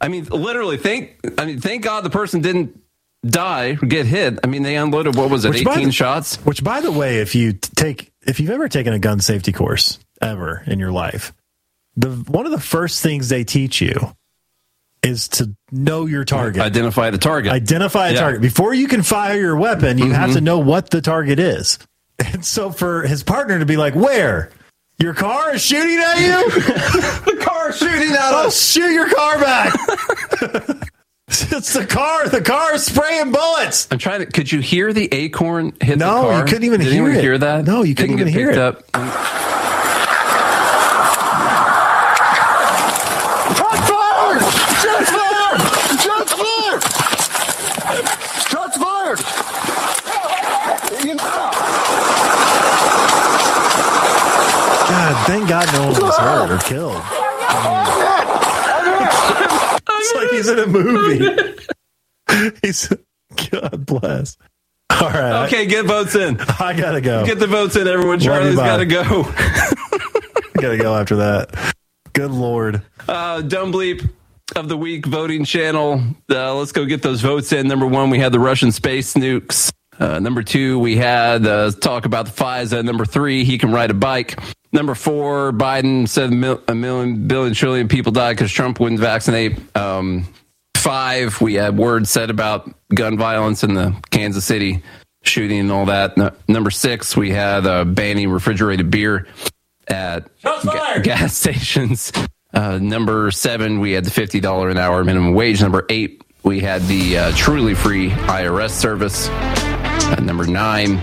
I 0.00 0.08
mean, 0.08 0.24
literally, 0.26 0.76
thank. 0.76 1.18
I 1.38 1.44
mean, 1.44 1.60
thank 1.60 1.82
God 1.84 2.04
the 2.04 2.10
person 2.10 2.40
didn't 2.40 2.80
die, 3.26 3.74
get 3.74 4.06
hit. 4.06 4.38
I 4.42 4.46
mean, 4.46 4.62
they 4.62 4.76
unloaded 4.76 5.14
what 5.16 5.28
was 5.30 5.44
it, 5.44 5.50
Which 5.50 5.66
eighteen 5.66 5.86
the- 5.86 5.92
shots? 5.92 6.36
Which, 6.44 6.64
by 6.64 6.80
the 6.80 6.92
way, 6.92 7.18
if 7.18 7.34
you 7.34 7.52
take 7.52 8.10
if 8.26 8.40
you've 8.40 8.50
ever 8.50 8.68
taken 8.68 8.92
a 8.92 8.98
gun 8.98 9.20
safety 9.20 9.52
course 9.52 9.98
ever 10.22 10.62
in 10.66 10.78
your 10.78 10.92
life, 10.92 11.32
the 11.96 12.10
one 12.10 12.46
of 12.46 12.52
the 12.52 12.60
first 12.60 13.02
things 13.02 13.28
they 13.28 13.44
teach 13.44 13.80
you 13.80 14.14
is 15.02 15.28
to 15.28 15.54
know 15.72 16.06
your 16.06 16.24
target. 16.24 16.60
Identify 16.62 17.10
the 17.10 17.18
target. 17.18 17.52
Identify 17.52 18.08
a 18.08 18.12
Yeah. 18.12 18.20
target 18.20 18.40
before 18.42 18.74
you 18.74 18.86
can 18.88 19.02
fire 19.02 19.38
your 19.38 19.56
weapon. 19.56 19.98
You 19.98 20.12
have 20.12 20.30
Mhm. 20.30 20.34
to 20.34 20.40
know 20.40 20.58
what 20.58 20.90
the 20.90 21.00
target 21.00 21.38
is. 21.38 21.78
And 22.18 22.44
so, 22.44 22.70
for 22.70 23.02
his 23.02 23.22
partner 23.22 23.58
to 23.58 23.64
be 23.66 23.76
like, 23.78 23.94
"Where 23.94 24.50
your 24.98 25.14
car 25.14 25.54
is 25.54 25.62
shooting 25.62 25.96
at 25.98 26.18
you? 26.20 26.50
the 27.32 27.38
car 27.40 27.70
is 27.70 27.78
shooting 27.78 28.10
at 28.12 28.32
us. 28.34 28.60
Shoot 28.70 28.90
your 28.92 29.08
car 29.08 29.38
back." 29.38 29.74
It's 31.52 31.72
the 31.74 31.86
car. 31.86 32.26
The 32.28 32.40
car 32.40 32.74
is 32.74 32.84
spraying 32.84 33.30
bullets. 33.30 33.86
I'm 33.92 33.98
trying 33.98 34.18
to. 34.18 34.26
Could 34.26 34.50
you 34.50 34.58
hear 34.58 34.92
the 34.92 35.08
acorn 35.14 35.72
hit 35.80 35.96
No, 35.98 36.06
the 36.06 36.20
car? 36.28 36.38
you 36.40 36.44
couldn't 36.44 36.64
even 36.64 36.80
Did 36.80 36.92
hear 36.92 37.08
it. 37.08 37.20
hear 37.20 37.38
that? 37.38 37.64
No, 37.66 37.82
you 37.84 37.94
couldn't 37.94 38.16
Didn't 38.16 38.30
even 38.30 38.40
hear 38.40 38.48
picked 38.48 38.58
it. 38.58 38.62
Up. 38.62 38.82
Shots 43.56 43.90
fired! 43.90 44.42
Shots 44.82 45.10
fired! 45.10 45.60
Shots 46.00 46.32
fired! 46.34 46.82
Shots 48.50 48.76
fired! 48.76 50.20
God, 54.90 55.14
thank 55.30 55.48
God 55.48 55.72
no 55.72 55.82
one 55.82 56.02
was 56.02 56.16
hurt 56.18 56.50
or 56.50 56.58
killed. 56.58 57.00
It's 60.00 60.14
like 60.16 60.30
he's 60.30 60.48
in 60.48 60.58
a 60.58 60.66
movie. 60.66 61.54
He's 62.62 62.92
God 63.50 63.86
bless. 63.86 64.36
All 64.90 65.10
right. 65.10 65.46
Okay, 65.46 65.66
get 65.66 65.84
votes 65.84 66.14
in. 66.14 66.40
I 66.40 66.74
gotta 66.76 67.00
go. 67.00 67.24
Get 67.24 67.38
the 67.38 67.46
votes 67.46 67.76
in, 67.76 67.86
everyone. 67.86 68.18
Charlie's 68.18 68.56
bye. 68.56 68.66
got 68.66 68.76
to 68.78 68.86
go. 68.86 69.22
Gotta 70.54 70.76
go 70.76 70.94
after 70.94 71.16
that. 71.16 71.74
Good 72.12 72.30
lord. 72.30 72.82
Uh, 73.08 73.40
dumb 73.40 73.72
bleep 73.72 74.10
of 74.56 74.68
the 74.68 74.76
week 74.76 75.06
voting 75.06 75.44
channel. 75.44 76.02
Uh, 76.28 76.54
let's 76.54 76.72
go 76.72 76.84
get 76.84 77.02
those 77.02 77.20
votes 77.22 77.52
in. 77.52 77.66
Number 77.66 77.86
one, 77.86 78.10
we 78.10 78.18
had 78.18 78.30
the 78.30 78.40
Russian 78.40 78.70
space 78.70 79.14
nukes. 79.14 79.72
Uh, 79.98 80.18
number 80.18 80.42
two, 80.42 80.78
we 80.78 80.96
had 80.96 81.46
uh, 81.46 81.70
talk 81.70 82.04
about 82.04 82.26
the 82.26 82.32
FISA. 82.32 82.84
Number 82.84 83.06
three, 83.06 83.44
he 83.44 83.58
can 83.58 83.72
ride 83.72 83.90
a 83.90 83.94
bike. 83.94 84.38
Number 84.72 84.94
four, 84.94 85.52
Biden 85.52 86.08
said 86.08 86.32
a 86.32 86.74
million, 86.74 87.26
billion, 87.26 87.54
trillion 87.54 87.88
people 87.88 88.12
died 88.12 88.36
because 88.36 88.52
Trump 88.52 88.78
wouldn't 88.78 89.00
vaccinate. 89.00 89.58
Um, 89.76 90.26
five, 90.76 91.40
we 91.40 91.54
had 91.54 91.76
words 91.76 92.08
said 92.10 92.30
about 92.30 92.70
gun 92.94 93.18
violence 93.18 93.64
in 93.64 93.74
the 93.74 93.94
Kansas 94.10 94.44
City 94.44 94.82
shooting 95.24 95.58
and 95.60 95.72
all 95.72 95.86
that. 95.86 96.16
No- 96.16 96.32
number 96.46 96.70
six, 96.70 97.16
we 97.16 97.30
had 97.30 97.66
uh, 97.66 97.84
banning 97.84 98.30
refrigerated 98.30 98.90
beer 98.90 99.26
at 99.88 100.28
ga- 100.42 101.00
gas 101.02 101.36
stations. 101.36 102.12
Uh, 102.54 102.78
number 102.78 103.30
seven, 103.32 103.80
we 103.80 103.92
had 103.92 104.04
the 104.04 104.10
fifty 104.10 104.40
dollar 104.40 104.70
an 104.70 104.78
hour 104.78 105.02
minimum 105.04 105.34
wage. 105.34 105.60
Number 105.60 105.84
eight, 105.88 106.22
we 106.42 106.60
had 106.60 106.82
the 106.82 107.18
uh, 107.18 107.32
truly 107.36 107.74
free 107.74 108.10
IRS 108.10 108.70
service. 108.70 109.28
Uh, 109.28 110.16
number 110.22 110.46
nine, 110.46 110.96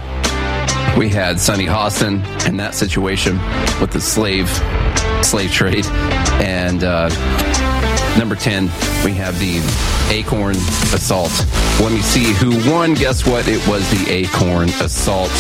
we 0.98 1.10
had 1.10 1.40
Sunny 1.40 1.66
Hostin 1.66 2.24
and 2.48 2.60
that 2.60 2.74
situation 2.74 3.38
with 3.80 3.92
the 3.92 4.02
slave 4.02 4.50
slave 5.22 5.52
trade, 5.52 5.86
and 6.42 6.84
uh, 6.84 7.10
number 8.18 8.36
ten, 8.36 8.64
we 9.06 9.14
have 9.14 9.38
the 9.40 9.62
Acorn 10.12 10.56
assault. 10.56 11.32
Let 11.80 11.92
me 11.92 12.02
see 12.02 12.34
who 12.34 12.52
won. 12.72 12.96
Guess 12.96 13.28
what? 13.28 13.48
It 13.48 13.66
was 13.68 13.88
the 13.92 14.12
Acorn 14.12 14.70
assault. 14.82 15.32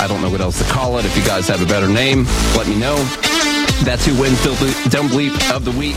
I 0.00 0.06
don't 0.08 0.20
know 0.20 0.30
what 0.30 0.40
else 0.40 0.58
to 0.58 0.70
call 0.70 0.98
it. 0.98 1.04
If 1.04 1.16
you 1.16 1.24
guys 1.24 1.48
have 1.48 1.62
a 1.62 1.66
better 1.66 1.88
name, 1.88 2.24
let 2.56 2.68
me 2.68 2.76
know. 2.76 2.96
That's 3.84 4.04
who 4.04 4.20
wins 4.20 4.42
the 4.42 4.88
dumb 4.90 5.08
bleep 5.08 5.54
of 5.54 5.64
the 5.64 5.72
week. 5.72 5.96